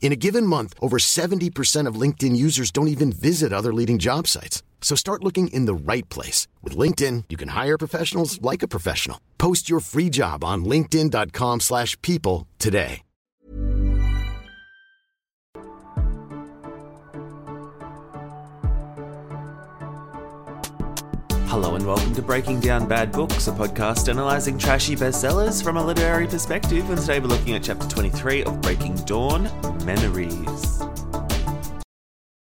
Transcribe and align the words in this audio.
In 0.00 0.12
a 0.12 0.16
given 0.16 0.46
month, 0.46 0.74
over 0.80 0.96
70% 0.98 1.86
of 1.86 1.94
LinkedIn 1.94 2.34
users 2.34 2.72
don't 2.72 2.88
even 2.88 3.12
visit 3.12 3.52
other 3.52 3.72
leading 3.72 3.98
job 3.98 4.26
sites. 4.26 4.64
So 4.80 4.96
start 4.96 5.22
looking 5.22 5.48
in 5.48 5.66
the 5.66 5.74
right 5.74 6.08
place. 6.08 6.48
With 6.62 6.76
LinkedIn, 6.76 7.24
you 7.28 7.36
can 7.36 7.50
hire 7.50 7.78
professionals 7.78 8.42
like 8.42 8.64
a 8.64 8.68
professional. 8.68 9.20
Post 9.38 9.70
your 9.70 9.78
free 9.78 10.10
job 10.10 10.42
on 10.42 10.64
linkedin.com 10.64 11.60
slash 11.60 12.00
people 12.02 12.48
today. 12.58 13.02
Hello 21.50 21.74
and 21.74 21.84
welcome 21.84 22.14
to 22.14 22.22
Breaking 22.22 22.60
Down 22.60 22.86
Bad 22.86 23.10
Books, 23.10 23.48
a 23.48 23.50
podcast 23.50 24.06
analysing 24.06 24.56
trashy 24.56 24.94
bestsellers 24.94 25.60
from 25.60 25.76
a 25.76 25.84
literary 25.84 26.28
perspective. 26.28 26.88
And 26.88 26.96
today 26.96 27.18
we're 27.18 27.26
looking 27.26 27.56
at 27.56 27.64
chapter 27.64 27.88
23 27.88 28.44
of 28.44 28.60
Breaking 28.60 28.94
Dawn, 29.04 29.46
Memories. 29.84 30.80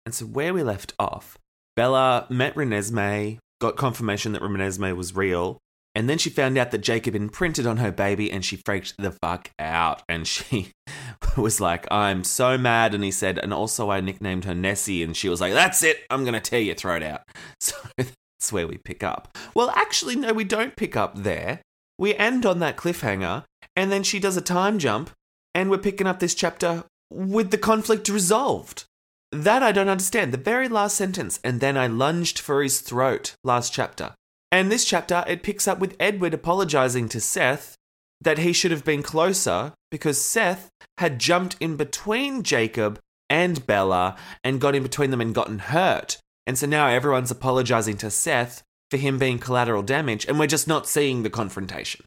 And 0.05 0.13
so 0.13 0.25
where 0.25 0.53
we 0.53 0.63
left 0.63 0.93
off, 0.99 1.37
Bella 1.75 2.27
met 2.29 2.55
Renesmee, 2.55 3.39
got 3.61 3.77
confirmation 3.77 4.31
that 4.33 4.41
Renesmee 4.41 4.95
was 4.95 5.15
real, 5.15 5.59
and 5.95 6.09
then 6.09 6.17
she 6.17 6.29
found 6.29 6.57
out 6.57 6.71
that 6.71 6.79
Jacob 6.79 7.15
imprinted 7.15 7.65
on 7.65 7.77
her 7.77 7.91
baby 7.91 8.31
and 8.31 8.45
she 8.45 8.55
freaked 8.55 8.95
the 8.97 9.11
fuck 9.11 9.51
out. 9.57 10.03
And 10.07 10.27
she 10.27 10.71
was 11.37 11.59
like, 11.59 11.91
I'm 11.91 12.23
so 12.23 12.57
mad. 12.57 12.93
And 12.93 13.03
he 13.03 13.11
said, 13.11 13.39
and 13.39 13.53
also 13.53 13.89
I 13.89 13.99
nicknamed 13.99 14.45
her 14.45 14.55
Nessie. 14.55 15.03
And 15.03 15.17
she 15.17 15.29
was 15.29 15.41
like, 15.41 15.53
that's 15.53 15.83
it. 15.83 15.97
I'm 16.09 16.23
going 16.23 16.35
to 16.35 16.39
tear 16.39 16.61
your 16.61 16.75
throat 16.75 17.03
out. 17.03 17.21
So 17.59 17.75
that's 17.97 18.53
where 18.53 18.67
we 18.67 18.77
pick 18.77 19.03
up. 19.03 19.37
Well, 19.53 19.69
actually, 19.71 20.15
no, 20.15 20.31
we 20.31 20.45
don't 20.45 20.77
pick 20.77 20.95
up 20.95 21.17
there. 21.17 21.61
We 21.97 22.15
end 22.15 22.45
on 22.45 22.59
that 22.59 22.77
cliffhanger, 22.77 23.43
and 23.75 23.91
then 23.91 24.03
she 24.03 24.17
does 24.17 24.37
a 24.37 24.41
time 24.41 24.79
jump, 24.79 25.09
and 25.53 25.69
we're 25.69 25.77
picking 25.77 26.07
up 26.07 26.21
this 26.21 26.33
chapter 26.33 26.85
with 27.09 27.51
the 27.51 27.57
conflict 27.57 28.09
resolved. 28.09 28.85
That 29.31 29.61
I 29.61 29.71
don't 29.71 29.89
understand. 29.89 30.33
The 30.33 30.37
very 30.37 30.67
last 30.67 30.95
sentence, 30.95 31.39
and 31.43 31.59
then 31.59 31.77
I 31.77 31.87
lunged 31.87 32.39
for 32.39 32.63
his 32.63 32.81
throat, 32.81 33.35
last 33.43 33.73
chapter. 33.73 34.15
And 34.51 34.71
this 34.71 34.85
chapter, 34.85 35.23
it 35.27 35.43
picks 35.43 35.67
up 35.67 35.79
with 35.79 35.95
Edward 35.99 36.33
apologizing 36.33 37.09
to 37.09 37.21
Seth 37.21 37.75
that 38.21 38.39
he 38.39 38.53
should 38.53 38.71
have 38.71 38.83
been 38.83 39.03
closer 39.03 39.73
because 39.91 40.23
Seth 40.23 40.69
had 40.97 41.19
jumped 41.19 41.55
in 41.59 41.75
between 41.75 42.43
Jacob 42.43 42.99
and 43.29 43.65
Bella 43.65 44.15
and 44.43 44.59
got 44.59 44.75
in 44.75 44.83
between 44.83 45.11
them 45.11 45.21
and 45.21 45.35
gotten 45.35 45.59
hurt. 45.59 46.17
And 46.47 46.57
so 46.57 46.65
now 46.65 46.87
everyone's 46.87 47.31
apologizing 47.31 47.97
to 47.97 48.09
Seth 48.09 48.63
for 48.89 48.97
him 48.97 49.19
being 49.19 49.37
collateral 49.37 49.83
damage, 49.83 50.25
and 50.25 50.39
we're 50.39 50.47
just 50.47 50.67
not 50.67 50.87
seeing 50.87 51.21
the 51.21 51.29
confrontation. 51.29 52.03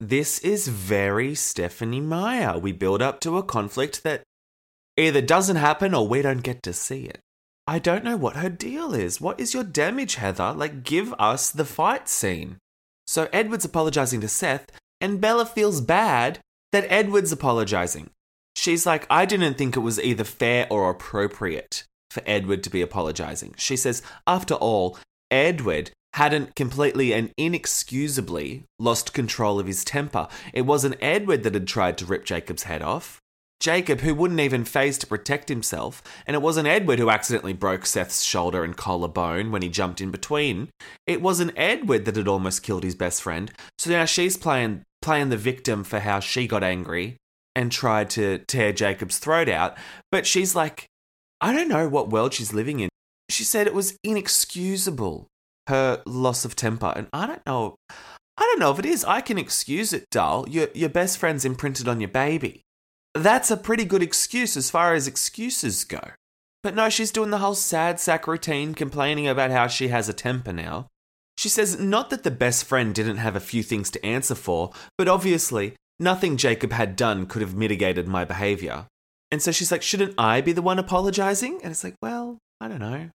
This 0.00 0.40
is 0.40 0.66
very 0.66 1.36
Stephenie 1.36 2.00
Meyer. 2.00 2.58
We 2.58 2.72
build 2.72 3.00
up 3.00 3.20
to 3.20 3.38
a 3.38 3.44
conflict 3.44 4.02
that 4.02 4.24
either 4.96 5.20
doesn't 5.20 5.56
happen 5.56 5.94
or 5.94 6.06
we 6.06 6.22
don't 6.22 6.42
get 6.42 6.62
to 6.62 6.72
see 6.72 7.04
it. 7.04 7.20
I 7.66 7.78
don't 7.78 8.04
know 8.04 8.16
what 8.16 8.36
her 8.36 8.50
deal 8.50 8.94
is. 8.94 9.20
What 9.20 9.40
is 9.40 9.54
your 9.54 9.64
damage, 9.64 10.16
Heather? 10.16 10.52
Like, 10.52 10.84
give 10.84 11.14
us 11.18 11.50
the 11.50 11.64
fight 11.64 12.08
scene. 12.08 12.58
So 13.06 13.28
Edward's 13.32 13.64
apologizing 13.64 14.20
to 14.20 14.28
Seth, 14.28 14.66
and 15.00 15.20
Bella 15.20 15.46
feels 15.46 15.80
bad 15.80 16.40
that 16.72 16.90
Edward's 16.90 17.32
apologizing. 17.32 18.10
She's 18.56 18.86
like, 18.86 19.06
I 19.10 19.24
didn't 19.24 19.58
think 19.58 19.76
it 19.76 19.80
was 19.80 20.00
either 20.00 20.24
fair 20.24 20.66
or 20.70 20.90
appropriate 20.90 21.84
for 22.10 22.22
Edward 22.26 22.62
to 22.64 22.70
be 22.70 22.82
apologizing. 22.82 23.54
She 23.56 23.76
says, 23.76 24.02
after 24.26 24.54
all, 24.54 24.98
Edward 25.30 25.90
hadn't 26.14 26.54
completely 26.54 27.12
and 27.12 27.32
inexcusably 27.36 28.64
lost 28.78 29.12
control 29.12 29.58
of 29.58 29.66
his 29.66 29.84
temper. 29.84 30.28
It 30.52 30.62
wasn't 30.62 30.96
Edward 31.00 31.42
that 31.42 31.54
had 31.54 31.66
tried 31.66 31.98
to 31.98 32.06
rip 32.06 32.24
Jacob's 32.24 32.62
head 32.64 32.82
off. 32.82 33.20
Jacob, 33.64 34.02
who 34.02 34.14
wouldn't 34.14 34.40
even 34.40 34.62
phase 34.62 34.98
to 34.98 35.06
protect 35.06 35.48
himself, 35.48 36.02
and 36.26 36.34
it 36.34 36.42
wasn't 36.42 36.68
Edward 36.68 36.98
who 36.98 37.08
accidentally 37.08 37.54
broke 37.54 37.86
Seth's 37.86 38.22
shoulder 38.22 38.62
and 38.62 38.76
collarbone 38.76 39.50
when 39.50 39.62
he 39.62 39.70
jumped 39.70 40.02
in 40.02 40.10
between. 40.10 40.68
It 41.06 41.22
wasn't 41.22 41.54
Edward 41.56 42.04
that 42.04 42.16
had 42.16 42.28
almost 42.28 42.62
killed 42.62 42.84
his 42.84 42.94
best 42.94 43.22
friend. 43.22 43.50
So 43.78 43.88
now 43.88 44.04
she's 44.04 44.36
playing 44.36 44.82
playing 45.00 45.30
the 45.30 45.38
victim 45.38 45.82
for 45.82 46.00
how 46.00 46.20
she 46.20 46.46
got 46.46 46.62
angry 46.62 47.16
and 47.54 47.72
tried 47.72 48.10
to 48.10 48.36
tear 48.40 48.74
Jacob's 48.74 49.18
throat 49.18 49.48
out. 49.48 49.78
But 50.12 50.26
she's 50.26 50.54
like, 50.54 50.84
I 51.40 51.54
don't 51.54 51.68
know 51.68 51.88
what 51.88 52.10
world 52.10 52.34
she's 52.34 52.52
living 52.52 52.80
in. 52.80 52.90
She 53.30 53.44
said 53.44 53.66
it 53.66 53.72
was 53.72 53.96
inexcusable, 54.04 55.26
her 55.68 56.02
loss 56.04 56.44
of 56.44 56.54
temper. 56.54 56.92
And 56.94 57.06
I 57.14 57.26
don't 57.26 57.46
know. 57.46 57.76
I 58.36 58.42
don't 58.42 58.60
know 58.60 58.72
if 58.72 58.78
it 58.78 58.84
is. 58.84 59.06
I 59.06 59.22
can 59.22 59.38
excuse 59.38 59.94
it, 59.94 60.04
doll. 60.10 60.46
Your, 60.50 60.68
your 60.74 60.90
best 60.90 61.16
friend's 61.16 61.46
imprinted 61.46 61.88
on 61.88 62.02
your 62.02 62.10
baby. 62.10 62.63
That's 63.14 63.50
a 63.50 63.56
pretty 63.56 63.84
good 63.84 64.02
excuse 64.02 64.56
as 64.56 64.70
far 64.70 64.94
as 64.94 65.06
excuses 65.06 65.84
go. 65.84 66.00
But 66.64 66.74
no, 66.74 66.88
she's 66.88 67.12
doing 67.12 67.30
the 67.30 67.38
whole 67.38 67.54
sad 67.54 68.00
sack 68.00 68.26
routine, 68.26 68.74
complaining 68.74 69.28
about 69.28 69.50
how 69.50 69.68
she 69.68 69.88
has 69.88 70.08
a 70.08 70.12
temper 70.12 70.52
now. 70.52 70.88
She 71.36 71.48
says 71.48 71.78
not 71.78 72.10
that 72.10 72.22
the 72.22 72.30
best 72.30 72.64
friend 72.64 72.94
didn't 72.94 73.18
have 73.18 73.36
a 73.36 73.40
few 73.40 73.62
things 73.62 73.90
to 73.90 74.04
answer 74.04 74.34
for, 74.34 74.72
but 74.96 75.08
obviously, 75.08 75.74
nothing 76.00 76.36
Jacob 76.36 76.72
had 76.72 76.96
done 76.96 77.26
could 77.26 77.42
have 77.42 77.54
mitigated 77.54 78.08
my 78.08 78.24
behavior. 78.24 78.86
And 79.30 79.42
so 79.42 79.52
she's 79.52 79.70
like, 79.70 79.82
shouldn't 79.82 80.14
I 80.16 80.40
be 80.40 80.52
the 80.52 80.62
one 80.62 80.78
apologizing? 80.78 81.60
And 81.62 81.70
it's 81.70 81.84
like, 81.84 81.96
well, 82.00 82.38
I 82.60 82.68
don't 82.68 82.80
know. 82.80 83.10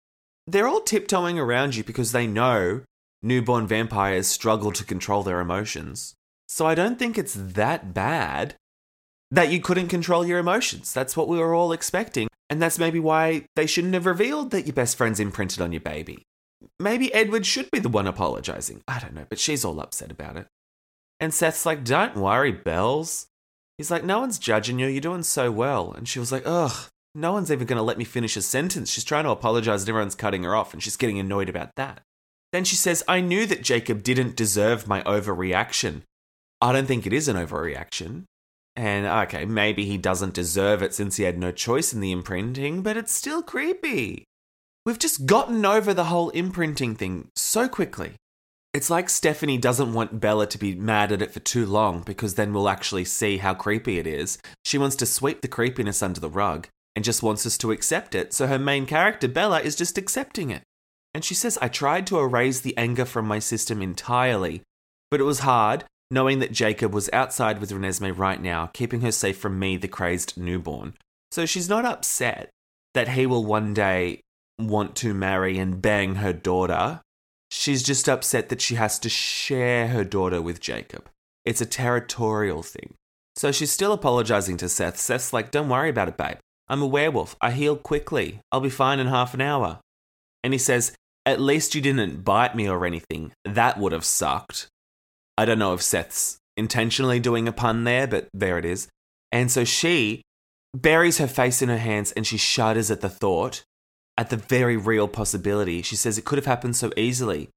They're 0.48 0.68
all 0.68 0.82
tiptoeing 0.82 1.40
around 1.40 1.76
you 1.76 1.84
because 1.84 2.12
they 2.12 2.28
know 2.28 2.82
newborn 3.22 3.68
vampires 3.68 4.28
struggle 4.28 4.72
to 4.74 4.86
control 4.86 5.24
their 5.24 5.40
emotions. 5.40 6.14
So 6.48 6.66
I 6.66 6.76
don't 6.76 7.00
think 7.00 7.18
it's 7.18 7.36
that 7.36 7.94
bad 7.94 8.56
that 9.32 9.52
you 9.52 9.60
couldn't 9.60 9.90
control 9.90 10.26
your 10.26 10.40
emotions. 10.40 10.94
That's 10.94 11.16
what 11.16 11.28
we 11.28 11.38
were 11.38 11.54
all 11.54 11.72
expecting. 11.72 12.28
And 12.50 12.62
that's 12.62 12.80
maybe 12.80 13.00
why 13.00 13.46
they 13.56 13.68
shouldn't 13.68 13.94
have 13.94 14.06
revealed 14.06 14.52
that 14.52 14.66
your 14.66 14.74
best 14.74 14.98
friend's 14.98 15.20
imprinted 15.20 15.62
on 15.62 15.72
your 15.72 15.82
baby. 15.82 16.24
Maybe 16.80 17.14
Edward 17.14 17.46
should 17.46 17.70
be 17.72 17.80
the 17.80 17.90
one 17.90 18.08
apologizing. 18.08 18.82
I 18.88 19.00
don't 19.00 19.14
know, 19.14 19.26
but 19.30 19.40
she's 19.40 19.64
all 19.64 19.80
upset 19.80 20.12
about 20.12 20.36
it. 20.36 20.48
And 21.20 21.34
Seth's 21.34 21.66
like, 21.66 21.84
don't 21.84 22.16
worry, 22.16 22.52
Bells. 22.52 23.28
He's 23.78 23.92
like, 23.92 24.04
no 24.04 24.20
one's 24.20 24.40
judging 24.40 24.80
you. 24.80 24.88
You're 24.88 25.02
doing 25.02 25.24
so 25.24 25.52
well. 25.52 25.94
And 25.94 26.08
she 26.08 26.20
was 26.20 26.32
like, 26.32 26.44
ugh, 26.46 26.90
no 27.14 27.32
one's 27.32 27.52
even 27.52 27.68
going 27.68 27.78
to 27.78 27.84
let 27.84 27.98
me 27.98 28.04
finish 28.04 28.36
a 28.36 28.42
sentence. 28.42 28.90
She's 28.92 29.04
trying 29.04 29.26
to 29.26 29.30
apologize 29.30 29.84
and 29.84 29.90
everyone's 29.90 30.16
cutting 30.16 30.44
her 30.44 30.56
off 30.56 30.74
and 30.74 30.82
she's 30.82 30.98
getting 30.98 31.20
annoyed 31.20 31.50
about 31.50 31.76
that. 31.76 32.02
Then 32.52 32.64
she 32.64 32.76
says, 32.76 33.04
I 33.08 33.22
knew 33.22 33.46
that 33.46 33.62
Jacob 33.62 34.02
didn't 34.04 34.36
deserve 34.36 34.88
my 34.88 35.02
overreaction. 35.04 36.02
I 36.62 36.72
don't 36.72 36.88
think 36.88 37.06
it 37.06 37.14
is 37.14 37.28
an 37.28 37.38
overreaction. 37.38 38.24
And 38.80 39.06
okay, 39.06 39.44
maybe 39.44 39.84
he 39.84 39.98
doesn't 39.98 40.34
deserve 40.34 40.82
it 40.82 40.94
since 40.94 41.18
he 41.18 41.24
had 41.24 41.38
no 41.38 41.52
choice 41.52 41.92
in 41.92 42.00
the 42.00 42.14
imprinting, 42.14 42.82
but 42.82 42.96
it's 42.96 43.12
still 43.12 43.44
creepy. 43.44 44.24
We've 44.86 44.98
just 44.98 45.26
gotten 45.26 45.66
over 45.66 45.94
the 45.94 46.06
whole 46.06 46.30
imprinting 46.30 46.96
thing 46.96 47.28
so 47.36 47.68
quickly. 47.68 48.14
It's 48.74 48.90
like 48.90 49.10
Stephenie 49.10 49.58
doesn't 49.58 49.92
want 49.92 50.22
Bella 50.22 50.48
to 50.48 50.58
be 50.58 50.76
mad 50.76 51.12
at 51.12 51.22
it 51.22 51.34
for 51.34 51.42
too 51.42 51.66
long 51.66 52.04
because 52.04 52.36
then 52.36 52.54
we'll 52.54 52.70
actually 52.70 53.04
see 53.04 53.40
how 53.40 53.54
creepy 53.54 54.00
it 54.00 54.08
is. 54.08 54.38
She 54.64 54.78
wants 54.78 54.96
to 54.96 55.06
sweep 55.06 55.42
the 55.42 55.50
creepiness 55.50 56.02
under 56.02 56.22
the 56.22 56.30
rug 56.30 56.70
and 56.96 57.04
just 57.04 57.22
wants 57.22 57.46
us 57.46 57.58
to 57.58 57.74
accept 57.74 58.16
it, 58.16 58.34
so 58.34 58.48
her 58.48 58.58
main 58.58 58.86
character, 58.86 59.28
Bella, 59.28 59.60
is 59.60 59.76
just 59.76 59.98
accepting 59.98 60.52
it. 60.52 60.64
And 61.14 61.26
she 61.26 61.34
says, 61.34 61.58
I 61.62 61.68
tried 61.68 62.08
to 62.08 62.20
erase 62.20 62.62
the 62.62 62.78
anger 62.78 63.04
from 63.04 63.28
my 63.28 63.40
system 63.40 63.82
entirely, 63.82 64.62
but 65.12 65.20
it 65.20 65.26
was 65.26 65.40
hard 65.40 65.84
knowing 66.12 66.40
that 66.40 66.52
Jacob 66.52 66.94
was 66.94 67.10
outside 67.14 67.60
with 67.60 67.72
Renesmee 67.72 68.18
right 68.18 68.42
now, 68.42 68.68
keeping 68.74 69.02
her 69.02 69.12
safe 69.12 69.38
from 69.38 69.60
me, 69.60 69.78
the 69.78 69.88
crazed 69.88 70.38
newborn. 70.38 70.94
So 71.32 71.46
she's 71.46 71.70
not 71.70 71.86
upset 71.86 72.50
that 72.94 73.10
he 73.10 73.26
will 73.26 73.46
one 73.46 73.74
day 73.74 74.22
want 74.58 74.96
to 74.98 75.14
marry 75.14 75.58
and 75.58 75.82
bang 75.82 76.16
her 76.16 76.34
daughter. 76.34 77.02
She's 77.52 77.84
just 77.84 78.10
upset 78.10 78.50
that 78.50 78.62
she 78.62 78.76
has 78.76 79.00
to 79.00 79.10
share 79.10 79.88
her 79.88 80.04
daughter 80.04 80.42
with 80.42 80.60
Jacob. 80.60 81.10
It's 81.46 81.62
a 81.62 81.66
territorial 81.66 82.64
thing. 82.64 82.96
So 83.36 83.52
she's 83.52 83.72
still 83.72 83.94
apologizing 83.94 84.58
to 84.58 84.70
Seth. 84.70 84.98
Seth's 84.98 85.32
like, 85.32 85.52
Don't 85.52 85.70
worry 85.70 85.90
about 85.90 86.10
it, 86.10 86.18
babe. 86.18 86.38
I'm 86.68 86.82
a 86.82 86.88
werewolf. 86.88 87.36
I 87.42 87.52
heal 87.52 87.76
quickly. 87.76 88.42
I'll 88.52 88.60
be 88.60 88.70
fine 88.70 89.00
in 89.00 89.08
half 89.08 89.34
an 89.34 89.42
hour. 89.42 89.80
And 90.44 90.54
he 90.54 90.60
says, 90.60 90.94
At 91.26 91.40
least 91.40 91.74
you 91.74 91.82
didn't 91.82 92.24
bite 92.24 92.56
me 92.56 92.68
or 92.68 92.86
anything. 92.86 93.32
That 93.46 93.80
would 93.80 93.94
have 93.94 94.06
sucked. 94.06 94.68
I 95.40 95.46
don't 95.46 95.58
know 95.58 95.74
if 95.74 95.82
Seth's 95.82 96.38
intentionally 96.58 97.22
doing 97.22 97.48
a 97.48 97.54
pun 97.54 97.86
there, 97.86 98.06
but 98.08 98.28
there 98.34 98.58
it 98.58 98.66
is. 98.66 98.90
And 99.32 99.50
so 99.50 99.64
she 99.64 100.22
buries 100.74 101.18
her 101.20 101.28
face 101.28 101.62
in 101.62 101.70
her 101.70 101.78
hands 101.78 102.12
and 102.12 102.28
she 102.28 102.36
shudders 102.36 102.92
at 102.92 103.00
the 103.00 103.08
thought, 103.08 103.64
at 104.18 104.32
the 104.32 104.36
very 104.36 104.76
real 104.76 105.08
possibility. 105.08 105.82
She 105.82 105.96
says 105.96 106.18
it 106.18 106.26
could 106.26 106.38
have 106.38 106.46
happened 106.46 106.76
so 106.76 106.92
easily. 106.98 107.48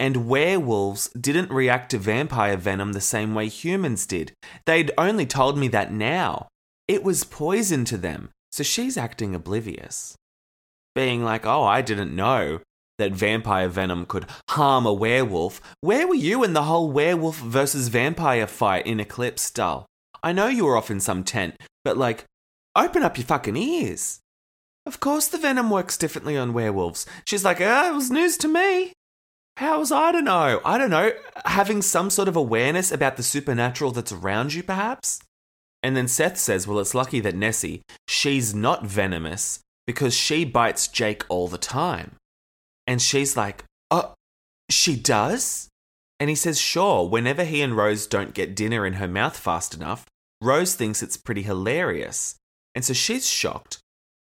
And 0.00 0.26
werewolves 0.30 1.10
didn't 1.10 1.50
react 1.50 1.90
to 1.90 1.98
vampire 1.98 2.56
venom 2.56 2.94
the 2.94 3.02
same 3.02 3.34
way 3.34 3.48
humans 3.48 4.06
did. 4.06 4.32
They'd 4.64 4.92
only 4.96 5.26
told 5.26 5.58
me 5.58 5.68
that 5.68 5.92
now. 5.92 6.48
It 6.88 7.04
was 7.04 7.22
poison 7.22 7.84
to 7.84 7.98
them. 7.98 8.30
So 8.50 8.62
she's 8.62 8.96
acting 8.96 9.34
oblivious. 9.34 10.16
Being 10.94 11.22
like, 11.22 11.44
oh, 11.44 11.64
I 11.64 11.82
didn't 11.82 12.16
know 12.16 12.60
that 12.98 13.12
vampire 13.12 13.68
venom 13.68 14.06
could 14.06 14.26
harm 14.50 14.86
a 14.86 14.92
werewolf. 14.92 15.60
Where 15.80 16.06
were 16.06 16.14
you 16.14 16.42
in 16.44 16.52
the 16.52 16.64
whole 16.64 16.90
werewolf 16.90 17.38
versus 17.38 17.88
vampire 17.88 18.46
fight 18.46 18.86
in 18.86 19.00
Eclipse, 19.00 19.50
Dull? 19.50 19.86
I 20.22 20.32
know 20.32 20.46
you 20.46 20.64
were 20.64 20.76
off 20.76 20.90
in 20.90 21.00
some 21.00 21.24
tent, 21.24 21.56
but 21.84 21.96
like, 21.96 22.24
open 22.74 23.02
up 23.02 23.16
your 23.16 23.26
fucking 23.26 23.56
ears. 23.56 24.20
Of 24.86 25.00
course, 25.00 25.28
the 25.28 25.38
venom 25.38 25.70
works 25.70 25.98
differently 25.98 26.36
on 26.36 26.52
werewolves. 26.52 27.06
She's 27.26 27.44
like, 27.44 27.60
oh, 27.60 27.90
it 27.90 27.94
was 27.94 28.10
news 28.10 28.36
to 28.38 28.48
me. 28.48 28.92
How 29.56 29.78
was 29.78 29.90
I 29.90 30.12
to 30.12 30.20
know? 30.20 30.60
I 30.64 30.78
don't 30.78 30.90
know. 30.90 31.12
Having 31.44 31.82
some 31.82 32.10
sort 32.10 32.28
of 32.28 32.36
awareness 32.36 32.92
about 32.92 33.16
the 33.16 33.22
supernatural 33.22 33.90
that's 33.90 34.12
around 34.12 34.54
you, 34.54 34.62
perhaps? 34.62 35.20
And 35.82 35.96
then 35.96 36.08
Seth 36.08 36.36
says, 36.36 36.66
well, 36.66 36.78
it's 36.78 36.94
lucky 36.94 37.20
that 37.20 37.34
Nessie, 37.34 37.82
she's 38.06 38.54
not 38.54 38.84
venomous 38.84 39.60
because 39.86 40.14
she 40.14 40.44
bites 40.44 40.88
Jake 40.88 41.24
all 41.28 41.48
the 41.48 41.58
time. 41.58 42.16
And 42.86 43.02
she's 43.02 43.36
like, 43.36 43.64
oh, 43.90 44.14
she 44.70 44.96
does? 44.96 45.68
And 46.18 46.30
he 46.30 46.36
says, 46.36 46.58
sure, 46.58 47.08
whenever 47.08 47.44
he 47.44 47.60
and 47.60 47.76
Rose 47.76 48.06
don't 48.06 48.34
get 48.34 48.56
dinner 48.56 48.86
in 48.86 48.94
her 48.94 49.08
mouth 49.08 49.36
fast 49.36 49.74
enough, 49.74 50.06
Rose 50.40 50.74
thinks 50.74 51.02
it's 51.02 51.16
pretty 51.16 51.42
hilarious. 51.42 52.36
And 52.74 52.84
so 52.84 52.92
she's 52.92 53.28
shocked, 53.28 53.78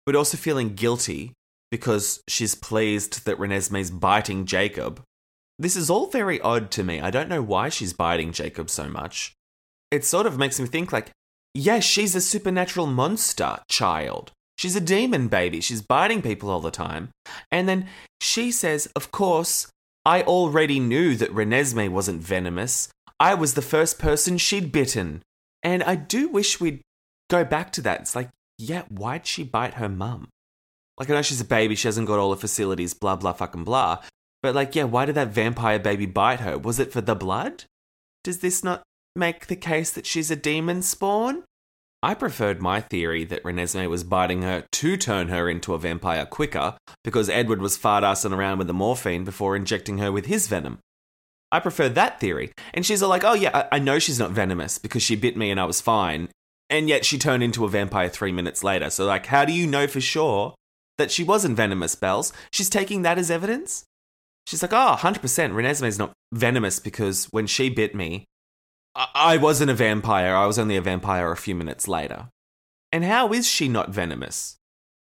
but 0.07 0.17
also 0.17 0.37
feeling 0.37 0.75
guilty 0.75 1.33
because 1.71 2.23
she's 2.29 2.55
pleased 2.55 3.25
that 3.27 3.39
Renesmee's 3.39 3.91
biting 3.91 4.47
Jacob. 4.47 5.03
This 5.59 5.77
is 5.77 5.91
all 5.91 6.09
very 6.09 6.41
odd 6.41 6.71
to 6.73 6.85
me. 6.85 7.01
I 7.01 7.11
don't 7.11 7.29
know 7.29 7.43
why 7.43 7.69
she's 7.69 7.93
biting 7.93 8.33
Jacob 8.33 8.71
so 8.71 8.89
much. 8.89 9.33
It 9.91 10.05
sort 10.05 10.27
of 10.27 10.39
makes 10.39 10.59
me 10.59 10.67
think 10.67 10.93
like, 10.93 11.11
yeah, 11.53 11.79
she's 11.79 12.17
a 12.17 12.21
supernatural 12.21 12.87
monster 12.87 13.59
child. 13.69 14.33
She's 14.57 14.77
a 14.77 14.81
demon 14.81 15.29
baby. 15.29 15.61
She's 15.61 15.83
biting 15.83 16.23
people 16.23 16.51
all 16.51 16.61
the 16.61 16.71
time. 16.71 17.11
And 17.51 17.69
then 17.69 17.89
she 18.21 18.51
says, 18.53 18.89
Of 18.95 19.11
course, 19.11 19.69
I 20.05 20.23
already 20.23 20.81
knew 20.81 21.17
that 21.17 21.35
Renesmee 21.35 21.89
wasn't 21.89 22.23
venomous. 22.23 22.89
I 23.19 23.35
was 23.35 23.55
the 23.55 23.63
first 23.63 23.99
person 23.99 24.39
she'd 24.39 24.73
bitten. 24.73 25.23
And 25.63 25.83
I 25.83 25.97
do 25.97 26.29
wish 26.29 26.61
we'd 26.61 26.83
go 27.31 27.45
back 27.45 27.73
to 27.73 27.81
that. 27.83 28.01
It's 28.03 28.15
like, 28.15 28.29
yeah, 28.59 28.83
why'd 28.89 29.27
she 29.27 29.43
bite 29.43 29.75
her 29.75 29.89
mum? 29.89 30.29
Like, 30.99 31.11
I 31.11 31.15
know 31.15 31.23
she's 31.23 31.41
a 31.41 31.45
baby, 31.45 31.75
she 31.75 31.89
hasn't 31.89 32.07
got 32.07 32.19
all 32.19 32.31
the 32.31 32.37
facilities, 32.37 32.95
blah, 32.95 33.17
blah, 33.17 33.33
fucking 33.33 33.65
blah. 33.65 33.99
But, 34.43 34.55
like, 34.55 34.77
yeah, 34.77 34.85
why 34.85 35.07
did 35.07 35.17
that 35.17 35.29
vampire 35.29 35.79
baby 35.79 36.07
bite 36.07 36.41
her? 36.41 36.59
Was 36.59 36.79
it 36.79 36.93
for 36.93 37.01
the 37.01 37.17
blood? 37.17 37.65
Does 38.23 38.39
this 38.39 38.63
not 38.63 38.83
make 39.17 39.47
the 39.47 39.57
case 39.57 39.91
that 39.91 40.07
she's 40.07 40.31
a 40.31 40.37
demon 40.37 40.83
spawn? 40.83 41.45
I 42.05 42.13
preferred 42.13 42.61
my 42.61 42.83
theory 42.83 43.25
that 43.25 43.43
Renesmee 43.45 43.89
was 43.89 44.05
biting 44.05 44.43
her 44.43 44.67
to 44.71 44.97
turn 44.99 45.29
her 45.29 45.49
into 45.49 45.73
a 45.73 45.79
vampire 45.79 46.27
quicker 46.27 46.77
because 47.03 47.31
Edward 47.31 47.63
was 47.63 47.79
fart 47.79 48.05
assing 48.05 48.37
around 48.37 48.59
with 48.59 48.67
the 48.67 48.75
morphine 48.75 49.25
before 49.25 49.57
injecting 49.57 49.97
her 49.97 50.13
with 50.13 50.27
his 50.27 50.47
venom. 50.47 50.81
I 51.51 51.61
prefer 51.61 51.89
that 51.89 52.21
theory. 52.21 52.53
And 52.75 52.85
she's 52.85 53.03
all 53.03 53.09
like, 53.09 53.25
oh 53.25 53.33
yeah, 53.33 53.67
I, 53.73 53.77
I 53.77 53.79
know 53.79 53.99
she's 53.99 54.19
not 54.19 54.33
venomous 54.33 54.77
because 54.77 55.03
she 55.03 55.17
bit 55.17 55.35
me 55.35 55.51
and 55.51 55.59
I 55.59 55.65
was 55.65 55.81
fine. 55.81 56.29
And 56.69 56.91
yet 56.91 57.07
she 57.07 57.17
turned 57.17 57.43
into 57.43 57.65
a 57.65 57.71
vampire 57.71 58.11
three 58.11 58.33
minutes 58.33 58.63
later. 58.63 58.91
So, 58.91 59.07
like, 59.07 59.25
how 59.25 59.47
do 59.47 59.55
you 59.55 59.67
know 59.67 59.87
for 59.87 60.03
sure 60.03 60.55
that 60.99 61.11
she 61.11 61.25
wasn't 61.25 61.57
venomous, 61.57 61.95
Bells? 61.95 62.35
She's 62.53 62.69
taking 62.69 63.01
that 63.01 63.17
as 63.17 63.31
evidence? 63.31 63.87
She's 64.47 64.61
like, 64.61 64.75
oh, 64.75 64.97
100% 64.99 65.21
Renesmee's 65.23 65.99
not 65.99 66.13
venomous 66.35 66.81
because 66.81 67.29
when 67.31 67.47
she 67.47 67.71
bit 67.71 67.95
me, 67.95 68.27
I 68.97 69.37
wasn't 69.37 69.71
a 69.71 69.75
vampire. 69.75 70.35
I 70.35 70.47
was 70.47 70.59
only 70.59 70.77
a 70.77 70.83
vampire 70.83 71.33
a 71.33 71.37
few 71.37 71.55
minutes 71.55 71.89
later. 71.89 72.29
And 72.93 73.05
how 73.05 73.33
is 73.33 73.49
she 73.49 73.69
not 73.69 73.91
venomous? 73.91 74.57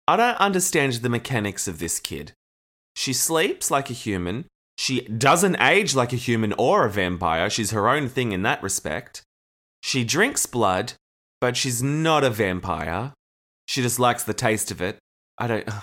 I 0.08 0.16
don't 0.16 0.36
understand 0.38 0.94
the 0.94 1.08
mechanics 1.08 1.68
of 1.68 1.78
this 1.78 2.00
kid. 2.00 2.32
She 2.96 3.12
sleeps 3.12 3.70
like 3.70 3.90
a 3.90 3.94
human. 3.94 4.46
She 4.78 5.02
doesn't 5.02 5.60
age 5.60 5.94
like 5.94 6.12
a 6.12 6.16
human 6.16 6.54
or 6.54 6.86
a 6.86 6.90
vampire. 6.90 7.50
She's 7.50 7.72
her 7.72 7.88
own 7.88 8.08
thing 8.08 8.32
in 8.32 8.42
that 8.42 8.62
respect. 8.62 9.22
She 9.82 10.04
drinks 10.04 10.46
blood, 10.46 10.94
but 11.40 11.56
she's 11.56 11.82
not 11.82 12.24
a 12.24 12.30
vampire. 12.30 13.12
She 13.66 13.82
just 13.82 13.98
likes 13.98 14.24
the 14.24 14.34
taste 14.34 14.70
of 14.70 14.80
it. 14.80 14.98
I 15.38 15.46
don't. 15.46 15.68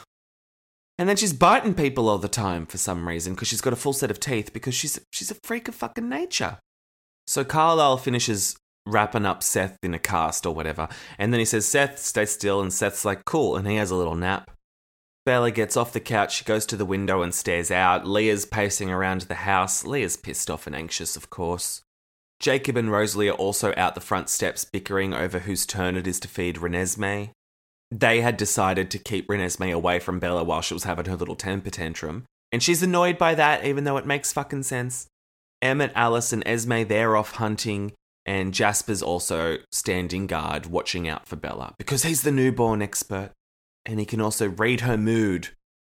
And 0.97 1.09
then 1.09 1.17
she's 1.17 1.33
biting 1.33 1.73
people 1.73 2.07
all 2.07 2.19
the 2.19 2.27
time 2.27 2.67
for 2.67 2.77
some 2.77 3.07
reason 3.07 3.33
because 3.33 3.47
she's 3.47 3.61
got 3.61 3.73
a 3.73 3.77
full 3.77 3.93
set 3.93 4.11
of 4.11 4.19
teeth 4.19 4.53
because 4.53 4.75
she's 4.75 4.99
she's 5.11 5.31
a 5.31 5.35
freak 5.41 5.67
of 5.67 5.73
fucking 5.73 6.07
nature. 6.07 6.59
So 7.27 7.43
Carlisle 7.43 7.97
finishes 7.97 8.57
wrapping 8.85 9.25
up 9.25 9.43
Seth 9.43 9.77
in 9.83 9.93
a 9.93 9.99
cast 9.99 10.45
or 10.45 10.53
whatever, 10.53 10.87
and 11.17 11.31
then 11.31 11.39
he 11.39 11.45
says, 11.45 11.65
Seth, 11.65 11.99
stay 11.99 12.25
still, 12.25 12.61
and 12.61 12.73
Seth's 12.73 13.05
like, 13.05 13.25
cool, 13.25 13.55
and 13.55 13.67
he 13.67 13.75
has 13.75 13.91
a 13.91 13.95
little 13.95 14.15
nap. 14.15 14.51
Bella 15.25 15.51
gets 15.51 15.77
off 15.77 15.93
the 15.93 15.99
couch, 15.99 16.35
she 16.35 16.45
goes 16.45 16.65
to 16.65 16.75
the 16.75 16.85
window 16.85 17.21
and 17.21 17.33
stares 17.33 17.69
out. 17.69 18.07
Leah's 18.07 18.45
pacing 18.45 18.89
around 18.89 19.21
the 19.21 19.35
house. 19.35 19.85
Leah's 19.85 20.17
pissed 20.17 20.49
off 20.49 20.65
and 20.65 20.75
anxious, 20.75 21.15
of 21.15 21.29
course. 21.29 21.83
Jacob 22.39 22.75
and 22.75 22.91
Rosalie 22.91 23.29
are 23.29 23.33
also 23.33 23.71
out 23.77 23.93
the 23.93 24.01
front 24.01 24.27
steps 24.27 24.65
bickering 24.65 25.13
over 25.13 25.39
whose 25.39 25.67
turn 25.67 25.95
it 25.95 26.07
is 26.07 26.19
to 26.21 26.27
feed 26.27 26.55
Renesmee. 26.55 27.29
They 27.91 28.21
had 28.21 28.35
decided 28.35 28.89
to 28.89 28.97
keep 28.97 29.27
Renesmee 29.27 29.71
away 29.71 29.99
from 29.99 30.19
Bella 30.19 30.43
while 30.43 30.61
she 30.61 30.73
was 30.73 30.85
having 30.85 31.05
her 31.05 31.15
little 31.15 31.35
temper 31.35 31.69
tantrum, 31.69 32.23
and 32.51 32.63
she's 32.63 32.81
annoyed 32.81 33.19
by 33.19 33.35
that, 33.35 33.63
even 33.63 33.83
though 33.83 33.97
it 33.97 34.07
makes 34.07 34.33
fucking 34.33 34.63
sense. 34.63 35.05
Emmett, 35.61 35.91
Alice, 35.95 36.33
and 36.33 36.43
Esme, 36.45 36.83
they're 36.83 37.15
off 37.15 37.33
hunting, 37.35 37.93
and 38.25 38.53
Jasper's 38.53 39.01
also 39.01 39.57
standing 39.71 40.27
guard, 40.27 40.65
watching 40.65 41.07
out 41.07 41.27
for 41.27 41.35
Bella, 41.35 41.75
because 41.77 42.03
he's 42.03 42.23
the 42.23 42.31
newborn 42.31 42.81
expert, 42.81 43.31
and 43.85 43.99
he 43.99 44.05
can 44.05 44.21
also 44.21 44.49
read 44.49 44.81
her 44.81 44.97
mood, 44.97 45.49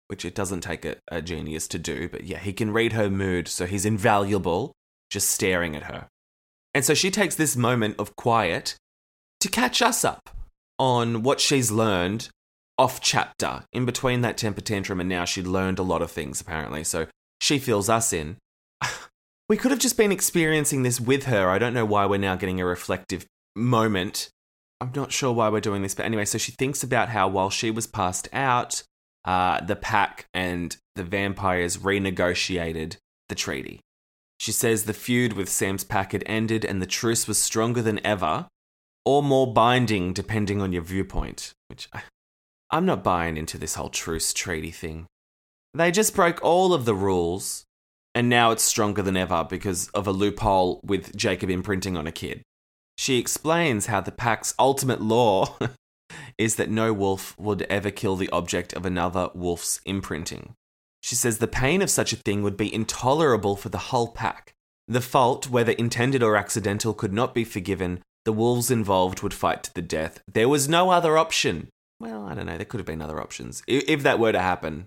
which 0.08 0.24
it 0.24 0.34
doesn't 0.34 0.60
take 0.60 0.84
a, 0.84 0.96
a 1.08 1.20
genius 1.20 1.66
to 1.68 1.78
do, 1.78 2.08
but 2.08 2.24
yeah, 2.24 2.38
he 2.38 2.52
can 2.52 2.72
read 2.72 2.92
her 2.92 3.10
mood, 3.10 3.48
so 3.48 3.66
he's 3.66 3.84
invaluable 3.84 4.72
just 5.10 5.30
staring 5.30 5.76
at 5.76 5.84
her. 5.84 6.08
And 6.74 6.84
so 6.84 6.94
she 6.94 7.10
takes 7.10 7.34
this 7.34 7.56
moment 7.56 7.96
of 7.98 8.16
quiet 8.16 8.76
to 9.40 9.48
catch 9.48 9.80
us 9.80 10.04
up 10.04 10.30
on 10.78 11.22
what 11.22 11.40
she's 11.40 11.70
learned 11.70 12.28
off 12.78 13.00
chapter. 13.00 13.64
In 13.72 13.86
between 13.86 14.20
that 14.20 14.36
temper 14.36 14.60
tantrum 14.60 15.00
and 15.00 15.08
now 15.08 15.24
she'd 15.24 15.46
learned 15.46 15.78
a 15.78 15.82
lot 15.82 16.02
of 16.02 16.10
things 16.10 16.40
apparently. 16.40 16.84
So 16.84 17.06
she 17.40 17.58
fills 17.58 17.88
us 17.88 18.12
in 18.12 18.36
we 19.48 19.56
could 19.56 19.70
have 19.70 19.80
just 19.80 19.96
been 19.96 20.12
experiencing 20.12 20.82
this 20.82 21.00
with 21.00 21.24
her. 21.24 21.48
I 21.48 21.58
don't 21.58 21.74
know 21.74 21.84
why 21.84 22.06
we're 22.06 22.18
now 22.18 22.36
getting 22.36 22.60
a 22.60 22.66
reflective 22.66 23.26
moment. 23.54 24.30
I'm 24.80 24.92
not 24.94 25.12
sure 25.12 25.32
why 25.32 25.48
we're 25.48 25.60
doing 25.60 25.82
this, 25.82 25.94
but 25.94 26.04
anyway, 26.04 26.24
so 26.24 26.38
she 26.38 26.52
thinks 26.52 26.82
about 26.82 27.08
how 27.08 27.28
while 27.28 27.50
she 27.50 27.70
was 27.70 27.86
passed 27.86 28.28
out, 28.32 28.82
uh, 29.24 29.60
the 29.60 29.76
pack 29.76 30.26
and 30.34 30.76
the 30.96 31.04
vampires 31.04 31.78
renegotiated 31.78 32.96
the 33.28 33.34
treaty. 33.34 33.80
She 34.38 34.52
says 34.52 34.84
the 34.84 34.92
feud 34.92 35.32
with 35.32 35.48
Sam's 35.48 35.84
pack 35.84 36.12
had 36.12 36.22
ended 36.26 36.64
and 36.64 36.82
the 36.82 36.86
truce 36.86 37.26
was 37.26 37.38
stronger 37.38 37.82
than 37.82 38.04
ever, 38.04 38.48
or 39.04 39.22
more 39.22 39.52
binding 39.52 40.12
depending 40.12 40.60
on 40.60 40.72
your 40.72 40.82
viewpoint, 40.82 41.52
which 41.68 41.88
I, 41.92 42.02
I'm 42.70 42.84
not 42.84 43.04
buying 43.04 43.36
into 43.36 43.56
this 43.56 43.76
whole 43.76 43.88
truce 43.88 44.32
treaty 44.32 44.72
thing. 44.72 45.06
They 45.72 45.90
just 45.90 46.14
broke 46.14 46.42
all 46.42 46.74
of 46.74 46.84
the 46.84 46.94
rules 46.94 47.65
and 48.16 48.30
now 48.30 48.50
it's 48.50 48.62
stronger 48.62 49.02
than 49.02 49.14
ever 49.14 49.46
because 49.46 49.88
of 49.88 50.06
a 50.06 50.10
loophole 50.10 50.80
with 50.82 51.14
Jacob 51.14 51.50
imprinting 51.50 51.98
on 51.98 52.06
a 52.06 52.12
kid. 52.12 52.40
She 52.96 53.18
explains 53.18 53.86
how 53.86 54.00
the 54.00 54.10
pack's 54.10 54.54
ultimate 54.58 55.02
law 55.02 55.54
is 56.38 56.56
that 56.56 56.70
no 56.70 56.94
wolf 56.94 57.38
would 57.38 57.62
ever 57.68 57.90
kill 57.90 58.16
the 58.16 58.30
object 58.30 58.72
of 58.72 58.86
another 58.86 59.28
wolf's 59.34 59.82
imprinting. 59.84 60.54
She 61.02 61.14
says 61.14 61.38
the 61.38 61.46
pain 61.46 61.82
of 61.82 61.90
such 61.90 62.14
a 62.14 62.16
thing 62.16 62.42
would 62.42 62.56
be 62.56 62.74
intolerable 62.74 63.54
for 63.54 63.68
the 63.68 63.92
whole 63.92 64.08
pack. 64.08 64.54
The 64.88 65.02
fault, 65.02 65.50
whether 65.50 65.72
intended 65.72 66.22
or 66.22 66.36
accidental, 66.36 66.94
could 66.94 67.12
not 67.12 67.34
be 67.34 67.44
forgiven. 67.44 68.00
The 68.24 68.32
wolves 68.32 68.70
involved 68.70 69.20
would 69.20 69.34
fight 69.34 69.62
to 69.64 69.74
the 69.74 69.82
death. 69.82 70.22
There 70.26 70.48
was 70.48 70.70
no 70.70 70.88
other 70.88 71.18
option. 71.18 71.68
Well, 72.00 72.24
I 72.24 72.34
don't 72.34 72.46
know, 72.46 72.56
there 72.56 72.64
could 72.64 72.80
have 72.80 72.86
been 72.86 73.02
other 73.02 73.20
options. 73.20 73.62
If 73.68 74.02
that 74.04 74.18
were 74.18 74.32
to 74.32 74.40
happen, 74.40 74.86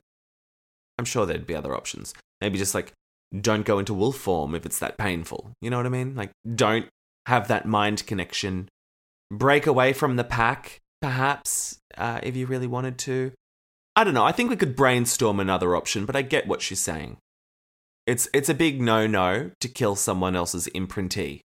I'm 0.97 1.05
sure 1.05 1.27
there'd 1.27 1.45
be 1.45 1.55
other 1.55 1.75
options. 1.75 2.15
Maybe 2.41 2.57
just 2.57 2.73
like 2.73 2.91
don't 3.39 3.65
go 3.65 3.79
into 3.79 3.93
wolf 3.93 4.17
form 4.17 4.55
if 4.55 4.65
it's 4.65 4.79
that 4.79 4.97
painful. 4.97 5.51
You 5.61 5.69
know 5.69 5.77
what 5.77 5.85
I 5.85 5.89
mean? 5.89 6.15
Like, 6.15 6.31
don't 6.55 6.87
have 7.25 7.47
that 7.47 7.65
mind 7.65 8.05
connection 8.07 8.69
break 9.31 9.67
away 9.67 9.93
from 9.93 10.15
the 10.15 10.23
pack, 10.23 10.79
perhaps, 11.01 11.77
uh, 11.97 12.19
if 12.23 12.35
you 12.35 12.47
really 12.47 12.67
wanted 12.67 12.97
to. 12.99 13.31
I 13.95 14.03
don't 14.03 14.13
know. 14.13 14.25
I 14.25 14.31
think 14.31 14.49
we 14.49 14.55
could 14.55 14.75
brainstorm 14.75 15.39
another 15.39 15.75
option, 15.75 16.05
but 16.05 16.15
I 16.15 16.21
get 16.21 16.47
what 16.47 16.61
she's 16.61 16.79
saying. 16.79 17.17
It's, 18.07 18.27
it's 18.33 18.49
a 18.49 18.55
big 18.55 18.81
no 18.81 19.05
no 19.05 19.51
to 19.59 19.67
kill 19.67 19.95
someone 19.95 20.35
else's 20.35 20.67
imprintee. 20.73 21.41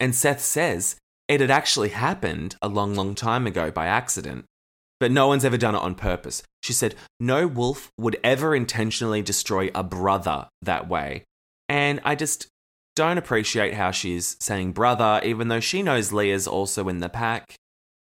And 0.00 0.14
Seth 0.14 0.40
says 0.40 0.96
it 1.28 1.40
had 1.40 1.50
actually 1.50 1.90
happened 1.90 2.56
a 2.62 2.68
long, 2.68 2.94
long 2.94 3.14
time 3.14 3.46
ago 3.46 3.70
by 3.70 3.86
accident, 3.86 4.46
but 4.98 5.12
no 5.12 5.28
one's 5.28 5.44
ever 5.44 5.58
done 5.58 5.74
it 5.74 5.82
on 5.82 5.94
purpose. 5.94 6.42
She 6.62 6.72
said 6.72 6.94
no 7.20 7.46
wolf 7.46 7.92
would 7.98 8.18
ever 8.24 8.54
intentionally 8.54 9.22
destroy 9.22 9.70
a 9.74 9.84
brother 9.84 10.48
that 10.62 10.88
way. 10.88 11.24
And 11.68 12.00
I 12.04 12.14
just 12.14 12.48
don't 12.96 13.18
appreciate 13.18 13.74
how 13.74 13.90
she's 13.90 14.36
saying 14.40 14.72
brother, 14.72 15.20
even 15.22 15.48
though 15.48 15.60
she 15.60 15.82
knows 15.82 16.12
Leah's 16.12 16.48
also 16.48 16.88
in 16.88 16.98
the 16.98 17.08
pack. 17.08 17.54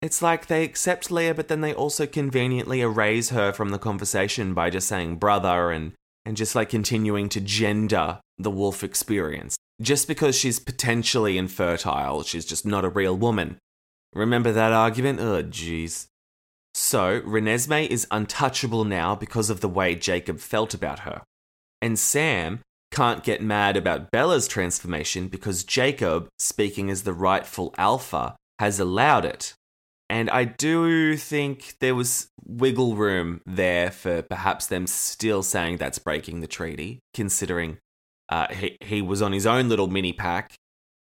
It's 0.03 0.21
like 0.21 0.47
they 0.47 0.65
accept 0.65 1.11
Leah, 1.11 1.35
but 1.35 1.49
then 1.49 1.63
they 1.63 1.73
also 1.73 2.07
conveniently 2.07 2.83
erase 2.83 3.31
her 3.31 3.53
from 3.53 3.71
the 3.71 3.79
conversation 3.79 4.53
by 4.53 4.71
just 4.71 4.87
saying 4.87 5.17
brother 5.17 5.71
and 5.71 5.93
and 6.27 6.37
just 6.37 6.55
like 6.55 6.69
continuing 6.69 7.29
to 7.31 7.41
gender 7.41 8.21
the 8.39 8.51
wolf 8.51 8.85
experience. 8.85 9.57
Just 9.81 10.07
because 10.09 10.37
she's 10.37 10.61
potentially 10.61 11.37
infertile, 11.37 12.23
she's 12.23 12.47
just 12.47 12.65
not 12.65 12.85
a 12.85 12.89
real 12.89 13.17
woman. 13.17 13.59
Remember 14.15 14.53
that 14.53 14.73
argument? 14.73 15.21
Oh, 15.21 15.43
jeez. 15.43 16.07
So, 16.73 17.21
Renesmee 17.21 17.89
is 17.89 18.07
untouchable 18.11 18.85
now 18.85 19.15
because 19.15 19.51
of 19.51 19.61
the 19.61 19.69
way 19.69 19.95
Jacob 19.95 20.39
felt 20.39 20.75
about 20.75 21.01
her. 21.01 21.23
And 21.83 21.99
Sam 21.99 22.61
can't 22.95 23.25
get 23.25 23.43
mad 23.43 23.77
about 23.77 24.13
Bella's 24.13 24.47
transformation 24.47 25.27
because 25.27 25.65
Jacob, 25.65 26.29
speaking 26.39 26.91
as 26.91 27.03
the 27.03 27.13
rightful 27.13 27.75
alpha, 27.77 28.37
has 28.61 28.79
allowed 28.79 29.25
it. 29.25 29.55
And 30.09 30.31
I 30.31 30.45
do 30.45 31.17
think 31.17 31.75
there 31.81 31.97
was 31.97 32.29
wiggle 32.45 32.95
room 32.95 33.41
there 33.47 33.91
for 33.91 34.23
perhaps 34.23 34.67
them 34.69 34.87
still 34.87 35.43
saying 35.43 35.79
that's 35.79 35.99
breaking 35.99 36.41
the 36.41 36.47
treaty, 36.47 37.01
considering 37.13 37.79
uh, 38.29 38.55
he, 38.55 38.77
he 38.81 39.03
was 39.03 39.21
on 39.21 39.33
his 39.33 39.47
own 39.47 39.69
little 39.69 39.89
mini 39.89 40.13
pack. 40.13 40.55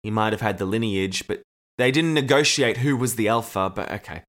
He 0.03 0.11
might 0.11 0.33
have 0.33 0.41
had 0.41 0.59
the 0.59 0.67
lineage, 0.67 1.29
but 1.29 1.43
they 1.79 1.93
didn't 1.93 2.15
negotiate 2.15 2.79
who 2.79 2.97
was 2.97 3.15
the 3.15 3.29
alpha, 3.29 3.71
but 3.73 3.93
okay. 3.93 4.25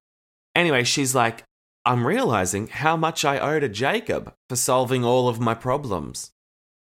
Anyway, 0.54 0.84
she's 0.84 1.16
like, 1.16 1.44
I'm 1.86 2.06
realizing 2.06 2.68
how 2.68 2.98
much 2.98 3.26
I 3.26 3.40
owe 3.40 3.60
to 3.60 3.70
Jacob 3.70 4.34
for 4.48 4.56
solving 4.56 5.04
all 5.04 5.28
of 5.28 5.40
my 5.40 5.56
problems. 5.56 6.32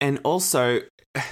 And 0.01 0.21
also, 0.25 0.83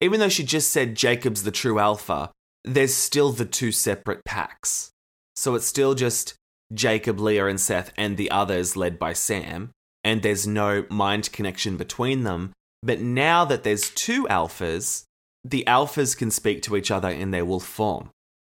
even 0.00 0.20
though 0.20 0.28
she 0.28 0.44
just 0.44 0.70
said 0.70 0.94
Jacob's 0.94 1.42
the 1.42 1.50
true 1.50 1.78
alpha, 1.78 2.30
there's 2.64 2.94
still 2.94 3.32
the 3.32 3.44
two 3.44 3.72
separate 3.72 4.24
packs. 4.24 4.90
So 5.36 5.54
it's 5.54 5.66
still 5.66 5.94
just 5.94 6.34
Jacob, 6.72 7.20
Leah, 7.20 7.46
and 7.46 7.60
Seth, 7.60 7.92
and 7.96 8.16
the 8.16 8.30
others 8.30 8.76
led 8.76 8.98
by 8.98 9.12
Sam, 9.12 9.70
and 10.02 10.22
there's 10.22 10.46
no 10.46 10.84
mind 10.88 11.32
connection 11.32 11.76
between 11.76 12.24
them. 12.24 12.52
But 12.82 13.00
now 13.00 13.44
that 13.44 13.62
there's 13.62 13.90
two 13.90 14.24
alphas, 14.24 15.04
the 15.44 15.64
alphas 15.66 16.16
can 16.16 16.30
speak 16.30 16.62
to 16.62 16.76
each 16.76 16.90
other 16.90 17.10
in 17.10 17.30
their 17.30 17.44
wolf 17.44 17.64
form, 17.64 18.10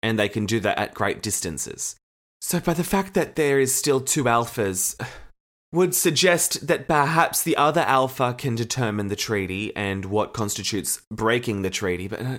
and 0.02 0.18
they 0.18 0.28
can 0.28 0.46
do 0.46 0.60
that 0.60 0.78
at 0.78 0.94
great 0.94 1.22
distances. 1.22 1.96
So, 2.40 2.60
by 2.60 2.74
the 2.74 2.84
fact 2.84 3.14
that 3.14 3.36
there 3.36 3.58
is 3.58 3.74
still 3.74 4.00
two 4.00 4.24
alphas, 4.24 5.00
would 5.74 5.94
suggest 5.94 6.68
that 6.68 6.86
perhaps 6.86 7.42
the 7.42 7.56
other 7.56 7.80
alpha 7.82 8.34
can 8.38 8.54
determine 8.54 9.08
the 9.08 9.16
treaty 9.16 9.74
and 9.76 10.04
what 10.04 10.32
constitutes 10.32 11.02
breaking 11.10 11.62
the 11.62 11.70
treaty, 11.70 12.06
but 12.06 12.22
uh, 12.22 12.38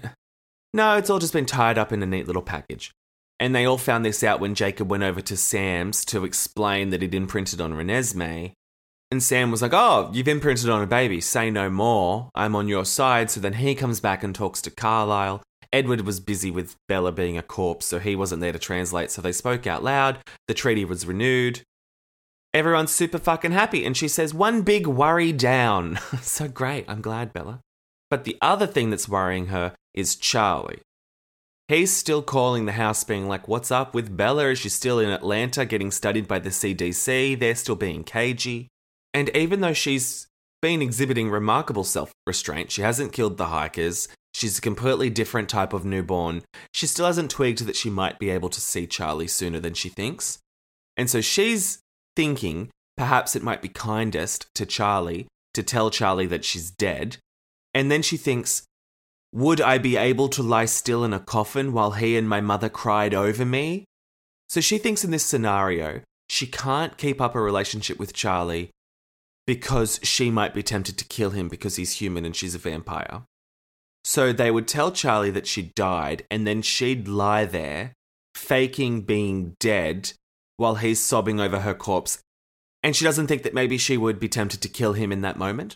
no, 0.74 0.98
it's 0.98 1.10
all 1.10 1.20
just 1.20 1.34
been 1.34 1.46
tied 1.46 1.78
up 1.78 1.92
in 1.92 2.02
a 2.02 2.06
neat 2.06 2.28
little 2.28 2.42
package. 2.42 2.92
And 3.40 3.54
they 3.54 3.66
all 3.66 3.78
found 3.78 4.06
this 4.06 4.24
out 4.24 4.40
when 4.40 4.56
Jacob 4.56 4.90
went 4.90 5.04
over 5.04 5.20
to 5.20 5.36
Sam's 5.36 6.06
to 6.06 6.24
explain 6.24 6.90
that 6.90 7.02
he'd 7.02 7.14
imprinted 7.14 7.60
on 7.60 7.74
Renesmee. 7.74 8.54
And 9.12 9.22
Sam 9.22 9.52
was 9.52 9.62
like, 9.62 9.74
Oh, 9.74 10.10
you've 10.14 10.28
imprinted 10.28 10.70
on 10.70 10.82
a 10.82 10.88
baby, 10.88 11.20
say 11.20 11.52
no 11.52 11.70
more. 11.70 12.30
I'm 12.34 12.56
on 12.56 12.70
your 12.70 12.86
side. 12.86 13.30
So 13.30 13.42
then 13.42 13.54
he 13.54 13.76
comes 13.76 14.00
back 14.00 14.24
and 14.24 14.34
talks 14.34 14.62
to 14.62 14.72
Carlisle. 14.72 15.44
Edward 15.74 16.02
was 16.02 16.22
busy 16.22 16.52
with 16.52 16.78
Bella 16.88 17.12
being 17.12 17.38
a 17.38 17.42
corpse, 17.42 17.86
so 17.86 18.00
he 18.00 18.16
wasn't 18.16 18.40
there 18.40 18.54
to 18.54 18.60
translate, 18.60 19.12
so 19.12 19.22
they 19.22 19.34
spoke 19.34 19.68
out 19.68 19.84
loud. 19.84 20.20
The 20.48 20.54
treaty 20.54 20.86
was 20.86 21.06
renewed. 21.06 21.64
Everyone's 22.56 22.92
super 22.92 23.18
fucking 23.18 23.52
happy, 23.52 23.84
and 23.84 23.98
she 23.98 24.08
says, 24.08 24.34
One 24.34 24.62
big 24.62 24.88
worry 24.88 25.34
down. 25.34 26.00
so 26.22 26.48
great, 26.48 26.86
I'm 26.88 27.02
glad, 27.02 27.34
Bella. 27.34 27.60
But 28.10 28.24
the 28.24 28.38
other 28.42 28.66
thing 28.66 28.90
that's 28.90 29.10
worrying 29.10 29.48
her 29.48 29.76
is 29.94 30.16
Charlie. 30.16 30.80
He's 31.68 31.92
still 31.92 32.22
calling 32.22 32.64
the 32.64 32.72
house, 32.72 33.04
being 33.04 33.28
like, 33.28 33.50
What's 33.50 33.72
up 33.72 33.94
with 33.94 34.16
Bella? 34.16 34.52
Is 34.52 34.60
she 34.60 34.70
still 34.70 35.00
in 35.00 35.10
Atlanta 35.10 35.66
getting 35.66 35.92
studied 35.92 36.30
by 36.30 36.40
the 36.40 36.50
CDC? 36.50 37.38
They're 37.38 37.56
still 37.56 37.76
being 37.76 38.06
cagey. 38.06 38.70
And 39.14 39.36
even 39.36 39.60
though 39.60 39.74
she's 39.74 40.28
been 40.62 40.82
exhibiting 40.82 41.30
remarkable 41.30 41.84
self 41.84 42.14
restraint, 42.26 42.72
she 42.72 42.84
hasn't 42.84 43.12
killed 43.12 43.36
the 43.36 43.48
hikers, 43.48 44.08
she's 44.34 44.60
a 44.60 44.62
completely 44.62 45.10
different 45.10 45.50
type 45.50 45.74
of 45.74 45.84
newborn, 45.84 46.42
she 46.74 46.88
still 46.88 47.06
hasn't 47.06 47.32
twigged 47.32 47.66
that 47.66 47.76
she 47.76 47.90
might 47.90 48.18
be 48.18 48.30
able 48.30 48.48
to 48.48 48.62
see 48.62 48.88
Charlie 48.88 49.28
sooner 49.28 49.60
than 49.60 49.74
she 49.74 49.90
thinks. 49.90 50.40
And 50.96 51.10
so 51.10 51.20
she's 51.20 51.80
thinking 52.16 52.70
perhaps 52.98 53.36
it 53.36 53.44
might 53.44 53.62
be 53.62 53.70
kindest 53.70 54.48
to 54.56 54.66
Charlie 54.66 55.28
to 55.54 55.64
tell 55.64 55.90
Charlie 55.90 56.28
that 56.28 56.46
she's 56.46 56.72
dead. 56.72 57.18
And 57.74 57.92
then 57.92 58.02
she 58.02 58.18
thinks, 58.18 58.64
would 59.34 59.60
I 59.60 59.78
be 59.78 59.98
able 59.98 60.30
to 60.30 60.44
lie 60.44 60.66
still 60.66 61.04
in 61.04 61.14
a 61.14 61.20
coffin 61.20 61.74
while 61.74 61.92
he 61.92 62.18
and 62.18 62.28
my 62.28 62.42
mother 62.42 62.70
cried 62.70 63.14
over 63.14 63.46
me? 63.46 63.86
So 64.48 64.62
she 64.62 64.78
thinks 64.78 65.04
in 65.04 65.12
this 65.12 65.26
scenario, 65.26 66.02
she 66.30 66.48
can't 66.48 66.98
keep 66.98 67.20
up 67.20 67.36
a 67.36 67.42
relationship 67.42 68.00
with 68.00 68.14
Charlie 68.14 68.70
because 69.46 70.00
she 70.04 70.32
might 70.32 70.54
be 70.54 70.64
tempted 70.64 70.98
to 70.98 71.06
kill 71.06 71.32
him 71.32 71.50
because 71.50 71.76
he's 71.76 71.94
human 71.94 72.26
and 72.26 72.36
she's 72.36 72.56
a 72.56 72.60
vampire. 72.60 73.24
So 74.04 74.32
they 74.32 74.52
would 74.52 74.68
tell 74.68 74.92
Charlie 74.92 75.32
that 75.32 75.48
she 75.48 75.74
died, 75.76 76.26
and 76.30 76.46
then 76.46 76.62
she'd 76.62 77.08
lie 77.08 77.46
there, 77.46 77.94
faking 78.36 79.02
being 79.02 79.56
dead 79.60 80.14
while 80.58 80.76
he's 80.76 81.02
sobbing 81.02 81.40
over 81.40 81.60
her 81.60 81.74
corpse. 81.74 82.20
And 82.84 82.96
she 82.96 83.06
doesn't 83.06 83.28
think 83.28 83.44
that 83.44 83.54
maybe 83.54 83.78
she 83.78 83.98
would 83.98 84.20
be 84.20 84.30
tempted 84.30 84.62
to 84.62 84.70
kill 84.70 84.94
him 84.94 85.12
in 85.12 85.22
that 85.22 85.38
moment. 85.38 85.76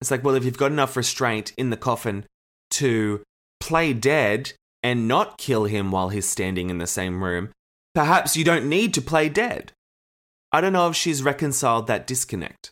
It's 0.00 0.10
like, 0.10 0.22
well, 0.22 0.34
if 0.34 0.44
you've 0.44 0.58
got 0.58 0.72
enough 0.72 0.96
restraint 0.96 1.52
in 1.56 1.70
the 1.70 1.76
coffin 1.76 2.24
to 2.72 3.22
play 3.60 3.92
dead 3.92 4.52
and 4.82 5.08
not 5.08 5.38
kill 5.38 5.64
him 5.64 5.90
while 5.90 6.10
he's 6.10 6.28
standing 6.28 6.70
in 6.70 6.78
the 6.78 6.86
same 6.86 7.24
room, 7.24 7.50
perhaps 7.94 8.36
you 8.36 8.44
don't 8.44 8.68
need 8.68 8.94
to 8.94 9.02
play 9.02 9.28
dead. 9.28 9.72
I 10.52 10.60
don't 10.60 10.72
know 10.72 10.88
if 10.88 10.96
she's 10.96 11.22
reconciled 11.22 11.86
that 11.86 12.06
disconnect. 12.06 12.70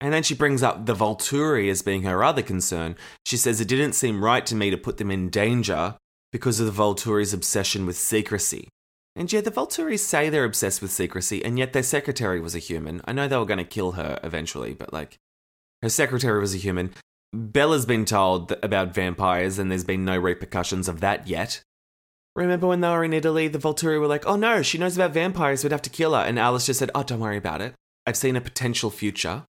And 0.00 0.12
then 0.12 0.22
she 0.22 0.34
brings 0.34 0.62
up 0.62 0.86
the 0.86 0.94
Volturi 0.94 1.70
as 1.70 1.82
being 1.82 2.04
her 2.04 2.24
other 2.24 2.42
concern. 2.42 2.96
She 3.26 3.36
says 3.36 3.60
it 3.60 3.68
didn't 3.68 3.92
seem 3.92 4.24
right 4.24 4.46
to 4.46 4.54
me 4.54 4.70
to 4.70 4.78
put 4.78 4.96
them 4.96 5.10
in 5.10 5.28
danger 5.28 5.96
because 6.32 6.58
of 6.58 6.66
the 6.66 6.72
Volturi's 6.72 7.34
obsession 7.34 7.84
with 7.84 7.98
secrecy. 7.98 8.68
And 9.20 9.30
yeah, 9.30 9.42
the 9.42 9.50
Volturi 9.50 9.98
say 9.98 10.30
they're 10.30 10.46
obsessed 10.46 10.80
with 10.80 10.90
secrecy, 10.90 11.44
and 11.44 11.58
yet 11.58 11.74
their 11.74 11.82
secretary 11.82 12.40
was 12.40 12.54
a 12.54 12.58
human. 12.58 13.02
I 13.04 13.12
know 13.12 13.28
they 13.28 13.36
were 13.36 13.44
going 13.44 13.58
to 13.58 13.64
kill 13.64 13.92
her 13.92 14.18
eventually, 14.22 14.72
but 14.72 14.94
like, 14.94 15.18
her 15.82 15.90
secretary 15.90 16.40
was 16.40 16.54
a 16.54 16.58
human. 16.58 16.94
Bella's 17.34 17.84
been 17.84 18.06
told 18.06 18.52
about 18.62 18.94
vampires, 18.94 19.58
and 19.58 19.70
there's 19.70 19.84
been 19.84 20.06
no 20.06 20.16
repercussions 20.16 20.88
of 20.88 21.00
that 21.00 21.28
yet. 21.28 21.60
Remember 22.34 22.66
when 22.66 22.80
they 22.80 22.88
were 22.88 23.04
in 23.04 23.12
Italy, 23.12 23.46
the 23.46 23.58
Volturi 23.58 24.00
were 24.00 24.06
like, 24.06 24.26
oh 24.26 24.36
no, 24.36 24.62
she 24.62 24.78
knows 24.78 24.96
about 24.96 25.12
vampires, 25.12 25.62
we'd 25.62 25.72
have 25.72 25.82
to 25.82 25.90
kill 25.90 26.14
her. 26.14 26.22
And 26.22 26.38
Alice 26.38 26.64
just 26.64 26.78
said, 26.78 26.90
oh, 26.94 27.02
don't 27.02 27.20
worry 27.20 27.36
about 27.36 27.60
it. 27.60 27.74
I've 28.06 28.16
seen 28.16 28.36
a 28.36 28.40
potential 28.40 28.88
future, 28.88 29.44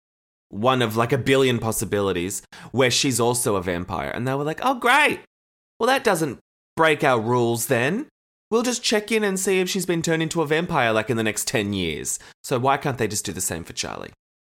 one 0.49 0.81
of 0.81 0.97
like 0.97 1.13
a 1.13 1.19
billion 1.19 1.59
possibilities, 1.59 2.41
where 2.73 2.91
she's 2.91 3.21
also 3.21 3.57
a 3.57 3.63
vampire. 3.63 4.11
And 4.11 4.27
they 4.27 4.33
were 4.33 4.45
like, 4.45 4.61
oh, 4.63 4.77
great. 4.77 5.21
Well, 5.79 5.89
that 5.89 6.05
doesn't 6.05 6.39
break 6.75 7.05
our 7.05 7.21
rules 7.21 7.67
then. 7.67 8.07
We'll 8.51 8.63
just 8.63 8.83
check 8.83 9.13
in 9.13 9.25
and 9.25 9.39
see 9.39 9.61
if 9.61 9.69
she's 9.69 9.85
been 9.85 10.01
turned 10.01 10.23
into 10.23 10.41
a 10.41 10.47
vampire 10.47 10.93
like 10.93 11.11
in 11.11 11.19
the 11.19 11.23
next 11.23 11.47
10 11.49 11.75
years. 11.75 12.19
So 12.43 12.59
why 12.59 12.79
can't 12.79 12.97
they 12.97 13.09
just 13.09 13.27
do 13.27 13.33
the 13.33 13.41
same 13.41 13.65
for 13.65 13.75
Charlie? 13.75 14.13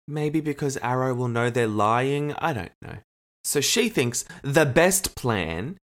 Maybe 0.09 0.41
because 0.41 0.79
Aro 0.79 1.15
will 1.15 1.29
know 1.29 1.51
they're 1.51 1.67
lying? 1.67 2.33
I 2.39 2.53
don't 2.53 2.73
know. 2.81 2.99
So 3.45 3.61
she 3.61 3.89
thinks 3.89 4.25
the 4.43 4.65
best 4.65 5.15
plan 5.15 5.77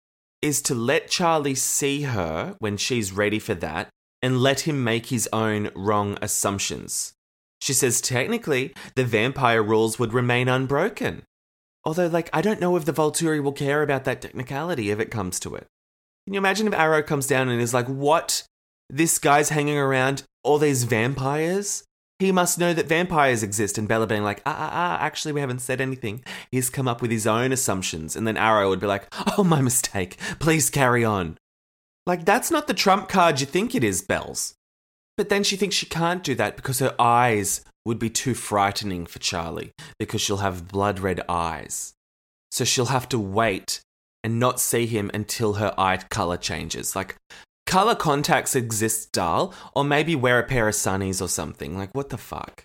is 0.42 0.62
to 0.64 0.76
let 0.76 1.10
Charlie 1.10 1.56
see 1.56 2.04
her 2.04 2.56
when 2.60 2.78
she's 2.78 3.12
ready 3.12 3.40
for 3.40 3.56
that 3.56 3.90
and 4.22 4.42
let 4.42 4.62
him 4.62 4.84
make 4.84 5.08
his 5.08 5.28
own 5.34 5.70
wrong 5.76 6.18
assumptions. 6.22 7.14
She 7.62 7.74
says 7.74 8.02
technically 8.02 8.74
the 8.96 9.04
vampire 9.04 9.64
rules 9.64 10.00
would 10.00 10.14
remain 10.14 10.48
unbroken. 10.48 11.24
Although, 11.84 12.08
like, 12.08 12.30
I 12.34 12.42
don't 12.42 12.60
know 12.60 12.76
if 12.76 12.86
the 12.86 12.94
Volturi 12.94 13.42
will 13.42 13.54
care 13.54 13.82
about 13.82 14.04
that 14.06 14.22
technicality 14.22 14.92
if 14.92 15.00
it 15.00 15.12
comes 15.12 15.40
to 15.42 15.56
it. 15.56 15.68
Can 16.27 16.34
you 16.34 16.39
imagine 16.39 16.67
if 16.67 16.74
Aro 16.74 17.07
comes 17.07 17.25
down 17.25 17.48
and 17.48 17.62
is 17.62 17.74
like, 17.74 17.88
what? 17.88 18.43
This 18.89 19.17
guy's 19.17 19.48
hanging 19.48 19.77
around 19.77 20.24
all 20.43 20.57
these 20.57 20.84
vampires? 20.84 21.86
He 22.19 22.34
must 22.34 22.60
know 22.60 22.74
that 22.74 22.88
vampires 22.88 23.43
exist, 23.43 23.77
and 23.77 23.88
Bella 23.88 24.07
being 24.07 24.24
like, 24.24 24.41
ah, 24.46 24.53
ah, 24.53 24.69
ah, 24.74 24.98
actually, 25.00 25.31
we 25.31 25.39
haven't 25.39 25.62
said 25.62 25.79
anything. 25.79 26.25
He's 26.51 26.69
come 26.69 26.86
up 26.86 27.01
with 27.01 27.12
his 27.12 27.25
own 27.25 27.53
assumptions. 27.53 28.17
And 28.17 28.27
then 28.27 28.36
Aro 28.36 28.67
would 28.67 28.81
be 28.81 28.88
like, 28.88 29.07
oh, 29.38 29.46
my 29.46 29.62
mistake. 29.62 30.17
Please 30.38 30.69
carry 30.69 31.05
on. 31.05 31.38
Like, 32.05 32.25
that's 32.25 32.51
not 32.51 32.67
the 32.67 32.74
trump 32.74 33.07
card 33.07 33.39
you 33.39 33.46
think 33.46 33.74
it 33.74 33.86
is, 33.86 34.01
Bells. 34.01 34.53
But 35.15 35.29
then 35.29 35.46
she 35.46 35.55
thinks 35.55 35.77
she 35.77 35.86
can't 35.86 36.25
do 36.25 36.36
that 36.36 36.57
because 36.57 36.79
her 36.79 36.93
eyes 37.00 37.62
would 37.86 38.00
be 38.00 38.10
too 38.10 38.34
frightening 38.34 39.05
for 39.05 39.19
Charlie 39.19 39.72
because 39.98 40.19
she'll 40.19 40.38
have 40.38 40.67
blood 40.67 41.00
red 41.00 41.22
eyes. 41.29 41.93
So 42.51 42.65
she'll 42.65 42.88
have 42.88 43.07
to 43.10 43.17
wait 43.17 43.79
and 44.24 44.40
not 44.40 44.60
see 44.60 44.86
him 44.86 45.12
until 45.14 45.54
her 45.54 45.74
eye 45.78 45.98
color 46.10 46.38
changes. 46.38 46.96
Like, 46.96 47.18
color 47.66 47.96
contacts 47.96 48.56
exist, 48.56 49.12
Dahl, 49.12 49.54
or 49.76 49.84
maybe 49.84 50.16
wear 50.16 50.40
a 50.40 50.44
pair 50.44 50.68
of 50.68 50.76
sunnies 50.76 51.22
or 51.22 51.28
something. 51.28 51.78
Like, 51.78 51.94
what 51.94 52.10
the 52.10 52.18
fuck? 52.18 52.64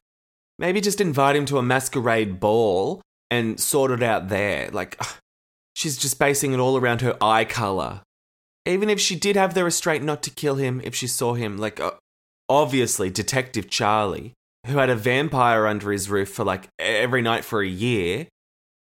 Maybe 0.58 0.80
just 0.80 1.00
invite 1.00 1.36
him 1.36 1.44
to 1.46 1.58
a 1.58 1.62
masquerade 1.62 2.40
ball 2.40 3.02
and 3.30 3.58
sort 3.58 3.90
it 3.90 4.02
out 4.02 4.28
there. 4.28 4.70
Like, 4.70 5.00
she's 5.74 5.98
just 5.98 6.18
basing 6.18 6.52
it 6.52 6.60
all 6.60 6.76
around 6.76 7.00
her 7.00 7.16
eye 7.20 7.44
color. 7.44 8.02
Even 8.64 8.88
if 8.88 9.00
she 9.00 9.16
did 9.16 9.34
have 9.34 9.54
the 9.54 9.64
restraint 9.64 10.04
not 10.04 10.22
to 10.22 10.30
kill 10.30 10.54
him 10.54 10.80
if 10.84 10.94
she 10.94 11.06
saw 11.06 11.34
him, 11.34 11.58
like, 11.58 11.80
uh, 11.80 11.92
obviously, 12.48 13.10
Detective 13.10 13.68
Charlie, 13.68 14.34
who 14.66 14.78
had 14.78 14.90
a 14.90 14.94
vampire 14.94 15.66
under 15.66 15.90
his 15.90 16.08
roof 16.08 16.28
for 16.28 16.44
like 16.44 16.68
every 16.78 17.22
night 17.22 17.44
for 17.44 17.60
a 17.60 17.66
year, 17.66 18.28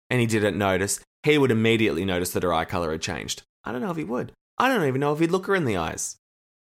and 0.10 0.20
he 0.20 0.26
didn't 0.26 0.58
notice, 0.58 1.00
he 1.28 1.38
would 1.38 1.52
immediately 1.52 2.06
notice 2.06 2.32
that 2.32 2.44
her 2.44 2.54
eye 2.54 2.66
color 2.66 2.92
had 2.92 3.02
changed. 3.02 3.44
I 3.64 3.72
don't 3.72 3.82
know 3.82 3.92
if 3.92 3.98
he 3.98 4.04
would. 4.04 4.32
I 4.58 4.70
don't 4.70 4.88
even 4.88 5.02
know 5.02 5.14
if 5.14 5.20
he'd 5.20 5.32
look 5.32 5.46
her 5.48 5.56
in 5.56 5.66
the 5.66 5.78
eyes. 5.78 6.18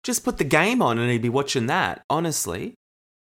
Just 0.02 0.24
put 0.24 0.38
the 0.38 0.44
game 0.44 0.80
on 0.80 0.98
and 0.98 1.10
he'd 1.10 1.22
be 1.22 1.28
watching 1.28 1.66
that, 1.66 2.04
honestly. 2.08 2.74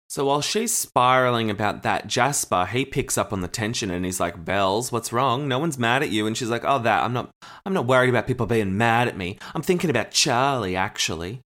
So 0.10 0.26
while 0.26 0.42
she's 0.42 0.76
spiraling 0.76 1.50
about 1.50 1.82
that, 1.84 2.08
Jasper, 2.08 2.66
he 2.66 2.86
picks 2.86 3.18
up 3.18 3.32
on 3.34 3.42
the 3.42 3.48
tension 3.48 3.90
and 3.90 4.06
he's 4.06 4.20
like, 4.20 4.46
Bells, 4.46 4.92
what's 4.92 5.14
wrong? 5.14 5.48
No 5.48 5.60
one's 5.60 5.80
mad 5.80 6.04
at 6.04 6.12
you. 6.12 6.28
And 6.28 6.38
she's 6.38 6.50
like, 6.50 6.64
Oh, 6.66 6.80
that. 6.80 7.04
I'm 7.04 7.14
not 7.14 7.32
I'm 7.66 7.74
not 7.74 7.88
worried 7.88 8.10
about 8.10 8.28
people 8.28 8.46
being 8.46 8.78
mad 8.78 9.08
at 9.08 9.18
me. 9.18 9.40
I'm 9.56 9.64
thinking 9.64 9.90
about 9.90 10.12
Charlie, 10.12 10.76
actually. 10.76 11.42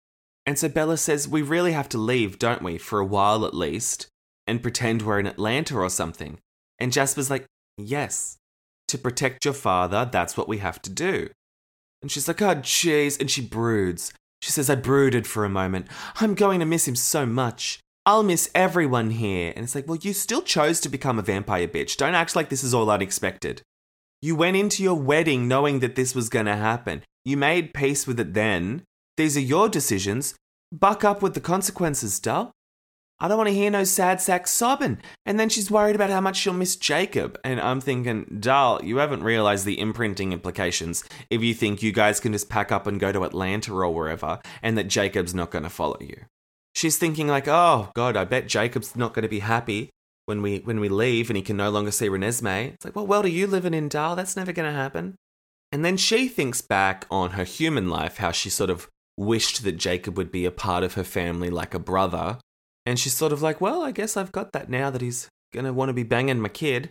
And 0.47 0.59
so 0.59 0.69
Bella 0.69 0.97
says, 0.97 1.29
We 1.29 1.43
really 1.43 1.73
have 1.73 1.89
to 1.91 1.99
leave, 1.99 2.39
don't 2.39 2.63
we, 2.63 2.79
for 2.79 2.99
a 2.99 3.07
while 3.07 3.45
at 3.45 3.55
least, 3.55 4.09
and 4.47 4.63
pretend 4.63 5.03
we're 5.03 5.21
in 5.21 5.27
Atlanta 5.27 5.77
or 5.77 5.91
something. 5.91 6.39
And 6.79 6.93
Jasper's 6.93 7.31
like, 7.31 7.47
Yes. 7.77 8.39
To 8.89 8.99
protect 8.99 9.45
your 9.45 9.55
father, 9.55 10.09
that's 10.11 10.37
what 10.37 10.49
we 10.49 10.59
have 10.59 10.81
to 10.83 10.91
do. 10.91 11.29
And 12.03 12.11
she's 12.11 12.29
like, 12.29 12.41
Oh, 12.41 12.57
jeez. 12.57 13.21
And 13.21 13.31
she 13.31 13.41
broods. 13.41 14.13
She 14.41 14.53
says, 14.53 14.71
I 14.71 14.75
brooded 14.77 15.27
for 15.27 15.45
a 15.45 15.49
moment. 15.51 15.89
I'm 16.17 16.35
going 16.35 16.61
to 16.61 16.67
miss 16.67 16.87
him 16.87 16.97
so 16.97 17.27
much. 17.27 17.81
I'll 18.05 18.23
miss 18.23 18.49
everyone 18.55 19.11
here. 19.11 19.53
And 19.57 19.65
it's 19.65 19.75
like, 19.75 19.89
well, 19.89 19.99
you 20.01 20.13
still 20.13 20.43
chose 20.43 20.81
to 20.81 20.89
become 20.89 21.19
a 21.19 21.23
vampire 21.23 21.67
bitch. 21.67 21.97
Don't 21.97 22.15
act 22.15 22.37
like 22.37 22.49
this 22.49 22.63
is 22.63 22.73
all 22.73 22.89
unexpected. 22.89 23.63
You 24.23 24.37
went 24.37 24.57
into 24.57 24.83
your 24.83 24.95
wedding 24.95 25.49
knowing 25.49 25.81
that 25.81 25.97
this 25.97 26.15
was 26.15 26.29
going 26.29 26.47
to 26.47 26.57
happen. 26.57 27.03
You 27.25 27.37
made 27.37 27.75
peace 27.75 28.07
with 28.07 28.21
it 28.21 28.35
then. 28.35 28.85
These 29.17 29.37
are 29.37 29.41
your 29.41 29.69
decisions. 29.69 30.37
Buck 30.71 31.03
up 31.03 31.23
with 31.23 31.35
the 31.35 31.41
consequences, 31.41 32.21
Dull. 32.21 32.53
I 33.19 33.29
don't 33.29 33.39
want 33.39 33.49
to 33.49 33.55
hear 33.55 33.71
no 33.71 33.85
sad 33.85 34.21
sack 34.21 34.47
sobbing. 34.47 34.99
And 35.25 35.41
then 35.41 35.49
she's 35.49 35.71
worried 35.71 35.97
about 35.97 36.11
how 36.11 36.21
much 36.21 36.37
she'll 36.37 36.53
miss 36.53 36.77
Jacob. 36.77 37.39
And 37.45 37.61
I'm 37.61 37.81
thinking, 37.81 38.39
Dull, 38.41 38.85
you 38.85 38.99
haven't 38.99 39.23
realized 39.23 39.65
the 39.65 39.81
imprinting 39.81 40.33
implications 40.33 41.05
if 41.31 41.43
you 41.43 41.55
think 41.55 41.83
you 41.83 41.93
guys 41.93 42.21
can 42.21 42.33
just 42.33 42.49
pack 42.49 42.71
up 42.71 42.87
and 42.87 43.01
go 43.01 43.13
to 43.13 43.25
Atlanta 43.25 43.73
or 43.73 43.93
wherever 43.93 44.41
and 44.63 44.77
that 44.77 44.89
Jacob's 44.89 45.35
not 45.35 45.51
going 45.51 45.65
to 45.65 45.71
follow 45.71 45.99
you 46.01 46.27
she's 46.77 46.99
thinking 46.99 47.27
like, 47.27 47.49
oh 47.49 47.91
god, 47.95 48.17
I 48.17 48.25
bet 48.25 48.47
Jacob's 48.47 48.95
not 48.95 49.15
going 49.15 49.25
to 49.25 49.29
be 49.29 49.41
happy 49.41 49.91
when 50.27 50.43
we 50.43 50.59
when 50.59 50.79
we 50.79 50.89
leave 50.89 51.31
and 51.31 51.37
he 51.37 51.43
can 51.43 51.57
no 51.57 51.71
longer 51.71 51.91
see 51.91 52.09
Renesmee. 52.09 52.75
It's 52.75 52.85
like, 52.85 52.95
what 52.95 53.09
world 53.09 53.25
are 53.25 53.29
you 53.29 53.47
living 53.47 53.75
in, 53.75 53.89
Dahl? 53.89 54.15
That's 54.15 54.37
never 54.37 54.53
going 54.53 54.71
to 54.71 54.79
happen. 54.79 55.17
And 55.73 55.85
then 55.85 55.97
she 55.97 56.29
thinks 56.29 56.61
back 56.61 57.07
on 57.11 57.31
her 57.31 57.45
human 57.45 57.89
life, 57.89 58.19
how 58.19 58.31
she 58.31 58.51
sort 58.51 58.71
of 58.71 58.89
wished 59.17 59.65
that 59.65 59.79
Jacob 59.79 60.17
would 60.17 60.31
be 60.31 60.45
a 60.45 60.51
part 60.51 60.85
of 60.85 60.95
her 60.95 61.03
family 61.03 61.51
like 61.51 61.75
a 61.75 61.81
brother. 61.81 62.39
And 62.87 62.99
she's 62.99 63.15
sort 63.15 63.33
of 63.33 63.43
like, 63.43 63.61
well, 63.61 63.83
I 63.83 63.91
guess 63.91 64.17
I've 64.17 64.33
got 64.33 64.53
that 64.53 64.71
now 64.71 64.91
that 64.91 65.03
he's 65.03 65.29
going 65.53 65.67
to 65.67 65.73
want 65.73 65.89
to 65.89 65.95
be 65.95 66.05
banging 66.05 66.41
my 66.41 66.49
kid. 66.49 66.91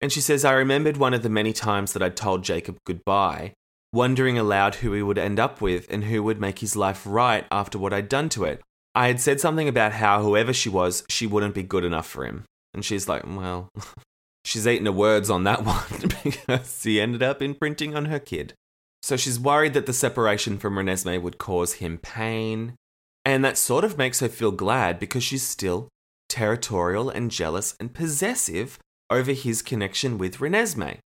And 0.00 0.12
she 0.12 0.20
says, 0.20 0.44
I 0.44 0.52
remembered 0.52 0.96
one 0.96 1.14
of 1.14 1.22
the 1.22 1.28
many 1.28 1.52
times 1.52 1.92
that 1.92 2.02
I'd 2.02 2.16
told 2.16 2.44
Jacob 2.44 2.76
goodbye, 2.86 3.54
wondering 3.92 4.38
aloud 4.38 4.76
who 4.76 4.92
he 4.92 5.02
would 5.02 5.18
end 5.18 5.40
up 5.40 5.60
with 5.60 5.86
and 5.90 6.04
who 6.04 6.22
would 6.22 6.40
make 6.40 6.60
his 6.60 6.76
life 6.76 7.02
right 7.04 7.44
after 7.50 7.78
what 7.78 7.92
I'd 7.92 8.08
done 8.08 8.28
to 8.30 8.44
it. 8.44 8.62
I 8.94 9.08
had 9.08 9.20
said 9.20 9.40
something 9.40 9.68
about 9.68 9.92
how 9.92 10.22
whoever 10.22 10.52
she 10.52 10.68
was, 10.68 11.04
she 11.08 11.26
wouldn't 11.26 11.54
be 11.54 11.62
good 11.62 11.84
enough 11.84 12.06
for 12.06 12.24
him. 12.24 12.44
And 12.72 12.84
she's 12.84 13.08
like, 13.08 13.24
well, 13.26 13.68
she's 14.44 14.66
eaten 14.66 14.86
her 14.86 14.92
words 14.92 15.28
on 15.28 15.44
that 15.44 15.64
one 15.64 16.10
because 16.22 16.82
he 16.82 17.00
ended 17.00 17.22
up 17.22 17.42
imprinting 17.42 17.96
on 17.96 18.06
her 18.06 18.18
kid. 18.18 18.54
So 19.02 19.16
she's 19.16 19.38
worried 19.38 19.74
that 19.74 19.86
the 19.86 19.92
separation 19.92 20.58
from 20.58 20.74
Renesmee 20.74 21.20
would 21.20 21.38
cause 21.38 21.74
him 21.74 21.98
pain. 21.98 22.74
And 23.26 23.44
that 23.44 23.58
sort 23.58 23.84
of 23.84 23.98
makes 23.98 24.20
her 24.20 24.28
feel 24.30 24.52
glad 24.52 24.98
because 24.98 25.22
she's 25.22 25.42
still 25.42 25.88
territorial 26.30 27.10
and 27.10 27.30
jealous 27.30 27.76
and 27.78 27.92
possessive 27.92 28.78
over 29.10 29.32
his 29.32 29.60
connection 29.60 30.16
with 30.16 30.38
Renesmee. 30.38 30.98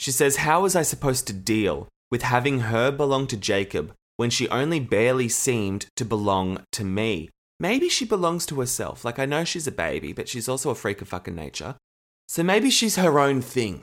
She 0.00 0.10
says, 0.10 0.36
How 0.36 0.62
was 0.62 0.74
I 0.74 0.82
supposed 0.82 1.28
to 1.28 1.32
deal 1.32 1.86
with 2.10 2.22
having 2.22 2.60
her 2.60 2.90
belong 2.90 3.26
to 3.28 3.36
Jacob 3.36 3.92
when 4.16 4.30
she 4.30 4.48
only 4.48 4.80
barely 4.80 5.28
seemed 5.28 5.86
to 5.96 6.04
belong 6.04 6.64
to 6.72 6.84
me. 6.84 7.30
Maybe 7.60 7.88
she 7.88 8.04
belongs 8.04 8.46
to 8.46 8.60
herself. 8.60 9.04
Like, 9.04 9.18
I 9.18 9.26
know 9.26 9.44
she's 9.44 9.66
a 9.66 9.72
baby, 9.72 10.12
but 10.12 10.28
she's 10.28 10.48
also 10.48 10.70
a 10.70 10.74
freak 10.74 11.00
of 11.00 11.08
fucking 11.08 11.34
nature. 11.34 11.76
So 12.26 12.42
maybe 12.42 12.68
she's 12.70 12.96
her 12.96 13.18
own 13.18 13.40
thing. 13.40 13.82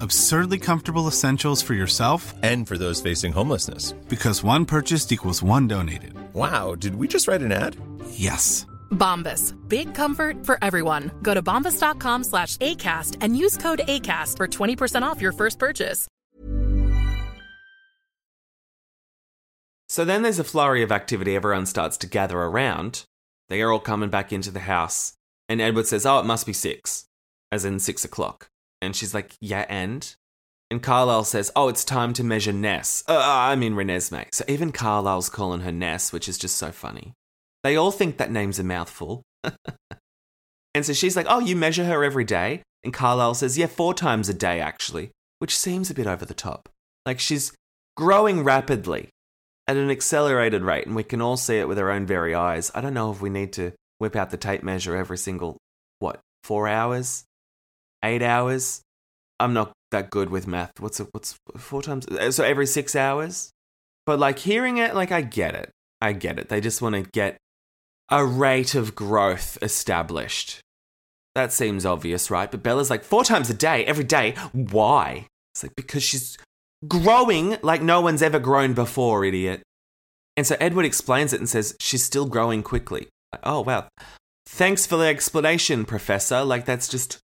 Absurdly 0.00 0.58
comfortable 0.58 1.08
essentials 1.08 1.62
for 1.62 1.74
yourself 1.74 2.34
and 2.42 2.66
for 2.66 2.78
those 2.78 3.00
facing 3.00 3.32
homelessness. 3.32 3.92
Because 4.08 4.44
one 4.44 4.64
purchased 4.64 5.10
equals 5.12 5.42
one 5.42 5.66
donated. 5.66 6.14
Wow, 6.34 6.74
did 6.74 6.94
we 6.94 7.08
just 7.08 7.26
write 7.26 7.42
an 7.42 7.52
ad? 7.52 7.76
Yes. 8.10 8.66
Bombas. 8.90 9.54
Big 9.68 9.94
comfort 9.94 10.44
for 10.46 10.58
everyone. 10.62 11.10
Go 11.22 11.34
to 11.34 11.42
bombas.com 11.42 12.24
slash 12.24 12.56
ACAST 12.58 13.16
and 13.20 13.36
use 13.36 13.56
code 13.56 13.80
ACAST 13.88 14.36
for 14.36 14.46
20% 14.46 15.02
off 15.02 15.20
your 15.20 15.32
first 15.32 15.58
purchase. 15.58 16.06
So 19.88 20.04
then 20.04 20.22
there's 20.22 20.38
a 20.38 20.44
flurry 20.44 20.82
of 20.82 20.92
activity. 20.92 21.34
Everyone 21.34 21.64
starts 21.66 21.96
to 21.98 22.06
gather 22.06 22.38
around. 22.38 23.04
They 23.48 23.62
are 23.62 23.72
all 23.72 23.80
coming 23.80 24.10
back 24.10 24.32
into 24.32 24.50
the 24.50 24.60
house. 24.60 25.14
And 25.48 25.60
Edward 25.62 25.86
says, 25.86 26.04
Oh, 26.04 26.18
it 26.20 26.26
must 26.26 26.46
be 26.46 26.52
six, 26.52 27.06
as 27.50 27.64
in 27.64 27.78
six 27.78 28.04
o'clock. 28.04 28.47
And 28.80 28.94
she's 28.94 29.14
like, 29.14 29.36
Yeah, 29.40 29.66
and? 29.68 30.14
And 30.70 30.82
Carlisle 30.82 31.24
says, 31.24 31.50
Oh, 31.56 31.68
it's 31.68 31.84
time 31.84 32.12
to 32.14 32.24
measure 32.24 32.52
Ness. 32.52 33.02
Uh, 33.08 33.22
I 33.24 33.56
mean, 33.56 33.74
Renesmee. 33.74 34.26
So 34.32 34.44
even 34.48 34.72
Carlisle's 34.72 35.28
calling 35.28 35.60
her 35.60 35.72
Ness, 35.72 36.12
which 36.12 36.28
is 36.28 36.38
just 36.38 36.56
so 36.56 36.70
funny. 36.70 37.14
They 37.64 37.76
all 37.76 37.90
think 37.90 38.18
that 38.18 38.30
name's 38.30 38.58
a 38.58 38.64
mouthful. 38.64 39.22
and 40.74 40.84
so 40.84 40.92
she's 40.92 41.16
like, 41.16 41.26
Oh, 41.28 41.40
you 41.40 41.56
measure 41.56 41.84
her 41.84 42.04
every 42.04 42.24
day? 42.24 42.62
And 42.84 42.92
Carlisle 42.92 43.34
says, 43.34 43.58
Yeah, 43.58 43.66
four 43.66 43.94
times 43.94 44.28
a 44.28 44.34
day, 44.34 44.60
actually, 44.60 45.10
which 45.38 45.56
seems 45.56 45.90
a 45.90 45.94
bit 45.94 46.06
over 46.06 46.24
the 46.24 46.34
top. 46.34 46.68
Like 47.06 47.20
she's 47.20 47.52
growing 47.96 48.44
rapidly 48.44 49.08
at 49.66 49.76
an 49.76 49.90
accelerated 49.90 50.62
rate, 50.62 50.86
and 50.86 50.96
we 50.96 51.02
can 51.02 51.20
all 51.20 51.36
see 51.36 51.58
it 51.58 51.68
with 51.68 51.78
our 51.78 51.90
own 51.90 52.06
very 52.06 52.34
eyes. 52.34 52.70
I 52.74 52.80
don't 52.80 52.94
know 52.94 53.10
if 53.10 53.20
we 53.20 53.30
need 53.30 53.52
to 53.54 53.72
whip 53.98 54.16
out 54.16 54.30
the 54.30 54.36
tape 54.36 54.62
measure 54.62 54.96
every 54.96 55.18
single, 55.18 55.58
what, 55.98 56.20
four 56.42 56.68
hours? 56.68 57.24
Eight 58.02 58.22
hours? 58.22 58.82
I'm 59.40 59.54
not 59.54 59.72
that 59.90 60.10
good 60.10 60.30
with 60.30 60.46
math. 60.46 60.72
What's 60.78 61.00
it, 61.00 61.08
what's 61.12 61.36
four 61.56 61.82
times? 61.82 62.06
Uh, 62.06 62.30
so 62.30 62.44
every 62.44 62.66
six 62.66 62.94
hours? 62.94 63.50
But 64.06 64.18
like 64.18 64.38
hearing 64.38 64.78
it, 64.78 64.94
like 64.94 65.12
I 65.12 65.20
get 65.20 65.54
it. 65.54 65.70
I 66.00 66.12
get 66.12 66.38
it. 66.38 66.48
They 66.48 66.60
just 66.60 66.80
want 66.80 66.94
to 66.94 67.02
get 67.12 67.36
a 68.10 68.24
rate 68.24 68.74
of 68.74 68.94
growth 68.94 69.58
established. 69.62 70.60
That 71.34 71.52
seems 71.52 71.84
obvious, 71.84 72.30
right? 72.30 72.50
But 72.50 72.62
Bella's 72.62 72.90
like, 72.90 73.04
four 73.04 73.24
times 73.24 73.50
a 73.50 73.54
day, 73.54 73.84
every 73.84 74.04
day. 74.04 74.34
Why? 74.52 75.26
It's 75.54 75.62
like, 75.62 75.76
because 75.76 76.02
she's 76.02 76.36
growing 76.86 77.58
like 77.62 77.82
no 77.82 78.00
one's 78.00 78.22
ever 78.22 78.38
grown 78.38 78.72
before, 78.72 79.24
idiot. 79.24 79.62
And 80.36 80.46
so 80.46 80.56
Edward 80.60 80.84
explains 80.84 81.32
it 81.32 81.40
and 81.40 81.48
says, 81.48 81.76
she's 81.80 82.04
still 82.04 82.26
growing 82.26 82.62
quickly. 82.62 83.08
Like, 83.32 83.42
oh, 83.44 83.60
wow. 83.60 83.88
Thanks 84.46 84.86
for 84.86 84.96
the 84.96 85.06
explanation, 85.06 85.84
Professor. 85.84 86.44
Like, 86.44 86.64
that's 86.64 86.88
just. 86.88 87.18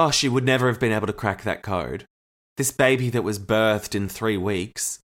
Oh, 0.00 0.12
she 0.12 0.28
would 0.28 0.44
never 0.44 0.68
have 0.68 0.78
been 0.78 0.92
able 0.92 1.08
to 1.08 1.12
crack 1.12 1.42
that 1.42 1.64
code. 1.64 2.04
This 2.56 2.70
baby 2.70 3.10
that 3.10 3.24
was 3.24 3.40
birthed 3.40 3.96
in 3.96 4.08
three 4.08 4.36
weeks. 4.36 5.00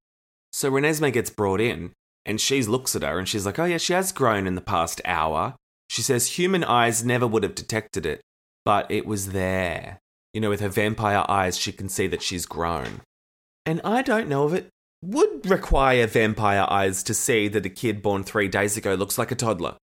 So 0.52 0.70
Renesmee 0.70 1.12
gets 1.12 1.30
brought 1.30 1.60
in, 1.60 1.90
and 2.24 2.40
she 2.40 2.62
looks 2.62 2.94
at 2.94 3.02
her 3.02 3.18
and 3.18 3.28
she's 3.28 3.44
like, 3.44 3.58
oh, 3.58 3.64
yeah, 3.64 3.78
she 3.78 3.92
has 3.92 4.12
grown 4.12 4.46
in 4.46 4.54
the 4.54 4.60
past 4.60 5.00
hour. 5.04 5.56
She 5.88 6.00
says 6.00 6.38
human 6.38 6.62
eyes 6.62 7.04
never 7.04 7.26
would 7.26 7.42
have 7.42 7.56
detected 7.56 8.06
it, 8.06 8.20
but 8.64 8.88
it 8.88 9.04
was 9.04 9.32
there. 9.32 9.98
You 10.32 10.40
know, 10.40 10.50
with 10.50 10.60
her 10.60 10.68
vampire 10.68 11.24
eyes, 11.28 11.58
she 11.58 11.72
can 11.72 11.88
see 11.88 12.06
that 12.06 12.22
she's 12.22 12.46
grown. 12.46 13.00
And 13.66 13.80
I 13.82 14.00
don't 14.00 14.28
know 14.28 14.46
if 14.46 14.54
it 14.54 14.68
would 15.02 15.50
require 15.50 16.06
vampire 16.06 16.68
eyes 16.70 17.02
to 17.02 17.14
see 17.14 17.48
that 17.48 17.66
a 17.66 17.68
kid 17.68 18.00
born 18.00 18.22
three 18.22 18.46
days 18.46 18.76
ago 18.76 18.94
looks 18.94 19.18
like 19.18 19.32
a 19.32 19.34
toddler. 19.34 19.74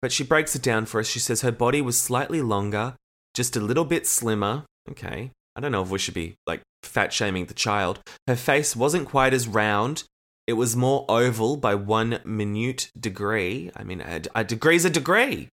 But 0.00 0.12
she 0.12 0.22
breaks 0.22 0.54
it 0.54 0.62
down 0.62 0.86
for 0.86 1.00
us. 1.00 1.08
She 1.08 1.18
says 1.18 1.40
her 1.40 1.50
body 1.50 1.82
was 1.82 2.00
slightly 2.00 2.40
longer, 2.40 2.94
just 3.40 3.56
a 3.56 3.60
little 3.60 3.86
bit 3.86 4.06
slimmer. 4.06 4.66
Okay. 4.90 5.30
I 5.56 5.60
don't 5.60 5.72
know 5.72 5.82
if 5.82 5.88
we 5.88 5.98
should 5.98 6.12
be 6.12 6.34
like 6.46 6.60
fat 6.82 7.10
shaming 7.10 7.46
the 7.46 7.54
child. 7.54 8.00
Her 8.26 8.36
face 8.36 8.76
wasn't 8.76 9.08
quite 9.08 9.32
as 9.32 9.48
round. 9.48 10.04
It 10.46 10.52
was 10.54 10.76
more 10.76 11.06
oval 11.08 11.56
by 11.56 11.74
one 11.74 12.20
minute 12.22 12.90
degree. 12.98 13.70
I 13.74 13.82
mean, 13.82 14.02
a, 14.02 14.20
a 14.34 14.44
degree's 14.44 14.84
a 14.84 14.90
degree. 14.90 15.48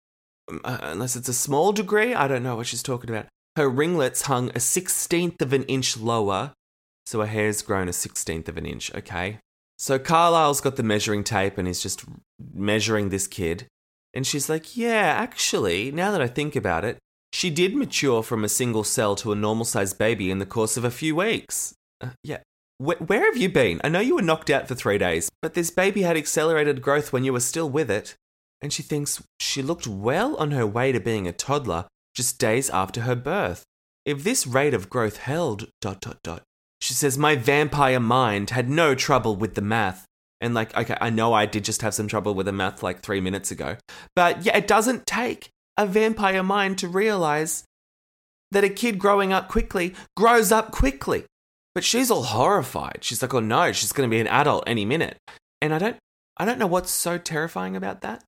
Uh, 0.63 0.79
unless 0.81 1.15
it's 1.15 1.29
a 1.29 1.33
small 1.33 1.73
degree, 1.73 2.15
I 2.15 2.27
don't 2.27 2.41
know 2.41 2.55
what 2.55 2.65
she's 2.65 2.81
talking 2.81 3.11
about. 3.11 3.27
Her 3.55 3.69
ringlets 3.69 4.23
hung 4.23 4.49
a 4.55 4.59
sixteenth 4.59 5.39
of 5.43 5.53
an 5.53 5.63
inch 5.63 5.95
lower, 5.95 6.53
so 7.05 7.19
her 7.19 7.27
hair's 7.27 7.61
grown 7.61 7.87
a 7.87 7.93
sixteenth 7.93 8.49
of 8.49 8.57
an 8.57 8.65
inch, 8.65 8.93
okay? 8.95 9.39
So 9.77 9.99
Carlisle's 9.99 10.61
got 10.61 10.75
the 10.75 10.83
measuring 10.83 11.23
tape 11.23 11.59
and 11.59 11.67
he's 11.67 11.83
just 11.83 12.03
measuring 12.53 13.09
this 13.09 13.27
kid. 13.27 13.67
And 14.13 14.25
she's 14.25 14.49
like, 14.49 14.75
Yeah, 14.75 15.13
actually, 15.19 15.91
now 15.91 16.11
that 16.11 16.21
I 16.21 16.27
think 16.27 16.55
about 16.55 16.83
it, 16.83 16.97
she 17.35 17.49
did 17.49 17.75
mature 17.75 18.23
from 18.23 18.45
a 18.45 18.49
single 18.49 18.85
cell 18.85 19.13
to 19.13 19.33
a 19.33 19.35
normal 19.35 19.65
sized 19.65 19.97
baby 19.97 20.31
in 20.31 20.39
the 20.39 20.45
course 20.45 20.77
of 20.77 20.85
a 20.85 20.89
few 20.89 21.17
weeks. 21.17 21.75
Uh, 21.99 22.11
yeah. 22.23 22.37
Wh- 22.77 23.01
where 23.09 23.25
have 23.25 23.35
you 23.35 23.49
been? 23.49 23.81
I 23.83 23.89
know 23.89 23.99
you 23.99 24.15
were 24.15 24.21
knocked 24.21 24.49
out 24.49 24.69
for 24.69 24.73
three 24.75 24.97
days, 24.97 25.29
but 25.41 25.53
this 25.53 25.69
baby 25.69 26.03
had 26.03 26.15
accelerated 26.15 26.81
growth 26.81 27.11
when 27.11 27.25
you 27.25 27.33
were 27.33 27.41
still 27.41 27.69
with 27.69 27.91
it. 27.91 28.15
And 28.61 28.71
she 28.71 28.81
thinks 28.81 29.21
she 29.41 29.61
looked 29.61 29.85
well 29.85 30.37
on 30.37 30.51
her 30.51 30.65
way 30.65 30.93
to 30.93 30.99
being 31.01 31.27
a 31.27 31.33
toddler 31.33 31.87
just 32.15 32.39
days 32.39 32.69
after 32.69 33.01
her 33.01 33.15
birth. 33.15 33.65
If 34.05 34.23
this 34.23 34.47
rate 34.47 34.73
of 34.73 34.89
growth 34.89 35.17
held, 35.17 35.67
dot, 35.81 35.99
dot, 35.99 36.19
dot. 36.23 36.43
She 36.79 36.93
says, 36.93 37.17
My 37.17 37.35
vampire 37.35 37.99
mind 37.99 38.51
had 38.51 38.69
no 38.69 38.95
trouble 38.95 39.35
with 39.35 39.55
the 39.55 39.61
math. 39.61 40.05
And 40.39 40.53
like, 40.53 40.73
okay, 40.77 40.95
I 41.01 41.09
know 41.09 41.33
I 41.33 41.47
did 41.47 41.65
just 41.65 41.81
have 41.81 41.93
some 41.93 42.07
trouble 42.07 42.33
with 42.33 42.45
the 42.45 42.53
math 42.53 42.81
like 42.81 43.01
three 43.01 43.19
minutes 43.19 43.51
ago. 43.51 43.75
But 44.15 44.45
yeah, 44.45 44.55
it 44.55 44.67
doesn't 44.67 45.05
take 45.05 45.49
a 45.77 45.85
vampire 45.85 46.43
mind 46.43 46.77
to 46.79 46.87
realize 46.87 47.63
that 48.51 48.63
a 48.63 48.69
kid 48.69 48.99
growing 48.99 49.33
up 49.33 49.49
quickly 49.49 49.93
grows 50.15 50.51
up 50.51 50.71
quickly. 50.71 51.25
But 51.73 51.83
she's 51.83 52.09
all 52.09 52.23
horrified. 52.23 52.99
She's 53.01 53.21
like, 53.21 53.33
oh 53.33 53.41
no, 53.41 53.71
she's 53.73 53.91
going 53.91 54.09
to 54.09 54.13
be 54.13 54.21
an 54.21 54.27
adult 54.27 54.63
any 54.65 54.85
minute. 54.85 55.17
And 55.61 55.73
I 55.73 55.77
don't, 55.77 55.97
I 56.37 56.45
don't 56.45 56.59
know 56.59 56.67
what's 56.67 56.91
so 56.91 57.17
terrifying 57.17 57.75
about 57.75 58.01
that. 58.01 58.23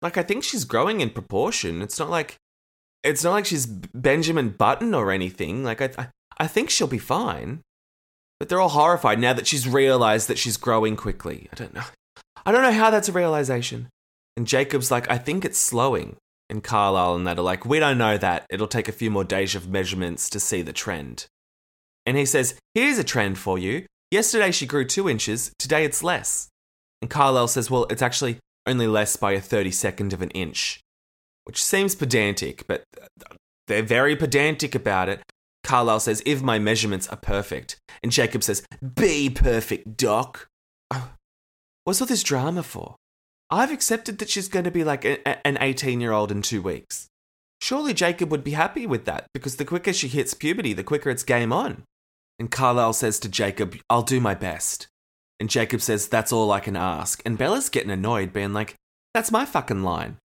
Like, 0.00 0.16
I 0.16 0.22
think 0.22 0.44
she's 0.44 0.64
growing 0.64 1.00
in 1.00 1.10
proportion. 1.10 1.82
It's 1.82 1.98
not 1.98 2.10
like, 2.10 2.36
it's 3.02 3.22
not 3.22 3.32
like 3.32 3.46
she's 3.46 3.66
Benjamin 3.66 4.50
Button 4.50 4.94
or 4.94 5.10
anything. 5.10 5.62
Like, 5.62 5.80
I, 5.82 6.08
I, 6.38 6.46
think 6.46 6.70
she'll 6.70 6.86
be 6.86 6.98
fine. 6.98 7.60
But 8.38 8.48
they're 8.48 8.60
all 8.60 8.70
horrified 8.70 9.18
now 9.18 9.32
that 9.32 9.46
she's 9.46 9.68
realized 9.68 10.28
that 10.28 10.38
she's 10.38 10.56
growing 10.56 10.96
quickly. 10.96 11.48
I 11.52 11.56
don't 11.56 11.74
know. 11.74 11.84
I 12.44 12.52
don't 12.52 12.62
know 12.62 12.72
how 12.72 12.90
that's 12.90 13.08
a 13.08 13.12
realization. 13.12 13.88
And 14.36 14.46
Jacob's 14.46 14.90
like, 14.90 15.10
I 15.10 15.18
think 15.18 15.44
it's 15.44 15.58
slowing. 15.58 16.16
And 16.48 16.62
Carlisle 16.62 17.16
and 17.16 17.26
that 17.26 17.38
are 17.38 17.42
like, 17.42 17.64
we 17.64 17.80
don't 17.80 17.98
know 17.98 18.16
that. 18.18 18.46
It'll 18.50 18.68
take 18.68 18.88
a 18.88 18.92
few 18.92 19.10
more 19.10 19.24
days 19.24 19.54
of 19.54 19.68
measurements 19.68 20.30
to 20.30 20.40
see 20.40 20.62
the 20.62 20.72
trend. 20.72 21.26
And 22.04 22.16
he 22.16 22.24
says, 22.24 22.58
here's 22.74 22.98
a 22.98 23.04
trend 23.04 23.38
for 23.38 23.58
you. 23.58 23.86
Yesterday 24.10 24.52
she 24.52 24.66
grew 24.66 24.84
two 24.84 25.08
inches, 25.08 25.52
today 25.58 25.84
it's 25.84 26.04
less. 26.04 26.48
And 27.02 27.10
Carlisle 27.10 27.48
says, 27.48 27.70
well, 27.70 27.86
it's 27.90 28.02
actually 28.02 28.38
only 28.66 28.86
less 28.86 29.16
by 29.16 29.32
a 29.32 29.40
32nd 29.40 30.12
of 30.12 30.22
an 30.22 30.30
inch, 30.30 30.80
which 31.44 31.62
seems 31.62 31.94
pedantic, 31.94 32.66
but 32.66 32.84
they're 33.66 33.82
very 33.82 34.14
pedantic 34.14 34.74
about 34.74 35.08
it. 35.08 35.22
Carlisle 35.64 36.00
says, 36.00 36.22
if 36.24 36.42
my 36.42 36.58
measurements 36.60 37.08
are 37.08 37.16
perfect. 37.16 37.76
And 38.02 38.12
Jacob 38.12 38.44
says, 38.44 38.64
be 38.94 39.28
perfect, 39.28 39.96
Doc. 39.96 40.46
Oh, 40.92 41.10
what's 41.84 42.00
all 42.00 42.06
this 42.06 42.22
drama 42.22 42.62
for? 42.62 42.95
I've 43.50 43.72
accepted 43.72 44.18
that 44.18 44.28
she's 44.28 44.48
going 44.48 44.64
to 44.64 44.70
be 44.70 44.84
like 44.84 45.04
a, 45.04 45.46
an 45.46 45.58
18 45.60 46.00
year 46.00 46.12
old 46.12 46.32
in 46.32 46.42
two 46.42 46.62
weeks. 46.62 47.08
Surely 47.60 47.94
Jacob 47.94 48.30
would 48.30 48.44
be 48.44 48.52
happy 48.52 48.86
with 48.86 49.04
that 49.06 49.26
because 49.32 49.56
the 49.56 49.64
quicker 49.64 49.92
she 49.92 50.08
hits 50.08 50.34
puberty, 50.34 50.72
the 50.72 50.84
quicker 50.84 51.10
it's 51.10 51.22
game 51.22 51.52
on. 51.52 51.84
And 52.38 52.50
Carlisle 52.50 52.94
says 52.94 53.18
to 53.20 53.28
Jacob, 53.28 53.76
I'll 53.88 54.02
do 54.02 54.20
my 54.20 54.34
best. 54.34 54.88
And 55.40 55.48
Jacob 55.48 55.80
says, 55.80 56.08
That's 56.08 56.32
all 56.32 56.50
I 56.50 56.60
can 56.60 56.76
ask. 56.76 57.22
And 57.24 57.38
Bella's 57.38 57.68
getting 57.68 57.90
annoyed, 57.90 58.32
being 58.32 58.52
like, 58.52 58.74
That's 59.14 59.32
my 59.32 59.44
fucking 59.44 59.82
line. 59.82 60.16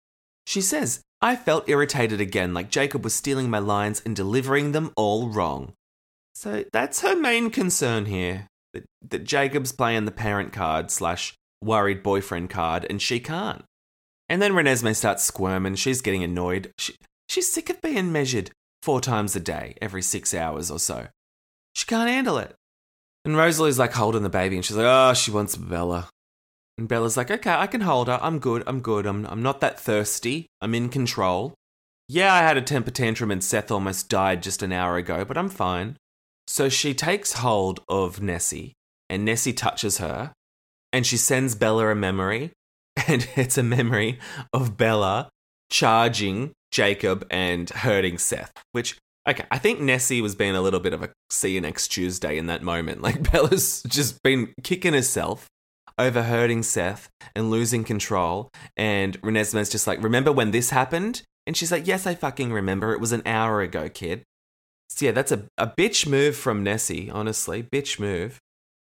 She 0.46 0.60
says, 0.60 1.00
I 1.20 1.36
felt 1.36 1.68
irritated 1.68 2.20
again, 2.20 2.52
like 2.52 2.70
Jacob 2.70 3.04
was 3.04 3.14
stealing 3.14 3.48
my 3.48 3.60
lines 3.60 4.02
and 4.04 4.16
delivering 4.16 4.72
them 4.72 4.92
all 4.96 5.28
wrong. 5.28 5.72
So 6.34 6.64
that's 6.72 7.02
her 7.02 7.14
main 7.14 7.50
concern 7.50 8.06
here 8.06 8.48
that, 8.72 8.84
that 9.08 9.24
Jacob's 9.24 9.70
playing 9.70 10.04
the 10.04 10.10
parent 10.10 10.52
card 10.52 10.90
slash 10.90 11.34
worried 11.62 12.02
boyfriend 12.02 12.50
card 12.50 12.86
and 12.88 13.00
she 13.00 13.20
can't. 13.20 13.64
And 14.28 14.40
then 14.40 14.52
Renesmee 14.52 14.96
starts 14.96 15.24
squirming. 15.24 15.74
She's 15.74 16.00
getting 16.00 16.22
annoyed. 16.22 16.72
She, 16.78 16.94
she's 17.28 17.50
sick 17.50 17.70
of 17.70 17.80
being 17.82 18.12
measured 18.12 18.50
four 18.82 19.00
times 19.00 19.36
a 19.36 19.40
day, 19.40 19.76
every 19.80 20.02
six 20.02 20.34
hours 20.34 20.70
or 20.70 20.78
so. 20.78 21.08
She 21.74 21.86
can't 21.86 22.08
handle 22.08 22.38
it. 22.38 22.54
And 23.24 23.36
Rosalie's 23.36 23.78
like 23.78 23.92
holding 23.92 24.22
the 24.22 24.28
baby 24.28 24.56
and 24.56 24.64
she's 24.64 24.76
like, 24.76 24.86
oh, 24.88 25.14
she 25.14 25.30
wants 25.30 25.56
Bella. 25.56 26.08
And 26.78 26.88
Bella's 26.88 27.16
like, 27.16 27.30
okay, 27.30 27.52
I 27.52 27.66
can 27.66 27.82
hold 27.82 28.08
her. 28.08 28.18
I'm 28.22 28.38
good. 28.38 28.64
I'm 28.66 28.80
good. 28.80 29.06
I'm, 29.06 29.26
I'm 29.26 29.42
not 29.42 29.60
that 29.60 29.78
thirsty. 29.78 30.46
I'm 30.60 30.74
in 30.74 30.88
control. 30.88 31.54
Yeah, 32.08 32.34
I 32.34 32.40
had 32.40 32.56
a 32.56 32.62
temper 32.62 32.90
tantrum 32.90 33.30
and 33.30 33.44
Seth 33.44 33.70
almost 33.70 34.08
died 34.08 34.42
just 34.42 34.62
an 34.62 34.72
hour 34.72 34.96
ago, 34.96 35.24
but 35.24 35.38
I'm 35.38 35.48
fine. 35.48 35.96
So 36.46 36.68
she 36.68 36.94
takes 36.94 37.34
hold 37.34 37.80
of 37.88 38.20
Nessie 38.20 38.72
and 39.08 39.24
Nessie 39.24 39.52
touches 39.52 39.98
her 39.98 40.32
and 40.92 41.06
she 41.06 41.16
sends 41.16 41.54
Bella 41.54 41.88
a 41.88 41.94
memory, 41.94 42.52
and 43.06 43.28
it's 43.36 43.58
a 43.58 43.62
memory 43.62 44.18
of 44.52 44.76
Bella 44.76 45.28
charging 45.70 46.52
Jacob 46.70 47.26
and 47.30 47.68
hurting 47.70 48.18
Seth, 48.18 48.52
which 48.72 48.98
Okay, 49.28 49.44
I 49.52 49.58
think 49.58 49.80
Nessie 49.80 50.20
was 50.20 50.34
being 50.34 50.56
a 50.56 50.60
little 50.60 50.80
bit 50.80 50.92
of 50.92 51.02
a 51.02 51.10
see 51.30 51.54
you 51.54 51.60
next 51.60 51.88
Tuesday 51.88 52.36
in 52.36 52.46
that 52.46 52.62
moment. 52.62 53.02
Like 53.02 53.30
Bella's 53.32 53.82
just 53.86 54.20
been 54.22 54.52
kicking 54.64 54.94
herself 54.94 55.48
over 55.98 56.24
hurting 56.24 56.62
Seth 56.64 57.08
and 57.36 57.50
losing 57.50 57.84
control. 57.84 58.50
And 58.76 59.20
Renesmee's 59.22 59.70
just 59.70 59.86
like, 59.86 60.02
remember 60.02 60.32
when 60.32 60.50
this 60.50 60.70
happened? 60.70 61.22
And 61.46 61.56
she's 61.56 61.70
like, 61.70 61.86
yes, 61.86 62.06
I 62.06 62.14
fucking 62.14 62.52
remember. 62.52 62.92
It 62.92 63.00
was 63.00 63.12
an 63.12 63.22
hour 63.24 63.60
ago, 63.60 63.88
kid. 63.88 64.24
So 64.88 65.06
yeah, 65.06 65.12
that's 65.12 65.32
a, 65.32 65.44
a 65.56 65.68
bitch 65.68 66.06
move 66.06 66.36
from 66.36 66.64
Nessie, 66.64 67.10
honestly. 67.10 67.62
Bitch 67.62 68.00
move. 68.00 68.40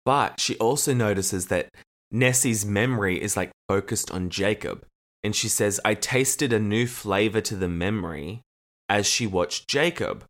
But 0.05 0.39
she 0.39 0.57
also 0.57 0.93
notices 0.93 1.47
that 1.47 1.69
Nessie's 2.11 2.65
memory 2.65 3.21
is 3.21 3.37
like 3.37 3.51
focused 3.67 4.11
on 4.11 4.29
Jacob. 4.29 4.85
And 5.23 5.35
she 5.35 5.49
says, 5.49 5.79
I 5.83 5.95
tasted 5.95 6.53
a 6.53 6.59
new 6.59 6.87
flavor 6.87 7.41
to 7.41 7.55
the 7.55 7.67
memory 7.67 8.41
as 8.87 9.05
she 9.05 9.27
watched 9.27 9.67
Jacob. 9.67 10.23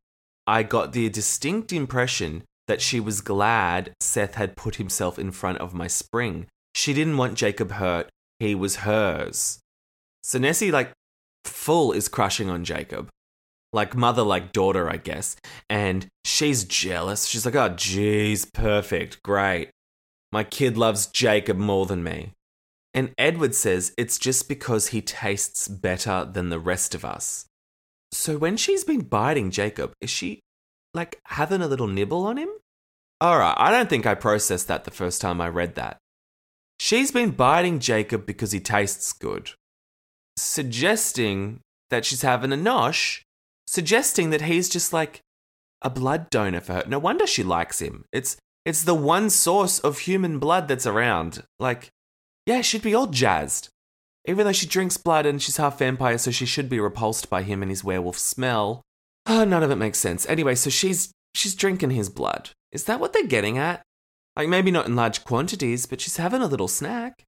I 0.48 0.64
got 0.64 0.94
the 0.94 1.10
distinct 1.10 1.72
impression 1.72 2.44
that 2.68 2.82
she 2.82 3.00
was 3.00 3.22
glad 3.22 3.94
Seth 4.00 4.36
had 4.36 4.56
put 4.56 4.76
himself 4.76 5.20
in 5.20 5.32
front 5.32 5.60
of 5.60 5.74
my 5.74 5.88
spring. 5.88 6.48
She 6.74 6.94
didn't 6.94 7.18
want 7.18 7.36
Jacob 7.36 7.72
hurt, 7.72 8.10
he 8.40 8.56
was 8.56 8.78
hers. 8.78 9.60
So 10.24 10.40
Nessie, 10.40 10.72
like, 10.72 10.92
full 11.46 11.92
is 11.92 12.08
crushing 12.08 12.50
on 12.50 12.64
Jacob. 12.64 13.10
Like 13.72 13.96
mother, 13.96 14.24
like 14.24 14.52
daughter, 14.52 14.90
I 14.90 14.98
guess. 14.98 15.36
And 15.70 16.08
she's 16.26 16.64
jealous. 16.64 17.26
She's 17.26 17.46
like, 17.46 17.56
oh, 17.56 17.70
geez, 17.70 18.46
perfect, 18.46 19.22
great. 19.24 19.70
My 20.32 20.44
kid 20.44 20.78
loves 20.78 21.08
Jacob 21.08 21.58
more 21.58 21.86
than 21.86 22.04
me. 22.04 22.34
And 22.94 23.14
Edward 23.18 23.56
says 23.56 23.94
it's 23.98 24.18
just 24.18 24.48
because 24.50 24.88
he 24.88 25.02
tastes 25.02 25.68
better 25.68 26.28
than 26.32 26.50
the 26.50 26.60
rest 26.60 26.96
of 26.96 27.06
us. 27.06 27.46
So 28.12 28.38
when 28.38 28.58
she's 28.58 28.84
been 28.84 29.02
biting 29.02 29.52
Jacob, 29.52 29.94
is 30.02 30.10
she 30.10 30.40
like 30.94 31.20
having 31.26 31.62
a 31.62 31.68
little 31.68 31.88
nibble 31.88 32.26
on 32.26 32.38
him? 32.38 32.50
Alright, 33.24 33.56
I 33.58 33.70
don't 33.70 33.90
think 33.90 34.06
I 34.06 34.16
processed 34.16 34.68
that 34.68 34.86
the 34.86 34.92
first 34.92 35.22
time 35.22 35.42
I 35.42 35.50
read 35.50 35.76
that. 35.76 35.98
She's 36.80 37.12
been 37.12 37.32
biting 37.32 37.80
Jacob 37.80 38.26
because 38.26 38.54
he 38.54 38.60
tastes 38.60 39.12
good, 39.12 39.52
suggesting 40.38 41.60
that 41.90 42.06
she's 42.06 42.22
having 42.22 42.54
a 42.54 42.56
nosh, 42.56 43.22
suggesting 43.68 44.30
that 44.30 44.44
he's 44.44 44.70
just 44.70 44.94
like 44.94 45.22
a 45.82 45.90
blood 45.90 46.30
donor 46.30 46.62
for 46.62 46.74
her. 46.74 46.84
No 46.88 46.98
wonder 46.98 47.28
she 47.28 47.44
likes 47.44 47.82
him. 47.82 48.06
It's 48.14 48.38
it's 48.70 48.84
the 48.84 48.94
one 48.94 49.32
source 49.32 49.80
of 49.80 50.00
human 50.00 50.38
blood 50.38 50.68
that's 50.68 50.86
around. 50.86 51.44
Like, 51.60 51.90
yeah, 52.46 52.62
she'd 52.62 52.84
be 52.84 52.94
all 52.94 53.08
jazzed. 53.08 53.70
Even 54.26 54.46
though 54.46 54.52
she 54.52 54.68
drinks 54.68 54.96
blood 54.96 55.26
and 55.26 55.42
she's 55.42 55.58
half 55.58 55.80
vampire, 55.80 56.20
so 56.20 56.30
she 56.30 56.46
should 56.46 56.70
be 56.70 56.80
repulsed 56.80 57.32
by 57.32 57.42
him 57.42 57.64
and 57.64 57.72
his 57.72 57.84
werewolf 57.84 58.20
smell. 58.20 58.84
Oh, 59.26 59.44
none 59.46 59.64
of 59.64 59.72
it 59.72 59.78
makes 59.78 59.98
sense. 59.98 60.30
Anyway, 60.30 60.54
so 60.54 60.70
she's 60.70 61.12
she's 61.34 61.56
drinking 61.56 61.90
his 61.90 62.10
blood. 62.10 62.52
Is 62.72 62.84
that 62.84 63.00
what 63.00 63.12
they're 63.12 63.26
getting 63.26 63.58
at? 63.58 63.82
Like 64.36 64.50
maybe 64.50 64.70
not 64.70 64.86
in 64.86 64.96
large 64.96 65.24
quantities, 65.24 65.88
but 65.88 66.00
she's 66.00 66.18
having 66.18 66.44
a 66.44 66.48
little 66.48 66.68
snack. 66.68 67.26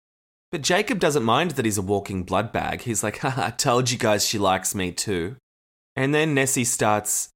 But 0.52 0.62
Jacob 0.62 1.00
doesn't 1.00 1.24
mind 1.24 1.52
that 1.52 1.66
he's 1.66 1.80
a 1.80 1.82
walking 1.82 2.22
blood 2.22 2.52
bag. 2.52 2.82
He's 2.82 3.02
like, 3.02 3.18
Haha, 3.22 3.48
I 3.48 3.50
told 3.50 3.90
you 3.90 3.98
guys 3.98 4.28
she 4.28 4.38
likes 4.38 4.76
me 4.76 4.92
too. 4.92 5.38
And 5.96 6.14
then 6.14 6.36
Nessie 6.36 6.66
starts 6.66 7.30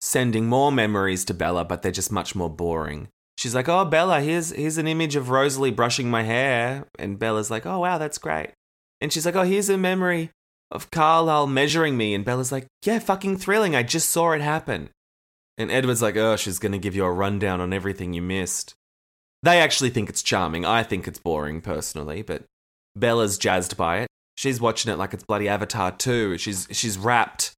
sending 0.00 0.46
more 0.46 0.72
memories 0.72 1.24
to 1.26 1.34
Bella, 1.34 1.64
but 1.64 1.82
they're 1.82 1.92
just 1.92 2.10
much 2.10 2.34
more 2.34 2.50
boring. 2.50 3.08
She's 3.38 3.54
like, 3.54 3.68
"Oh, 3.68 3.84
Bella, 3.84 4.20
here's 4.20 4.50
here's 4.50 4.78
an 4.78 4.88
image 4.88 5.14
of 5.14 5.30
Rosalie 5.30 5.70
brushing 5.70 6.10
my 6.10 6.24
hair," 6.24 6.88
and 6.98 7.20
Bella's 7.20 7.52
like, 7.52 7.64
"Oh, 7.64 7.78
wow, 7.78 7.96
that's 7.96 8.18
great." 8.18 8.50
And 9.00 9.12
she's 9.12 9.24
like, 9.24 9.36
"Oh, 9.36 9.44
here's 9.44 9.68
a 9.68 9.78
memory 9.78 10.32
of 10.72 10.90
Carlisle 10.90 11.46
measuring 11.46 11.96
me," 11.96 12.16
and 12.16 12.24
Bella's 12.24 12.50
like, 12.50 12.66
"Yeah, 12.84 12.98
fucking 12.98 13.36
thrilling. 13.36 13.76
I 13.76 13.84
just 13.84 14.08
saw 14.08 14.32
it 14.32 14.40
happen." 14.40 14.90
And 15.56 15.70
Edward's 15.70 16.02
like, 16.02 16.16
"Oh, 16.16 16.34
she's 16.34 16.58
gonna 16.58 16.78
give 16.78 16.96
you 16.96 17.04
a 17.04 17.12
rundown 17.12 17.60
on 17.60 17.72
everything 17.72 18.12
you 18.12 18.22
missed." 18.22 18.74
They 19.44 19.60
actually 19.60 19.90
think 19.90 20.08
it's 20.08 20.24
charming. 20.24 20.64
I 20.64 20.82
think 20.82 21.06
it's 21.06 21.20
boring 21.20 21.60
personally, 21.60 22.22
but 22.22 22.42
Bella's 22.96 23.38
jazzed 23.38 23.76
by 23.76 23.98
it. 24.00 24.08
She's 24.36 24.60
watching 24.60 24.92
it 24.92 24.98
like 24.98 25.14
it's 25.14 25.22
bloody 25.22 25.48
Avatar 25.48 25.92
2. 25.92 26.38
She's 26.38 26.66
she's 26.72 26.98
rapt. 26.98 27.52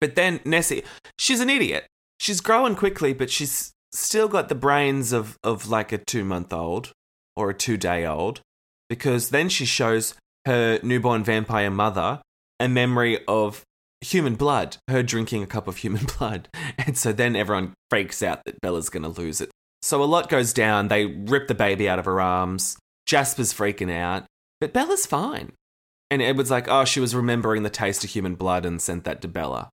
But 0.00 0.16
then 0.16 0.40
Nessie, 0.44 0.82
she's 1.16 1.38
an 1.38 1.48
idiot. 1.48 1.86
She's 2.18 2.40
growing 2.40 2.74
quickly, 2.74 3.12
but 3.12 3.30
she's 3.30 3.72
still 3.92 4.28
got 4.28 4.48
the 4.48 4.54
brains 4.54 5.12
of, 5.12 5.36
of 5.42 5.68
like 5.68 5.92
a 5.92 5.98
two 5.98 6.24
month 6.24 6.52
old 6.52 6.92
or 7.36 7.50
a 7.50 7.54
two 7.54 7.76
day 7.76 8.06
old 8.06 8.40
because 8.88 9.30
then 9.30 9.48
she 9.48 9.64
shows 9.64 10.14
her 10.46 10.78
newborn 10.82 11.24
vampire 11.24 11.70
mother 11.70 12.20
a 12.60 12.68
memory 12.68 13.18
of 13.26 13.62
human 14.00 14.34
blood, 14.34 14.76
her 14.88 15.02
drinking 15.02 15.42
a 15.42 15.46
cup 15.46 15.68
of 15.68 15.78
human 15.78 16.06
blood. 16.18 16.48
And 16.78 16.96
so 16.96 17.12
then 17.12 17.36
everyone 17.36 17.74
freaks 17.90 18.22
out 18.22 18.44
that 18.44 18.60
Bella's 18.60 18.88
going 18.88 19.02
to 19.02 19.08
lose 19.08 19.40
it. 19.40 19.50
So 19.80 20.02
a 20.02 20.04
lot 20.04 20.28
goes 20.28 20.52
down. 20.52 20.88
They 20.88 21.06
rip 21.06 21.48
the 21.48 21.54
baby 21.54 21.88
out 21.88 21.98
of 21.98 22.04
her 22.04 22.20
arms. 22.20 22.76
Jasper's 23.06 23.52
freaking 23.52 23.92
out, 23.92 24.24
but 24.60 24.72
Bella's 24.72 25.06
fine. 25.06 25.52
And 26.10 26.22
Edward's 26.22 26.50
like, 26.50 26.68
oh, 26.68 26.84
she 26.84 27.00
was 27.00 27.16
remembering 27.16 27.62
the 27.62 27.70
taste 27.70 28.04
of 28.04 28.10
human 28.10 28.34
blood 28.34 28.64
and 28.64 28.80
sent 28.80 29.04
that 29.04 29.22
to 29.22 29.28
Bella. 29.28 29.70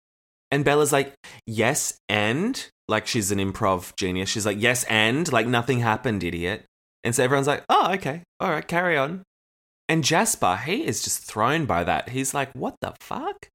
And 0.50 0.64
Bella's 0.64 0.92
like, 0.92 1.14
yes, 1.46 1.96
and 2.08 2.68
like 2.88 3.06
she's 3.06 3.32
an 3.32 3.38
improv 3.38 3.94
genius. 3.96 4.28
She's 4.28 4.46
like, 4.46 4.60
yes, 4.60 4.84
and 4.84 5.30
like 5.32 5.46
nothing 5.46 5.80
happened, 5.80 6.24
idiot. 6.24 6.64
And 7.04 7.14
so 7.14 7.24
everyone's 7.24 7.46
like, 7.46 7.64
oh, 7.68 7.92
okay, 7.94 8.22
all 8.40 8.50
right, 8.50 8.66
carry 8.66 8.96
on. 8.96 9.22
And 9.88 10.04
Jasper, 10.04 10.56
he 10.56 10.86
is 10.86 11.02
just 11.02 11.24
thrown 11.24 11.66
by 11.66 11.84
that. 11.84 12.10
He's 12.10 12.32
like, 12.32 12.52
what 12.52 12.76
the 12.80 12.94
fuck? 13.00 13.48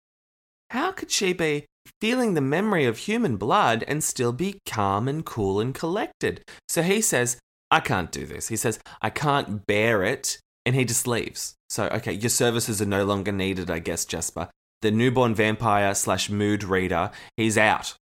How 0.69 0.91
could 0.91 1.09
she 1.09 1.33
be 1.33 1.65
feeling 2.01 2.33
the 2.33 2.41
memory 2.41 2.85
of 2.85 2.97
human 2.97 3.37
blood 3.37 3.83
and 3.87 4.03
still 4.03 4.33
be 4.33 4.59
calm 4.65 5.07
and 5.07 5.25
cool 5.25 5.59
and 5.59 5.73
collected? 5.73 6.43
So 6.67 6.81
he 6.81 7.01
says, 7.01 7.39
I 7.71 7.79
can't 7.79 8.11
do 8.11 8.25
this. 8.25 8.49
He 8.49 8.55
says, 8.55 8.79
I 9.01 9.09
can't 9.09 9.65
bear 9.65 10.03
it. 10.03 10.39
And 10.65 10.75
he 10.75 10.83
just 10.83 11.07
leaves. 11.07 11.55
So, 11.69 11.87
okay, 11.87 12.11
your 12.11 12.29
services 12.29 12.81
are 12.81 12.85
no 12.85 13.05
longer 13.05 13.31
needed, 13.31 13.71
I 13.71 13.79
guess, 13.79 14.03
Jasper. 14.03 14.49
The 14.81 14.91
newborn 14.91 15.33
vampire 15.33 15.95
slash 15.95 16.29
mood 16.29 16.63
reader, 16.63 17.11
he's 17.37 17.57
out. 17.57 17.95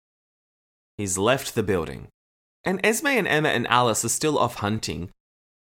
He's 0.98 1.18
left 1.18 1.54
the 1.54 1.62
building. 1.62 2.08
And 2.64 2.80
Esme 2.84 3.08
and 3.08 3.28
Emma 3.28 3.48
and 3.48 3.66
Alice 3.66 4.04
are 4.04 4.08
still 4.08 4.38
off 4.38 4.56
hunting. 4.56 5.10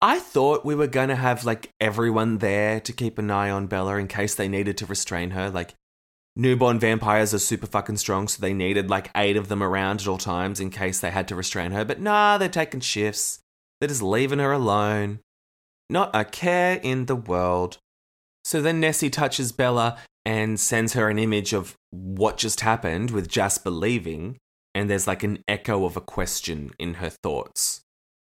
I 0.01 0.19
thought 0.19 0.65
we 0.65 0.75
were 0.75 0.87
going 0.87 1.09
to 1.09 1.15
have 1.15 1.45
like 1.45 1.69
everyone 1.79 2.39
there 2.39 2.79
to 2.81 2.91
keep 2.91 3.17
an 3.17 3.29
eye 3.29 3.49
on 3.49 3.67
Bella 3.67 3.97
in 3.97 4.07
case 4.07 4.33
they 4.33 4.47
needed 4.47 4.77
to 4.77 4.85
restrain 4.85 5.31
her. 5.31 5.49
Like, 5.49 5.75
newborn 6.35 6.79
vampires 6.79 7.33
are 7.33 7.39
super 7.39 7.67
fucking 7.67 7.97
strong, 7.97 8.27
so 8.27 8.41
they 8.41 8.53
needed 8.53 8.89
like 8.89 9.11
eight 9.15 9.37
of 9.37 9.47
them 9.47 9.61
around 9.61 10.01
at 10.01 10.07
all 10.07 10.17
times 10.17 10.59
in 10.59 10.71
case 10.71 10.99
they 10.99 11.11
had 11.11 11.27
to 11.27 11.35
restrain 11.35 11.71
her. 11.71 11.85
But 11.85 11.99
nah, 11.99 12.37
they're 12.37 12.49
taking 12.49 12.79
shifts. 12.79 13.39
They're 13.79 13.89
just 13.89 14.01
leaving 14.01 14.39
her 14.39 14.51
alone. 14.51 15.19
Not 15.89 16.15
a 16.15 16.25
care 16.25 16.79
in 16.81 17.05
the 17.05 17.15
world. 17.15 17.77
So 18.43 18.61
then 18.61 18.79
Nessie 18.79 19.09
touches 19.09 19.51
Bella 19.51 19.99
and 20.25 20.59
sends 20.59 20.93
her 20.93 21.09
an 21.09 21.19
image 21.19 21.53
of 21.53 21.75
what 21.91 22.37
just 22.37 22.61
happened 22.61 23.11
with 23.11 23.29
Jasper 23.29 23.69
leaving 23.69 24.37
and 24.73 24.89
there's 24.89 25.07
like 25.07 25.23
an 25.23 25.43
echo 25.47 25.85
of 25.85 25.97
a 25.97 26.01
question 26.01 26.71
in 26.79 26.95
her 26.95 27.09
thoughts. 27.09 27.81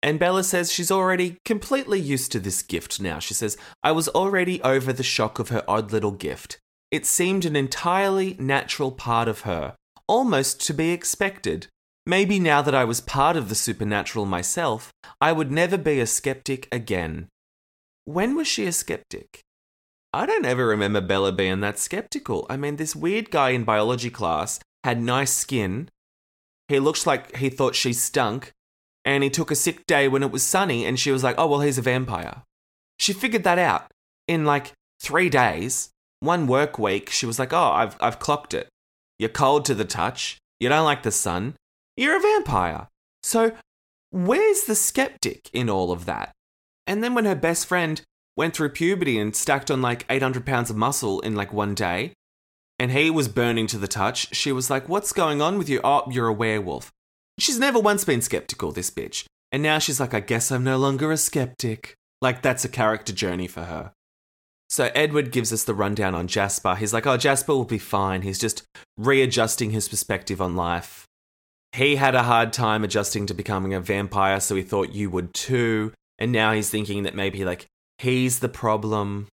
And 0.02 0.18
Bella 0.18 0.42
says 0.42 0.72
she's 0.72 0.90
already 0.90 1.36
completely 1.44 2.00
used 2.00 2.32
to 2.32 2.40
this 2.40 2.62
gift 2.62 3.00
now. 3.00 3.20
She 3.20 3.34
says, 3.34 3.56
I 3.82 3.92
was 3.92 4.08
already 4.08 4.60
over 4.62 4.92
the 4.92 5.04
shock 5.04 5.38
of 5.38 5.50
her 5.50 5.62
odd 5.68 5.92
little 5.92 6.10
gift. 6.10 6.58
It 6.90 7.06
seemed 7.06 7.44
an 7.44 7.54
entirely 7.54 8.36
natural 8.38 8.90
part 8.90 9.28
of 9.28 9.42
her, 9.42 9.76
almost 10.08 10.60
to 10.66 10.74
be 10.74 10.90
expected. 10.90 11.68
Maybe 12.04 12.40
now 12.40 12.62
that 12.62 12.74
I 12.74 12.84
was 12.84 13.00
part 13.00 13.36
of 13.36 13.48
the 13.48 13.54
supernatural 13.54 14.26
myself, 14.26 14.90
I 15.20 15.30
would 15.32 15.52
never 15.52 15.78
be 15.78 16.00
a 16.00 16.06
skeptic 16.06 16.66
again. 16.72 17.28
When 18.04 18.34
was 18.34 18.48
she 18.48 18.66
a 18.66 18.72
skeptic? 18.72 19.40
I 20.12 20.26
don't 20.26 20.44
ever 20.44 20.66
remember 20.66 21.00
Bella 21.00 21.30
being 21.30 21.60
that 21.60 21.78
skeptical. 21.78 22.44
I 22.50 22.56
mean, 22.56 22.76
this 22.76 22.96
weird 22.96 23.30
guy 23.30 23.50
in 23.50 23.62
biology 23.62 24.10
class 24.10 24.58
had 24.82 25.00
nice 25.00 25.32
skin, 25.32 25.88
he 26.72 26.80
looked 26.80 27.06
like 27.06 27.36
he 27.36 27.48
thought 27.48 27.74
she 27.74 27.92
stunk, 27.92 28.52
and 29.04 29.22
he 29.22 29.30
took 29.30 29.50
a 29.50 29.56
sick 29.56 29.86
day 29.86 30.08
when 30.08 30.22
it 30.22 30.30
was 30.30 30.42
sunny, 30.42 30.84
and 30.84 30.98
she 30.98 31.10
was 31.10 31.24
like, 31.24 31.36
oh, 31.38 31.46
well, 31.46 31.60
he's 31.60 31.78
a 31.78 31.82
vampire. 31.82 32.42
She 32.98 33.12
figured 33.12 33.44
that 33.44 33.58
out 33.58 33.90
in 34.28 34.44
like 34.44 34.72
three 35.00 35.28
days. 35.28 35.90
One 36.20 36.46
work 36.46 36.78
week, 36.78 37.10
she 37.10 37.26
was 37.26 37.38
like, 37.38 37.52
oh, 37.52 37.72
I've, 37.72 37.96
I've 38.00 38.20
clocked 38.20 38.54
it. 38.54 38.68
You're 39.18 39.28
cold 39.28 39.64
to 39.64 39.74
the 39.74 39.84
touch. 39.84 40.38
You 40.60 40.68
don't 40.68 40.84
like 40.84 41.02
the 41.02 41.10
sun. 41.10 41.56
You're 41.96 42.16
a 42.16 42.20
vampire. 42.20 42.88
So, 43.22 43.52
where's 44.10 44.64
the 44.64 44.76
skeptic 44.76 45.50
in 45.52 45.68
all 45.68 45.90
of 45.90 46.06
that? 46.06 46.32
And 46.86 47.02
then 47.02 47.14
when 47.14 47.24
her 47.24 47.34
best 47.34 47.66
friend 47.66 48.00
went 48.36 48.54
through 48.54 48.70
puberty 48.70 49.18
and 49.18 49.34
stacked 49.34 49.70
on 49.70 49.82
like 49.82 50.06
800 50.08 50.46
pounds 50.46 50.70
of 50.70 50.76
muscle 50.76 51.20
in 51.20 51.34
like 51.34 51.52
one 51.52 51.74
day, 51.74 52.12
and 52.82 52.90
he 52.90 53.10
was 53.10 53.28
burning 53.28 53.68
to 53.68 53.78
the 53.78 53.86
touch, 53.86 54.34
she 54.34 54.50
was 54.50 54.68
like, 54.68 54.88
What's 54.88 55.12
going 55.12 55.40
on 55.40 55.56
with 55.56 55.68
you? 55.68 55.80
Oh, 55.84 56.02
you're 56.10 56.26
a 56.26 56.32
werewolf. 56.32 56.90
She's 57.38 57.56
never 57.56 57.78
once 57.78 58.04
been 58.04 58.20
skeptical, 58.20 58.72
this 58.72 58.90
bitch. 58.90 59.24
And 59.52 59.62
now 59.62 59.78
she's 59.78 60.00
like, 60.00 60.14
I 60.14 60.18
guess 60.18 60.50
I'm 60.50 60.64
no 60.64 60.76
longer 60.78 61.12
a 61.12 61.16
skeptic. 61.16 61.94
Like, 62.20 62.42
that's 62.42 62.64
a 62.64 62.68
character 62.68 63.12
journey 63.12 63.46
for 63.46 63.62
her. 63.62 63.92
So 64.68 64.90
Edward 64.96 65.30
gives 65.30 65.52
us 65.52 65.62
the 65.62 65.74
rundown 65.74 66.16
on 66.16 66.26
Jasper. 66.26 66.74
He's 66.74 66.92
like, 66.92 67.06
Oh, 67.06 67.16
Jasper 67.16 67.52
will 67.52 67.64
be 67.64 67.78
fine. 67.78 68.22
He's 68.22 68.40
just 68.40 68.64
readjusting 68.98 69.70
his 69.70 69.88
perspective 69.88 70.42
on 70.42 70.56
life. 70.56 71.06
He 71.70 71.94
had 71.94 72.16
a 72.16 72.24
hard 72.24 72.52
time 72.52 72.82
adjusting 72.82 73.26
to 73.26 73.34
becoming 73.34 73.74
a 73.74 73.80
vampire, 73.80 74.40
so 74.40 74.56
he 74.56 74.62
thought 74.62 74.92
you 74.92 75.08
would 75.08 75.34
too. 75.34 75.92
And 76.18 76.32
now 76.32 76.52
he's 76.52 76.68
thinking 76.68 77.04
that 77.04 77.14
maybe, 77.14 77.44
like, 77.44 77.66
he's 77.98 78.40
the 78.40 78.48
problem 78.48 79.28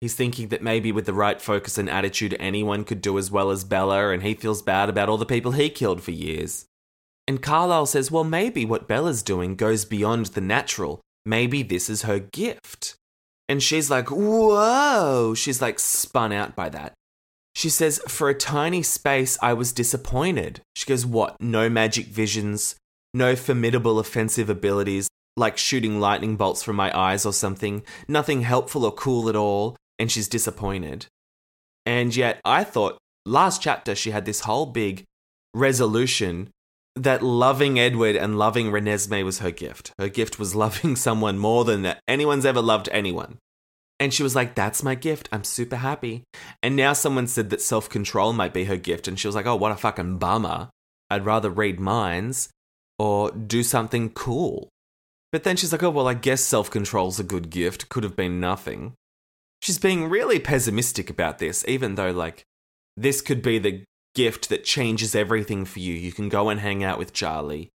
He's 0.00 0.14
thinking 0.14 0.48
that 0.48 0.62
maybe 0.62 0.92
with 0.92 1.04
the 1.04 1.12
right 1.12 1.40
focus 1.40 1.76
and 1.76 1.88
attitude, 1.90 2.34
anyone 2.40 2.84
could 2.84 3.02
do 3.02 3.18
as 3.18 3.30
well 3.30 3.50
as 3.50 3.64
Bella, 3.64 4.10
and 4.10 4.22
he 4.22 4.32
feels 4.34 4.62
bad 4.62 4.88
about 4.88 5.08
all 5.10 5.18
the 5.18 5.26
people 5.26 5.52
he 5.52 5.68
killed 5.68 6.02
for 6.02 6.10
years. 6.10 6.64
And 7.28 7.42
Carlisle 7.42 7.86
says, 7.86 8.10
well, 8.10 8.24
maybe 8.24 8.64
what 8.64 8.88
Bella's 8.88 9.22
doing 9.22 9.56
goes 9.56 9.84
beyond 9.84 10.26
the 10.26 10.40
natural. 10.40 11.00
maybe 11.24 11.62
this 11.62 11.88
is 11.88 12.02
her 12.02 12.18
gift. 12.18 12.96
And 13.48 13.62
she's 13.62 13.90
like, 13.90 14.10
whoa. 14.10 15.34
She's 15.34 15.60
like 15.60 15.78
spun 15.78 16.32
out 16.32 16.54
by 16.54 16.68
that. 16.70 16.92
She 17.54 17.68
says, 17.68 18.00
for 18.06 18.28
a 18.28 18.34
tiny 18.34 18.82
space, 18.82 19.36
I 19.42 19.54
was 19.54 19.72
disappointed. 19.72 20.62
She 20.76 20.86
goes, 20.86 21.04
what? 21.04 21.36
No 21.40 21.68
magic 21.68 22.06
visions, 22.06 22.76
no 23.12 23.34
formidable 23.34 23.98
offensive 23.98 24.48
abilities, 24.48 25.08
like 25.36 25.58
shooting 25.58 26.00
lightning 26.00 26.36
bolts 26.36 26.62
from 26.62 26.76
my 26.76 26.96
eyes 26.96 27.26
or 27.26 27.32
something, 27.32 27.82
nothing 28.06 28.42
helpful 28.42 28.84
or 28.84 28.92
cool 28.92 29.28
at 29.28 29.36
all. 29.36 29.76
And 30.00 30.10
she's 30.10 30.26
disappointed. 30.26 31.06
And 31.86 32.14
yet, 32.16 32.40
I 32.44 32.64
thought 32.64 32.98
last 33.24 33.62
chapter 33.62 33.94
she 33.94 34.10
had 34.10 34.24
this 34.24 34.40
whole 34.40 34.66
big 34.66 35.04
resolution 35.54 36.50
that 36.96 37.22
loving 37.22 37.78
Edward 37.78 38.16
and 38.16 38.38
loving 38.38 38.70
Renesmee 38.70 39.24
was 39.24 39.38
her 39.38 39.50
gift. 39.50 39.92
Her 39.98 40.08
gift 40.08 40.38
was 40.38 40.54
loving 40.64 40.96
someone 40.96 41.38
more 41.38 41.64
than 41.64 41.82
that 41.82 42.00
anyone's 42.08 42.46
ever 42.46 42.60
loved 42.60 42.88
anyone. 42.90 43.38
And 43.98 44.14
she 44.14 44.22
was 44.22 44.34
like, 44.34 44.54
That's 44.54 44.82
my 44.82 44.94
gift. 44.94 45.28
I'm 45.30 45.44
super 45.44 45.76
happy. 45.76 46.24
And 46.62 46.74
now 46.74 46.94
someone 46.94 47.26
said 47.26 47.50
that 47.50 47.60
self 47.60 47.88
control 47.88 48.32
might 48.32 48.54
be 48.54 48.64
her 48.64 48.78
gift. 48.78 49.06
And 49.06 49.20
she 49.20 49.28
was 49.28 49.34
like, 49.36 49.46
Oh, 49.46 49.56
what 49.56 49.72
a 49.72 49.76
fucking 49.76 50.18
bummer. 50.18 50.70
I'd 51.10 51.26
rather 51.26 51.50
read 51.50 51.78
minds 51.78 52.48
or 52.98 53.30
do 53.30 53.62
something 53.62 54.10
cool. 54.10 54.68
But 55.32 55.44
then 55.44 55.56
she's 55.56 55.70
like, 55.70 55.82
Oh, 55.82 55.90
well, 55.90 56.08
I 56.08 56.14
guess 56.14 56.40
self 56.42 56.70
control's 56.70 57.20
a 57.20 57.24
good 57.24 57.50
gift. 57.50 57.90
Could 57.90 58.04
have 58.04 58.16
been 58.16 58.40
nothing. 58.40 58.94
She's 59.60 59.78
being 59.78 60.08
really 60.08 60.38
pessimistic 60.38 61.10
about 61.10 61.38
this, 61.38 61.64
even 61.68 61.94
though, 61.94 62.10
like, 62.10 62.44
this 62.96 63.20
could 63.20 63.42
be 63.42 63.58
the 63.58 63.84
gift 64.14 64.48
that 64.48 64.64
changes 64.64 65.14
everything 65.14 65.64
for 65.64 65.78
you. 65.80 65.94
You 65.94 66.12
can 66.12 66.28
go 66.28 66.48
and 66.48 66.60
hang 66.60 66.82
out 66.82 66.98
with 66.98 67.12
Charlie. 67.12 67.70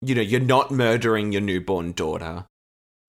You 0.00 0.14
know, 0.14 0.22
you're 0.22 0.40
not 0.40 0.70
murdering 0.70 1.32
your 1.32 1.40
newborn 1.40 1.92
daughter. 1.92 2.46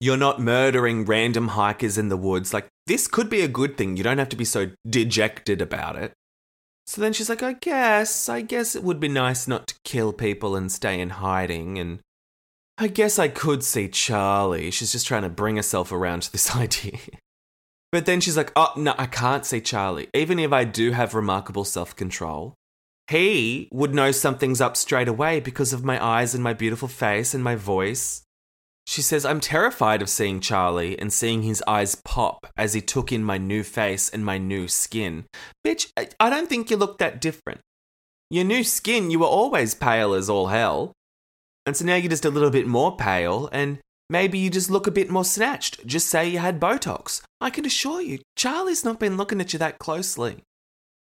You're 0.00 0.16
not 0.16 0.40
murdering 0.40 1.04
random 1.04 1.48
hikers 1.48 1.98
in 1.98 2.08
the 2.08 2.16
woods. 2.16 2.54
Like, 2.54 2.68
this 2.86 3.06
could 3.06 3.28
be 3.28 3.42
a 3.42 3.48
good 3.48 3.76
thing. 3.76 3.96
You 3.96 4.02
don't 4.02 4.18
have 4.18 4.30
to 4.30 4.36
be 4.36 4.46
so 4.46 4.70
dejected 4.88 5.60
about 5.60 5.96
it. 5.96 6.12
So 6.86 7.00
then 7.00 7.12
she's 7.12 7.28
like, 7.28 7.42
I 7.42 7.52
guess, 7.52 8.28
I 8.28 8.40
guess 8.40 8.74
it 8.74 8.82
would 8.82 8.98
be 8.98 9.08
nice 9.08 9.46
not 9.46 9.68
to 9.68 9.74
kill 9.84 10.12
people 10.12 10.56
and 10.56 10.72
stay 10.72 10.98
in 10.98 11.10
hiding. 11.10 11.78
And 11.78 12.00
I 12.78 12.88
guess 12.88 13.18
I 13.18 13.28
could 13.28 13.62
see 13.62 13.88
Charlie. 13.88 14.70
She's 14.70 14.90
just 14.90 15.06
trying 15.06 15.22
to 15.22 15.28
bring 15.28 15.56
herself 15.56 15.92
around 15.92 16.22
to 16.22 16.32
this 16.32 16.56
idea. 16.56 16.98
But 17.92 18.06
then 18.06 18.20
she's 18.20 18.36
like, 18.36 18.52
oh, 18.54 18.72
no, 18.76 18.94
I 18.98 19.06
can't 19.06 19.44
see 19.44 19.60
Charlie. 19.60 20.08
Even 20.14 20.38
if 20.38 20.52
I 20.52 20.64
do 20.64 20.92
have 20.92 21.14
remarkable 21.14 21.64
self 21.64 21.96
control, 21.96 22.54
he 23.08 23.68
would 23.72 23.94
know 23.94 24.12
something's 24.12 24.60
up 24.60 24.76
straight 24.76 25.08
away 25.08 25.40
because 25.40 25.72
of 25.72 25.84
my 25.84 26.02
eyes 26.02 26.34
and 26.34 26.44
my 26.44 26.52
beautiful 26.52 26.86
face 26.86 27.34
and 27.34 27.42
my 27.42 27.56
voice. 27.56 28.22
She 28.86 29.02
says, 29.02 29.24
I'm 29.24 29.40
terrified 29.40 30.02
of 30.02 30.08
seeing 30.08 30.40
Charlie 30.40 30.98
and 30.98 31.12
seeing 31.12 31.42
his 31.42 31.62
eyes 31.66 31.94
pop 31.94 32.46
as 32.56 32.74
he 32.74 32.80
took 32.80 33.12
in 33.12 33.22
my 33.22 33.38
new 33.38 33.62
face 33.62 34.08
and 34.08 34.24
my 34.24 34.38
new 34.38 34.68
skin. 34.68 35.26
Bitch, 35.66 35.90
I 36.18 36.30
don't 36.30 36.48
think 36.48 36.70
you 36.70 36.76
look 36.76 36.98
that 36.98 37.20
different. 37.20 37.60
Your 38.30 38.44
new 38.44 38.62
skin, 38.62 39.10
you 39.10 39.18
were 39.18 39.26
always 39.26 39.74
pale 39.74 40.14
as 40.14 40.30
all 40.30 40.46
hell. 40.46 40.92
And 41.66 41.76
so 41.76 41.84
now 41.84 41.96
you're 41.96 42.10
just 42.10 42.24
a 42.24 42.30
little 42.30 42.50
bit 42.50 42.66
more 42.66 42.96
pale, 42.96 43.48
and 43.52 43.78
maybe 44.10 44.38
you 44.38 44.50
just 44.50 44.70
look 44.70 44.86
a 44.86 44.90
bit 44.90 45.08
more 45.08 45.24
snatched. 45.24 45.86
Just 45.86 46.08
say 46.08 46.28
you 46.28 46.38
had 46.38 46.60
Botox. 46.60 47.22
I 47.40 47.48
can 47.48 47.64
assure 47.64 48.02
you, 48.02 48.18
Charlie's 48.36 48.84
not 48.84 49.00
been 49.00 49.16
looking 49.16 49.40
at 49.40 49.52
you 49.52 49.58
that 49.60 49.78
closely. 49.78 50.42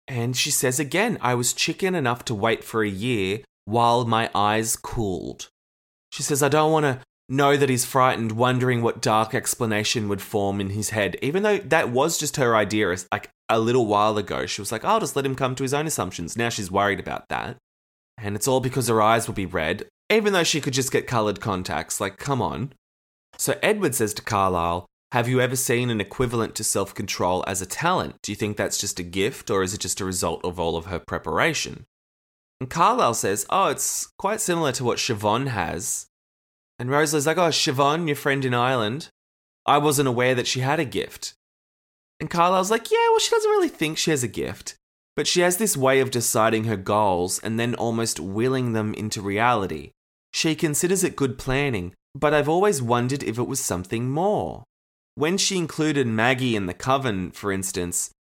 And 0.07 0.35
she 0.35 0.49
says 0.49 0.79
again, 0.79 1.17
I 1.21 1.35
was 1.35 1.53
chicken 1.53 1.95
enough 1.95 2.25
to 2.25 2.35
wait 2.35 2.63
for 2.63 2.83
a 2.83 2.89
year 2.89 3.41
while 3.65 4.05
my 4.05 4.29
eyes 4.33 4.75
cooled. 4.75 5.49
She 6.11 6.23
says, 6.23 6.41
I 6.41 6.49
don't 6.49 6.71
want 6.71 6.85
to 6.85 6.99
know 7.29 7.55
that 7.57 7.69
he's 7.69 7.85
frightened, 7.85 8.33
wondering 8.33 8.81
what 8.81 9.01
dark 9.01 9.33
explanation 9.33 10.07
would 10.09 10.21
form 10.21 10.59
in 10.59 10.71
his 10.71 10.89
head, 10.89 11.17
even 11.21 11.43
though 11.43 11.57
that 11.57 11.89
was 11.89 12.17
just 12.17 12.37
her 12.37 12.55
idea 12.55 12.95
like 13.11 13.29
a 13.49 13.59
little 13.59 13.85
while 13.85 14.17
ago. 14.17 14.45
She 14.45 14.61
was 14.61 14.71
like, 14.71 14.83
I'll 14.83 14.99
just 14.99 15.15
let 15.15 15.25
him 15.25 15.35
come 15.35 15.55
to 15.55 15.63
his 15.63 15.73
own 15.73 15.87
assumptions. 15.87 16.37
Now 16.37 16.49
she's 16.49 16.71
worried 16.71 16.99
about 16.99 17.29
that. 17.29 17.57
And 18.17 18.35
it's 18.35 18.47
all 18.47 18.59
because 18.59 18.87
her 18.87 19.01
eyes 19.01 19.27
will 19.27 19.33
be 19.33 19.45
red, 19.45 19.85
even 20.11 20.33
though 20.33 20.43
she 20.43 20.61
could 20.61 20.73
just 20.73 20.91
get 20.91 21.07
coloured 21.07 21.41
contacts. 21.41 21.99
Like, 21.99 22.17
come 22.17 22.41
on. 22.41 22.73
So 23.43 23.59
Edward 23.61 23.93
says 23.93 24.13
to 24.13 24.21
Carlisle, 24.21 24.85
Have 25.11 25.27
you 25.27 25.41
ever 25.41 25.57
seen 25.57 25.89
an 25.89 25.99
equivalent 25.99 26.55
to 26.55 26.63
self 26.63 26.95
control 26.95 27.43
as 27.45 27.61
a 27.61 27.65
talent? 27.65 28.15
Do 28.21 28.31
you 28.31 28.37
think 28.37 28.55
that's 28.55 28.77
just 28.77 29.01
a 29.01 29.03
gift, 29.03 29.49
or 29.49 29.63
is 29.63 29.73
it 29.73 29.81
just 29.81 29.99
a 29.99 30.05
result 30.05 30.45
of 30.45 30.61
all 30.61 30.77
of 30.77 30.85
her 30.85 30.97
preparation? 30.97 31.83
And 32.61 32.69
Carlisle 32.69 33.15
says, 33.15 33.45
Oh, 33.49 33.67
it's 33.67 34.07
quite 34.17 34.39
similar 34.39 34.71
to 34.71 34.85
what 34.85 34.97
Siobhan 34.97 35.47
has. 35.47 36.07
And 36.79 36.89
Rosalie's 36.89 37.27
like, 37.27 37.37
Oh, 37.37 37.49
Siobhan, 37.49 38.07
your 38.07 38.15
friend 38.15 38.45
in 38.45 38.53
Ireland. 38.53 39.09
I 39.65 39.77
wasn't 39.77 40.07
aware 40.07 40.35
that 40.35 40.47
she 40.47 40.61
had 40.61 40.79
a 40.79 40.85
gift. 40.85 41.33
And 42.21 42.29
Carlisle's 42.29 42.71
like, 42.71 42.91
Yeah, 42.91 43.09
well, 43.09 43.19
she 43.19 43.31
doesn't 43.31 43.51
really 43.51 43.67
think 43.67 43.97
she 43.97 44.11
has 44.11 44.23
a 44.23 44.29
gift. 44.29 44.75
But 45.17 45.27
she 45.27 45.41
has 45.41 45.57
this 45.57 45.75
way 45.75 45.99
of 45.99 46.11
deciding 46.11 46.63
her 46.63 46.77
goals 46.77 47.39
and 47.39 47.59
then 47.59 47.75
almost 47.75 48.21
willing 48.21 48.71
them 48.71 48.93
into 48.93 49.21
reality. 49.21 49.91
She 50.31 50.55
considers 50.55 51.03
it 51.03 51.17
good 51.17 51.37
planning, 51.37 51.93
but 52.15 52.33
I've 52.33 52.49
always 52.49 52.81
wondered 52.81 53.23
if 53.23 53.37
it 53.37 53.47
was 53.47 53.59
something 53.59 54.09
more. 54.09 54.63
When 55.15 55.37
she 55.37 55.57
included 55.57 56.07
Maggie 56.07 56.55
in 56.55 56.65
the 56.65 56.73
coven, 56.73 57.31
for 57.31 57.51
instance, 57.51 58.11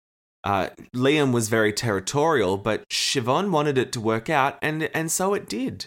uh, 0.44 0.70
Liam 0.94 1.32
was 1.32 1.48
very 1.48 1.72
territorial, 1.72 2.56
but 2.56 2.88
Siobhan 2.90 3.50
wanted 3.50 3.78
it 3.78 3.92
to 3.92 4.00
work 4.00 4.28
out, 4.28 4.58
and, 4.60 4.90
and 4.94 5.10
so 5.10 5.34
it 5.34 5.48
did. 5.48 5.86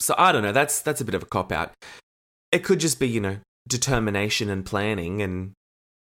So 0.00 0.14
I 0.18 0.32
don't 0.32 0.42
know. 0.42 0.52
That's 0.52 0.80
that's 0.80 1.00
a 1.00 1.04
bit 1.04 1.14
of 1.14 1.22
a 1.22 1.26
cop 1.26 1.52
out. 1.52 1.72
It 2.52 2.64
could 2.64 2.80
just 2.80 3.00
be 3.00 3.08
you 3.08 3.20
know 3.20 3.38
determination 3.66 4.50
and 4.50 4.64
planning 4.64 5.22
and 5.22 5.52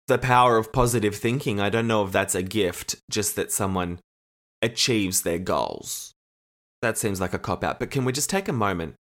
the 0.07 0.17
power 0.17 0.57
of 0.57 0.73
positive 0.73 1.15
thinking. 1.15 1.59
I 1.59 1.69
don't 1.69 1.87
know 1.87 2.03
if 2.05 2.11
that's 2.11 2.35
a 2.35 2.43
gift, 2.43 2.95
just 3.09 3.35
that 3.35 3.51
someone 3.51 3.99
achieves 4.61 5.21
their 5.21 5.39
goals. 5.39 6.11
That 6.81 6.97
seems 6.97 7.21
like 7.21 7.33
a 7.33 7.39
cop 7.39 7.63
out. 7.63 7.79
But 7.79 7.91
can 7.91 8.05
we 8.05 8.11
just 8.11 8.29
take 8.29 8.47
a 8.47 8.53
moment 8.53 8.95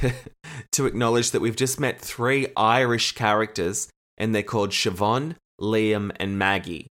to, 0.72 0.86
acknowledge 0.86 1.30
that 1.30 1.40
we've 1.40 1.56
just 1.56 1.80
met 1.80 2.00
three 2.00 2.48
Irish 2.56 3.12
characters 3.12 3.88
and 4.16 4.34
they're 4.34 4.42
called 4.42 4.70
Siobhan, 4.70 5.36
Liam, 5.60 6.10
and 6.18 6.38
Maggie? 6.38 6.86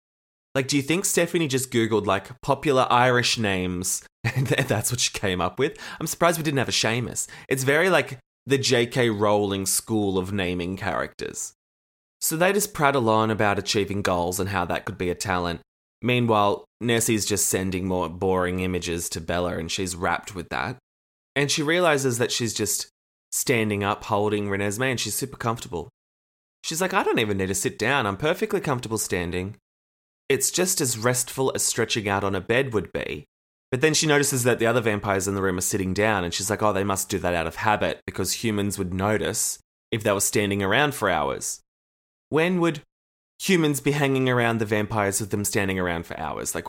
Like, 0.55 0.67
do 0.67 0.75
you 0.75 0.81
think 0.81 1.05
Stephenie 1.05 1.47
just 1.47 1.71
Googled 1.71 2.05
like 2.05 2.41
popular 2.41 2.87
Irish 2.89 3.37
names 3.37 4.03
and 4.35 4.47
that's 4.47 4.91
what 4.91 4.99
she 4.99 5.11
came 5.11 5.41
up 5.41 5.59
with? 5.59 5.77
I'm 5.99 6.07
surprised 6.07 6.37
we 6.37 6.43
didn't 6.43 6.59
have 6.59 6.69
a 6.69 6.71
Seamus. 6.71 7.27
It's 7.47 7.63
very 7.63 7.89
like 7.89 8.19
the 8.45 8.57
J.K. 8.57 9.09
Rowling 9.09 9.65
school 9.65 10.17
of 10.17 10.31
naming 10.31 10.77
characters. 10.77 11.53
So 12.21 12.35
they 12.35 12.53
just 12.53 12.73
prattle 12.73 13.09
on 13.09 13.29
about 13.29 13.59
achieving 13.59 14.01
goals 14.01 14.39
and 14.39 14.49
how 14.49 14.65
that 14.65 14.85
could 14.85 14.97
be 14.97 15.09
a 15.09 15.15
talent. 15.15 15.61
Meanwhile, 16.01 16.65
Nessie's 16.81 17.25
just 17.25 17.47
sending 17.47 17.87
more 17.87 18.09
boring 18.09 18.61
images 18.61 19.09
to 19.09 19.21
Bella 19.21 19.57
and 19.57 19.71
she's 19.71 19.95
rapt 19.95 20.33
with 20.33 20.49
that. 20.49 20.77
And 21.35 21.51
she 21.51 21.61
realizes 21.61 22.17
that 22.17 22.31
she's 22.31 22.53
just 22.53 22.87
standing 23.31 23.83
up 23.83 24.05
holding 24.05 24.47
Renesmee 24.47 24.91
and 24.91 24.99
she's 24.99 25.15
super 25.15 25.37
comfortable. 25.37 25.89
She's 26.63 26.81
like, 26.81 26.93
I 26.93 27.03
don't 27.03 27.19
even 27.19 27.37
need 27.37 27.47
to 27.47 27.55
sit 27.55 27.79
down. 27.79 28.05
I'm 28.05 28.17
perfectly 28.17 28.59
comfortable 28.59 28.97
standing. 28.97 29.55
It's 30.29 30.51
just 30.51 30.81
as 30.81 30.97
restful 30.97 31.51
as 31.55 31.63
stretching 31.63 32.09
out 32.09 32.23
on 32.23 32.35
a 32.35 32.41
bed 32.41 32.73
would 32.73 32.91
be. 32.91 33.25
But 33.71 33.81
then 33.81 33.93
she 33.93 34.07
notices 34.07 34.43
that 34.43 34.59
the 34.59 34.65
other 34.65 34.81
vampires 34.81 35.27
in 35.27 35.35
the 35.35 35.41
room 35.41 35.57
are 35.57 35.61
sitting 35.61 35.93
down, 35.93 36.23
and 36.23 36.33
she's 36.33 36.49
like, 36.49 36.63
oh, 36.63 36.71
they 36.71 36.85
must 36.85 37.09
do 37.09 37.19
that 37.19 37.33
out 37.33 37.47
of 37.47 37.57
habit 37.57 37.99
because 38.05 38.43
humans 38.43 38.77
would 38.77 38.93
notice 38.93 39.59
if 39.91 40.03
they 40.03 40.11
were 40.11 40.21
standing 40.21 40.63
around 40.63 40.95
for 40.95 41.09
hours. 41.09 41.61
When 42.29 42.61
would 42.61 42.81
humans 43.39 43.81
be 43.81 43.91
hanging 43.91 44.29
around 44.29 44.59
the 44.59 44.65
vampires 44.65 45.19
with 45.19 45.31
them 45.31 45.43
standing 45.43 45.79
around 45.79 46.05
for 46.05 46.17
hours? 46.19 46.55
Like, 46.55 46.67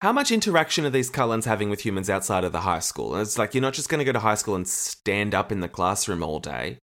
how 0.00 0.12
much 0.12 0.30
interaction 0.30 0.84
are 0.84 0.90
these 0.90 1.10
Cullens 1.10 1.44
having 1.44 1.70
with 1.70 1.84
humans 1.84 2.08
outside 2.08 2.44
of 2.44 2.52
the 2.52 2.60
high 2.60 2.78
school? 2.78 3.16
It's 3.16 3.38
like, 3.38 3.54
you're 3.54 3.62
not 3.62 3.74
just 3.74 3.88
going 3.88 3.98
to 3.98 4.04
go 4.04 4.12
to 4.12 4.20
high 4.20 4.36
school 4.36 4.54
and 4.54 4.66
stand 4.66 5.34
up 5.34 5.50
in 5.50 5.60
the 5.60 5.68
classroom 5.68 6.22
all 6.22 6.38
day. 6.38 6.78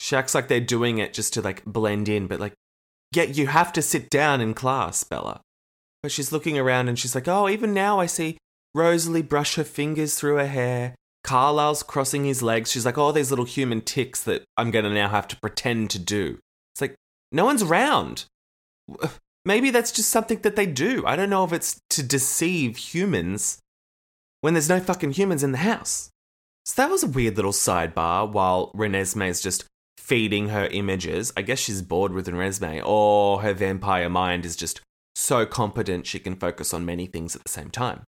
Shaq's 0.00 0.34
like 0.34 0.48
they're 0.48 0.60
doing 0.60 0.98
it 0.98 1.14
just 1.14 1.32
to 1.34 1.42
like 1.42 1.64
blend 1.64 2.08
in, 2.08 2.26
but 2.26 2.40
like 2.40 2.54
Yet 3.14 3.36
you 3.36 3.46
have 3.48 3.72
to 3.74 3.82
sit 3.82 4.08
down 4.08 4.40
in 4.40 4.54
class, 4.54 5.04
Bella. 5.04 5.42
But 6.02 6.10
she's 6.10 6.32
looking 6.32 6.58
around 6.58 6.88
and 6.88 6.98
she's 6.98 7.14
like, 7.14 7.28
oh, 7.28 7.48
even 7.48 7.74
now 7.74 8.00
I 8.00 8.06
see 8.06 8.38
Rosalie 8.74 9.22
brush 9.22 9.56
her 9.56 9.64
fingers 9.64 10.14
through 10.14 10.36
her 10.36 10.46
hair. 10.46 10.94
Carlisle's 11.22 11.82
crossing 11.82 12.24
his 12.24 12.42
legs. 12.42 12.72
She's 12.72 12.86
like, 12.86 12.98
oh, 12.98 13.12
these 13.12 13.30
little 13.30 13.44
human 13.44 13.82
tics 13.82 14.24
that 14.24 14.44
I'm 14.56 14.70
going 14.70 14.84
to 14.84 14.90
now 14.90 15.08
have 15.08 15.28
to 15.28 15.36
pretend 15.36 15.90
to 15.90 15.98
do. 15.98 16.38
It's 16.74 16.80
like, 16.80 16.96
no 17.30 17.44
one's 17.44 17.62
around. 17.62 18.24
Maybe 19.44 19.70
that's 19.70 19.92
just 19.92 20.10
something 20.10 20.38
that 20.42 20.56
they 20.56 20.66
do. 20.66 21.04
I 21.06 21.16
don't 21.16 21.30
know 21.30 21.44
if 21.44 21.52
it's 21.52 21.80
to 21.90 22.02
deceive 22.02 22.76
humans 22.76 23.58
when 24.40 24.54
there's 24.54 24.68
no 24.68 24.80
fucking 24.80 25.12
humans 25.12 25.42
in 25.42 25.52
the 25.52 25.58
house. 25.58 26.10
So 26.64 26.80
that 26.80 26.90
was 26.90 27.02
a 27.02 27.08
weird 27.08 27.36
little 27.36 27.52
sidebar 27.52 28.30
while 28.30 28.70
Renesmee 28.72 29.28
is 29.28 29.40
just 29.40 29.64
feeding 29.98 30.50
her 30.50 30.66
images. 30.66 31.32
I 31.36 31.42
guess 31.42 31.58
she's 31.58 31.82
bored 31.82 32.12
with 32.12 32.28
Renesmee, 32.28 32.82
or 32.84 33.42
her 33.42 33.52
vampire 33.52 34.08
mind 34.08 34.44
is 34.44 34.54
just 34.54 34.80
so 35.14 35.44
competent 35.44 36.06
she 36.06 36.18
can 36.18 36.36
focus 36.36 36.72
on 36.72 36.84
many 36.84 37.06
things 37.06 37.34
at 37.34 37.42
the 37.44 37.50
same 37.50 37.70
time. 37.70 38.04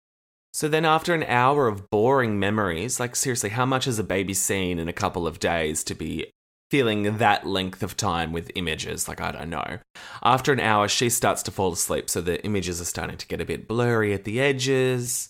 So 0.55 0.69
then, 0.69 0.85
after 0.85 1.15
an 1.15 1.23
hour 1.25 1.67
of 1.67 1.89
boring 1.89 2.39
memories, 2.39 3.01
like 3.01 3.17
seriously, 3.17 3.51
how 3.51 3.65
much 3.65 3.87
has 3.87 3.99
a 3.99 4.05
baby 4.05 4.35
seen 4.35 4.79
in 4.79 4.87
a 4.87 4.93
couple 4.93 5.27
of 5.27 5.39
days 5.39 5.83
to 5.85 5.95
be 5.95 6.31
feeling 6.73 7.19
that 7.19 7.47
length 7.47 7.83
of 7.83 7.99
time 7.99 8.33
with 8.33 8.51
images. 8.55 9.07
Like, 9.07 9.21
I 9.21 9.31
don't 9.31 9.51
know. 9.51 9.79
After 10.23 10.55
an 10.55 10.59
hour, 10.59 10.89
she 10.89 11.11
starts 11.11 11.43
to 11.43 11.51
fall 11.51 11.75
asleep, 11.75 12.09
so 12.09 12.23
the 12.23 12.43
images 12.47 12.81
are 12.81 12.87
starting 12.87 13.19
to 13.19 13.27
get 13.27 13.43
a 13.43 13.45
bit 13.45 13.69
blurry 13.69 14.15
at 14.15 14.25
the 14.25 14.41
edges. 14.41 15.29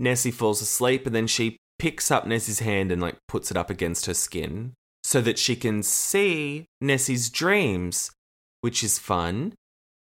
Nessie 0.00 0.32
falls 0.32 0.60
asleep, 0.60 1.06
and 1.06 1.14
then 1.14 1.28
she 1.28 1.56
picks 1.78 2.10
up 2.10 2.26
Nessie's 2.26 2.58
hand 2.58 2.90
and 2.90 3.00
like 3.00 3.16
puts 3.28 3.52
it 3.52 3.56
up 3.56 3.70
against 3.70 4.06
her 4.06 4.14
skin 4.14 4.72
so 5.04 5.20
that 5.20 5.38
she 5.38 5.54
can 5.54 5.84
see 5.84 6.66
Nessie's 6.80 7.30
dreams, 7.30 8.10
which 8.60 8.82
is 8.82 8.98
fun. 8.98 9.52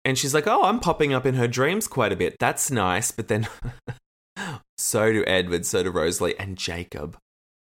And 0.04 0.18
she's 0.18 0.34
like, 0.34 0.46
Oh, 0.46 0.64
I'm 0.64 0.80
popping 0.80 1.14
up 1.14 1.24
in 1.24 1.36
her 1.36 1.48
dreams 1.48 1.88
quite 1.88 2.12
a 2.12 2.16
bit. 2.16 2.36
That's 2.38 2.70
nice. 2.70 3.10
But 3.10 3.28
then 3.28 3.48
so 4.76 5.12
do 5.14 5.24
Edward, 5.26 5.64
so 5.64 5.82
do 5.82 5.90
Rosalie, 5.90 6.38
and 6.38 6.58
Jacob. 6.58 7.16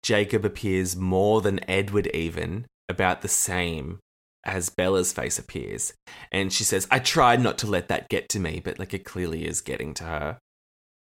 Jacob 0.09 0.43
appears 0.43 0.95
more 0.95 1.39
than 1.39 1.59
Edward, 1.69 2.07
even 2.15 2.65
about 2.89 3.21
the 3.21 3.27
same 3.27 3.99
as 4.43 4.71
Bella's 4.71 5.13
face 5.13 5.37
appears. 5.37 5.93
And 6.31 6.51
she 6.51 6.63
says, 6.63 6.87
I 6.89 6.97
tried 6.97 7.41
not 7.41 7.59
to 7.59 7.67
let 7.67 7.89
that 7.89 8.09
get 8.09 8.27
to 8.29 8.39
me, 8.39 8.59
but 8.59 8.79
like 8.79 8.95
it 8.95 9.05
clearly 9.05 9.45
is 9.45 9.61
getting 9.61 9.93
to 9.93 10.05
her. 10.05 10.39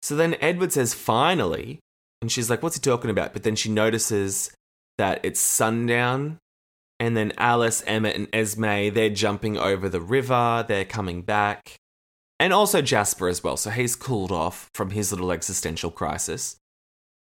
So 0.00 0.16
then 0.16 0.36
Edward 0.40 0.72
says, 0.72 0.94
finally. 0.94 1.80
And 2.22 2.32
she's 2.32 2.48
like, 2.48 2.62
What's 2.62 2.76
he 2.76 2.80
talking 2.80 3.10
about? 3.10 3.34
But 3.34 3.42
then 3.42 3.56
she 3.56 3.68
notices 3.68 4.50
that 4.96 5.20
it's 5.22 5.38
sundown. 5.38 6.38
And 6.98 7.14
then 7.14 7.34
Alice, 7.36 7.84
Emmett, 7.86 8.16
and 8.16 8.28
Esme, 8.32 8.88
they're 8.94 9.10
jumping 9.10 9.58
over 9.58 9.90
the 9.90 10.00
river. 10.00 10.64
They're 10.66 10.86
coming 10.86 11.20
back. 11.20 11.76
And 12.40 12.54
also 12.54 12.80
Jasper 12.80 13.28
as 13.28 13.44
well. 13.44 13.58
So 13.58 13.68
he's 13.68 13.96
cooled 13.96 14.32
off 14.32 14.70
from 14.72 14.92
his 14.92 15.12
little 15.12 15.30
existential 15.30 15.90
crisis. 15.90 16.56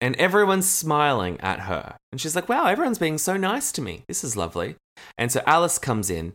And 0.01 0.15
everyone's 0.15 0.67
smiling 0.67 1.39
at 1.41 1.61
her. 1.61 1.95
And 2.11 2.19
she's 2.19 2.35
like, 2.35 2.49
wow, 2.49 2.65
everyone's 2.65 2.97
being 2.97 3.19
so 3.19 3.37
nice 3.37 3.71
to 3.73 3.81
me. 3.81 4.03
This 4.07 4.23
is 4.23 4.35
lovely. 4.35 4.75
And 5.17 5.31
so 5.31 5.43
Alice 5.45 5.77
comes 5.77 6.09
in 6.09 6.33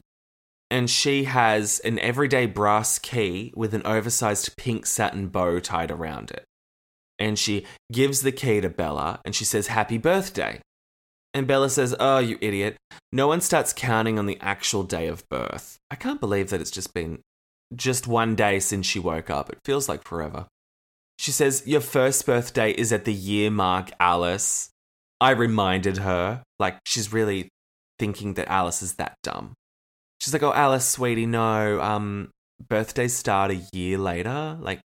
and 0.71 0.89
she 0.89 1.25
has 1.25 1.81
an 1.81 1.99
everyday 1.99 2.47
brass 2.47 2.99
key 2.99 3.53
with 3.57 3.75
an 3.75 3.83
oversized 3.85 4.57
pink 4.57 4.87
satin 4.87 5.29
bow 5.29 5.59
tied 5.59 5.91
around 5.91 6.31
it. 6.31 6.45
And 7.19 7.39
she 7.39 7.67
gives 7.93 8.23
the 8.23 8.33
key 8.33 8.61
to 8.61 8.69
Bella 8.69 9.21
and 9.25 9.35
she 9.35 9.45
says, 9.45 9.67
Happy 9.67 9.99
birthday. 9.99 10.61
And 11.35 11.47
Bella 11.47 11.69
says, 11.71 11.95
Oh, 11.99 12.19
you 12.19 12.39
idiot. 12.41 12.77
No 13.13 13.27
one 13.27 13.41
starts 13.41 13.73
counting 13.73 14.19
on 14.19 14.27
the 14.27 14.39
actual 14.41 14.85
day 14.85 15.09
of 15.09 15.29
birth. 15.29 15.79
I 15.91 15.97
can't 15.97 16.21
believe 16.21 16.51
that 16.51 16.61
it's 16.61 16.71
just 16.71 16.95
been 16.95 17.21
just 17.75 18.07
one 18.07 18.35
day 18.35 18.61
since 18.61 18.87
she 18.87 18.99
woke 18.99 19.31
up. 19.31 19.51
It 19.51 19.59
feels 19.65 19.89
like 19.89 20.05
forever. 20.05 20.47
She 21.19 21.33
says, 21.33 21.63
Your 21.67 21.81
first 21.81 22.27
birthday 22.27 22.73
is 22.73 22.93
at 22.93 23.05
the 23.05 23.13
year 23.13 23.51
mark, 23.51 23.91
Alice. 23.99 24.71
I 25.21 25.31
reminded 25.31 25.99
her, 25.99 26.43
like, 26.59 26.79
she's 26.85 27.13
really 27.13 27.49
thinking 27.99 28.35
that 28.35 28.49
Alice 28.49 28.83
is 28.83 28.95
that 28.95 29.15
dumb. 29.23 29.55
She's 30.21 30.33
like, 30.33 30.43
Oh, 30.43 30.53
Alice, 30.53 30.87
sweetie, 30.89 31.27
no, 31.27 31.81
um, 31.81 32.31
birthdays 32.69 33.17
start 33.17 33.51
a 33.51 33.63
year 33.73 33.99
later. 33.99 34.59
Like, 34.61 34.81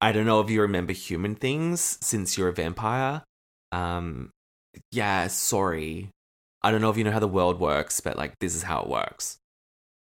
I 0.00 0.12
don't 0.12 0.26
know 0.26 0.40
if 0.40 0.50
you 0.50 0.60
remember 0.62 0.92
human 0.92 1.34
things 1.34 1.98
since 2.00 2.36
you're 2.36 2.48
a 2.48 2.52
vampire. 2.52 3.22
Um, 3.72 4.30
yeah, 4.92 5.26
sorry. 5.28 6.10
I 6.62 6.70
don't 6.70 6.80
know 6.80 6.90
if 6.90 6.96
you 6.96 7.04
know 7.04 7.12
how 7.12 7.20
the 7.20 7.28
world 7.28 7.60
works, 7.60 8.00
but 8.00 8.16
like, 8.16 8.34
this 8.40 8.54
is 8.54 8.64
how 8.64 8.82
it 8.82 8.88
works. 8.88 9.38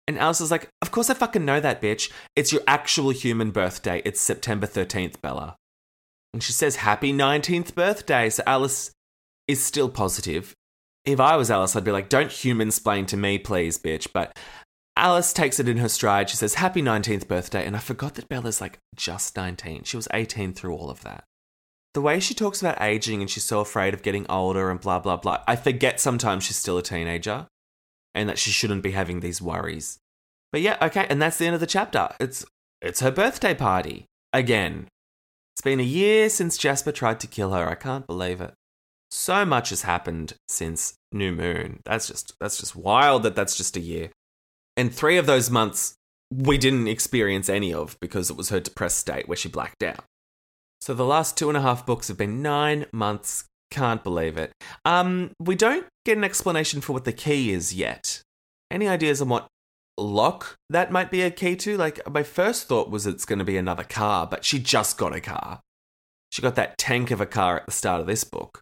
And 0.07 0.19
Alice 0.19 0.41
is 0.41 0.51
like, 0.51 0.69
Of 0.83 0.91
course 0.91 1.11
I 1.11 1.15
fucking 1.15 1.45
know 1.45 1.61
that, 1.61 1.81
bitch. 1.81 2.11
It's 2.37 2.53
your 2.53 2.63
actual 2.67 3.11
human 3.11 3.51
birthday. 3.51 4.03
It's 4.05 4.21
September 4.21 4.67
13th, 4.67 5.21
Bella. 5.21 5.57
And 6.33 6.43
she 6.43 6.53
says, 6.53 6.77
Happy 6.77 7.13
19th 7.13 7.75
birthday. 7.75 8.31
So 8.31 8.43
Alice 8.47 8.93
is 9.47 9.63
still 9.63 9.89
positive. 9.89 10.55
If 11.05 11.21
I 11.21 11.37
was 11.37 11.51
Alice, 11.51 11.75
I'd 11.77 11.85
be 11.85 11.93
like, 11.93 12.09
Don't 12.09 12.31
human 12.31 12.71
splain 12.71 13.07
to 13.07 13.17
me, 13.17 13.39
please, 13.39 13.79
bitch. 13.79 14.09
But 14.13 14.39
Alice 14.97 15.33
takes 15.33 15.59
it 15.59 15.69
in 15.69 15.79
her 15.79 15.89
stride. 15.89 16.31
She 16.31 16.37
says, 16.37 16.55
Happy 16.55 16.83
19th 16.83 17.29
birthday. 17.29 17.67
And 17.67 17.77
I 17.77 17.81
forgot 17.81 18.15
that 18.15 18.29
Bella's 18.29 18.61
like 18.61 18.79
just 18.95 19.37
19. 19.37 19.85
She 19.85 19.97
was 19.97 20.09
18 20.13 20.55
through 20.55 20.75
all 20.75 20.91
of 20.91 21.03
that. 21.03 21.25
The 21.95 22.01
way 22.01 22.21
she 22.21 22.35
talks 22.35 22.61
about 22.61 22.81
aging 22.81 23.21
and 23.21 23.29
she's 23.29 23.45
so 23.45 23.61
afraid 23.61 23.93
of 23.93 24.03
getting 24.03 24.27
older 24.31 24.71
and 24.71 24.81
blah, 24.81 24.99
blah, 24.99 25.17
blah. 25.17 25.43
I 25.47 25.57
forget 25.57 26.01
sometimes 26.01 26.45
she's 26.45 26.57
still 26.57 26.79
a 26.79 26.83
teenager 26.83 27.47
and 28.15 28.29
that 28.29 28.39
she 28.39 28.51
shouldn't 28.51 28.83
be 28.83 28.93
having 28.93 29.21
these 29.21 29.43
worries. 29.43 29.99
But 30.53 30.63
yeah, 30.63 30.79
okay. 30.81 31.07
And 31.11 31.21
that's 31.21 31.37
the 31.37 31.47
end 31.47 31.55
of 31.55 31.61
the 31.61 31.67
chapter. 31.67 32.09
It's, 32.19 32.47
it's 32.81 33.01
her 33.01 33.11
birthday 33.11 33.55
party. 33.55 34.07
Again, 34.33 34.89
it's 35.55 35.63
been 35.63 35.81
a 35.81 35.85
year 35.85 36.29
since 36.29 36.57
Jasper 36.57 36.93
tried 36.93 37.21
to 37.21 37.27
kill 37.27 37.53
her. 37.53 37.69
I 37.69 37.75
can't 37.75 38.07
believe 38.07 38.41
it. 38.41 38.55
So 39.11 39.45
much 39.45 39.69
has 39.69 39.83
happened 39.83 40.35
since 40.49 40.95
New 41.13 41.33
Moon. 41.33 41.81
That's 41.85 42.07
just 42.07 42.33
that's 42.41 42.59
just 42.59 42.75
wild 42.75 43.25
that 43.25 43.37
that's 43.37 43.57
just 43.57 43.77
a 43.77 43.81
year. 43.81 44.11
And 44.77 44.95
3 44.95 45.19
of 45.19 45.27
those 45.27 45.51
months 45.51 45.95
we 46.35 46.57
didn't 46.57 46.89
experience 46.89 47.51
any 47.51 47.75
of 47.75 47.99
because 48.01 48.31
it 48.31 48.39
was 48.39 48.49
her 48.49 48.59
depressed 48.59 48.97
state 48.97 49.29
where 49.29 49.37
she 49.37 49.51
blacked 49.51 49.83
out. 49.83 50.03
So 50.81 50.95
the 50.95 51.05
last 51.05 51.37
two 51.37 51.49
and 51.49 51.59
a 51.59 51.61
half 51.61 51.85
books 51.85 52.09
have 52.09 52.17
been 52.17 52.41
9 52.41 52.87
months. 52.91 53.45
Can't 53.71 54.03
believe 54.03 54.39
it. 54.39 54.53
Um 54.87 55.33
we 55.39 55.55
don't 55.55 55.87
get 56.07 56.17
an 56.17 56.25
explanation 56.25 56.81
for 56.81 56.95
what 56.95 57.05
the 57.05 57.13
key 57.13 57.53
is 57.53 57.75
yet. 57.75 58.23
Any 58.71 58.89
ideas 58.89 59.21
on 59.21 59.29
what 59.29 59.49
lock 60.03 60.57
that 60.71 60.91
might 60.91 61.11
be 61.11 61.23
a 61.23 61.31
key 61.31 61.57
to. 61.57 61.77
Like, 61.77 62.01
my 62.11 62.23
first 62.23 62.67
thought 62.67 62.91
was 62.91 63.07
it's 63.07 63.25
going 63.25 63.39
to 63.39 63.45
be 63.45 63.57
another 63.57 63.85
car, 63.85 64.27
but 64.27 64.45
she 64.45 64.59
just 64.59 64.99
got 64.99 65.15
a 65.15 65.21
car. 65.21 65.61
She 66.31 66.43
got 66.43 66.55
that 66.57 66.79
tank 66.79 67.11
of 67.11 67.21
a 67.21 67.27
car 67.27 67.59
at 67.59 67.67
the 67.67 67.73
start 67.73 68.01
of 68.01 68.07
this 68.07 68.25
book. 68.25 68.61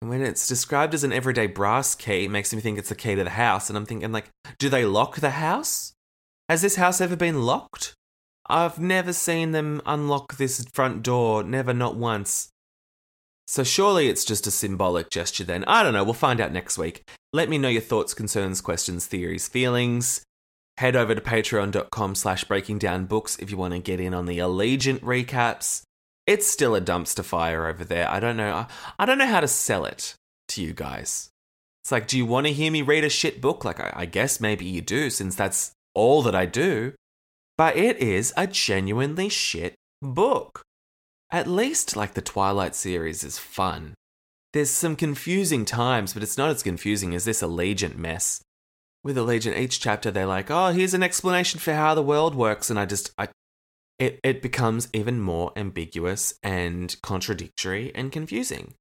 And 0.00 0.10
when 0.10 0.20
it's 0.20 0.46
described 0.46 0.94
as 0.94 1.04
an 1.04 1.12
everyday 1.12 1.46
brass 1.46 1.94
key, 1.94 2.24
it 2.24 2.30
makes 2.30 2.54
me 2.54 2.60
think 2.60 2.78
it's 2.78 2.90
the 2.90 2.94
key 2.94 3.14
to 3.14 3.24
the 3.24 3.30
house. 3.30 3.68
And 3.68 3.76
I'm 3.76 3.86
thinking, 3.86 4.12
like, 4.12 4.30
do 4.58 4.68
they 4.68 4.84
lock 4.84 5.16
the 5.16 5.30
house? 5.30 5.92
Has 6.48 6.62
this 6.62 6.76
house 6.76 7.00
ever 7.00 7.16
been 7.16 7.42
locked? 7.42 7.94
I've 8.46 8.78
never 8.78 9.12
seen 9.12 9.52
them 9.52 9.82
unlock 9.84 10.36
this 10.36 10.64
front 10.72 11.02
door, 11.02 11.42
never, 11.42 11.74
not 11.74 11.96
once. 11.96 12.50
So 13.46 13.64
surely 13.64 14.08
it's 14.08 14.24
just 14.24 14.46
a 14.46 14.50
symbolic 14.50 15.10
gesture 15.10 15.44
then. 15.44 15.64
I 15.64 15.82
don't 15.82 15.94
know, 15.94 16.04
we'll 16.04 16.14
find 16.14 16.40
out 16.40 16.52
next 16.52 16.76
week. 16.78 17.08
Let 17.32 17.48
me 17.48 17.58
know 17.58 17.68
your 17.68 17.82
thoughts, 17.82 18.14
concerns, 18.14 18.60
questions, 18.60 19.06
theories, 19.06 19.48
feelings 19.48 20.22
head 20.78 20.94
over 20.94 21.12
to 21.12 21.20
patreon.com 21.20 22.14
slash 22.14 22.44
breaking 22.44 22.78
down 22.78 23.04
books 23.04 23.36
if 23.40 23.50
you 23.50 23.56
want 23.56 23.74
to 23.74 23.80
get 23.80 23.98
in 23.98 24.14
on 24.14 24.26
the 24.26 24.38
allegiant 24.38 25.00
recaps. 25.00 25.82
It's 26.24 26.46
still 26.46 26.76
a 26.76 26.80
dumpster 26.80 27.24
fire 27.24 27.66
over 27.66 27.84
there. 27.84 28.08
I 28.08 28.20
don't 28.20 28.36
know. 28.36 28.64
I 28.96 29.04
don't 29.04 29.18
know 29.18 29.26
how 29.26 29.40
to 29.40 29.48
sell 29.48 29.84
it 29.84 30.14
to 30.50 30.62
you 30.62 30.72
guys. 30.72 31.30
It's 31.82 31.90
like 31.90 32.06
do 32.06 32.16
you 32.16 32.24
want 32.24 32.46
to 32.46 32.52
hear 32.52 32.70
me 32.70 32.82
read 32.82 33.02
a 33.02 33.08
shit 33.08 33.40
book? 33.40 33.64
Like 33.64 33.80
i, 33.80 33.92
I 33.92 34.06
guess 34.06 34.40
maybe 34.40 34.66
you 34.66 34.80
do 34.80 35.10
since 35.10 35.34
that's 35.34 35.72
all 35.94 36.22
that 36.22 36.34
i 36.36 36.46
do. 36.46 36.92
But 37.56 37.76
it 37.76 37.96
is 37.96 38.32
a 38.36 38.46
genuinely 38.46 39.28
shit 39.28 39.74
book. 40.00 40.62
At 41.32 41.48
least 41.48 41.96
like 41.96 42.14
the 42.14 42.22
twilight 42.22 42.76
series 42.76 43.24
is 43.24 43.36
fun. 43.36 43.94
There's 44.52 44.70
some 44.70 44.94
confusing 44.94 45.64
times 45.64 46.14
but 46.14 46.22
it's 46.22 46.38
not 46.38 46.50
as 46.50 46.62
confusing 46.62 47.16
as 47.16 47.24
this 47.24 47.42
allegiant 47.42 47.96
mess 47.96 48.42
with 49.08 49.16
Allegiant, 49.16 49.58
each 49.58 49.80
chapter 49.80 50.10
they're 50.12 50.26
like, 50.26 50.50
oh, 50.50 50.68
here's 50.68 50.94
an 50.94 51.02
explanation 51.02 51.58
for 51.58 51.72
how 51.72 51.94
the 51.94 52.02
world 52.02 52.36
works, 52.36 52.70
and 52.70 52.78
I 52.78 52.86
just, 52.86 53.10
I, 53.18 53.28
it, 53.98 54.20
it 54.22 54.40
becomes 54.40 54.88
even 54.92 55.20
more 55.20 55.50
ambiguous 55.56 56.34
and 56.42 56.94
contradictory 57.02 57.90
and 57.94 58.12
confusing. 58.12 58.74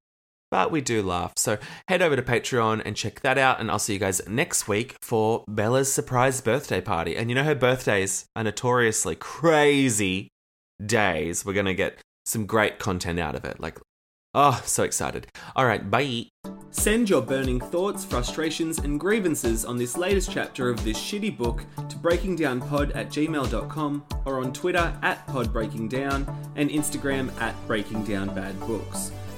But 0.49 0.71
we 0.71 0.80
do 0.80 1.01
laugh. 1.01 1.34
So 1.36 1.57
head 1.89 2.01
over 2.01 2.15
to 2.15 2.21
Patreon 2.21 2.82
and 2.86 2.95
check 2.95 3.21
that 3.21 3.38
out, 3.38 3.59
and 3.59 3.69
I'll 3.69 3.80
see 3.80 3.93
you 3.93 3.99
guys 3.99 4.21
next 4.28 4.67
week 4.67 4.95
for 5.01 5.43
Bella's 5.47 5.91
surprise 5.91 6.39
birthday 6.39 6.80
party. 6.80 7.17
And 7.17 7.30
you 7.30 7.36
know 7.36 7.43
her 7.43 7.55
birthdays 7.55 8.25
are 8.36 8.43
notoriously 8.43 9.15
crazy 9.15 10.30
days. 10.86 11.43
We're 11.43 11.53
gonna 11.53 11.73
get 11.73 11.97
some 12.25 12.45
great 12.45 12.80
content 12.80 13.19
out 13.19 13.36
of 13.36 13.43
it. 13.43 13.59
Like, 13.59 13.80
oh, 14.34 14.61
so 14.65 14.84
excited. 14.84 15.28
All 15.55 15.65
right, 15.65 15.89
bye. 15.89 16.28
Send 16.71 17.09
your 17.09 17.21
burning 17.21 17.59
thoughts, 17.59 18.05
frustrations, 18.05 18.80
and 18.80 18.99
grievances 18.99 19.65
on 19.65 19.78
this 19.78 19.97
latest 19.97 20.32
chapter 20.32 20.69
of 20.69 20.84
this 20.84 20.97
shitty 20.97 21.38
book 21.38 21.65
to 21.89 21.95
breakingdownpod 21.97 22.95
at 22.95 23.09
gmail.com 23.09 24.05
or 24.25 24.39
on 24.39 24.53
Twitter 24.53 24.93
at 25.01 25.25
podbreakingdown 25.28 26.28
and 26.55 26.69
Instagram 26.69 27.32
at 27.41 27.55
breakingdownbadbooks. 27.67 29.11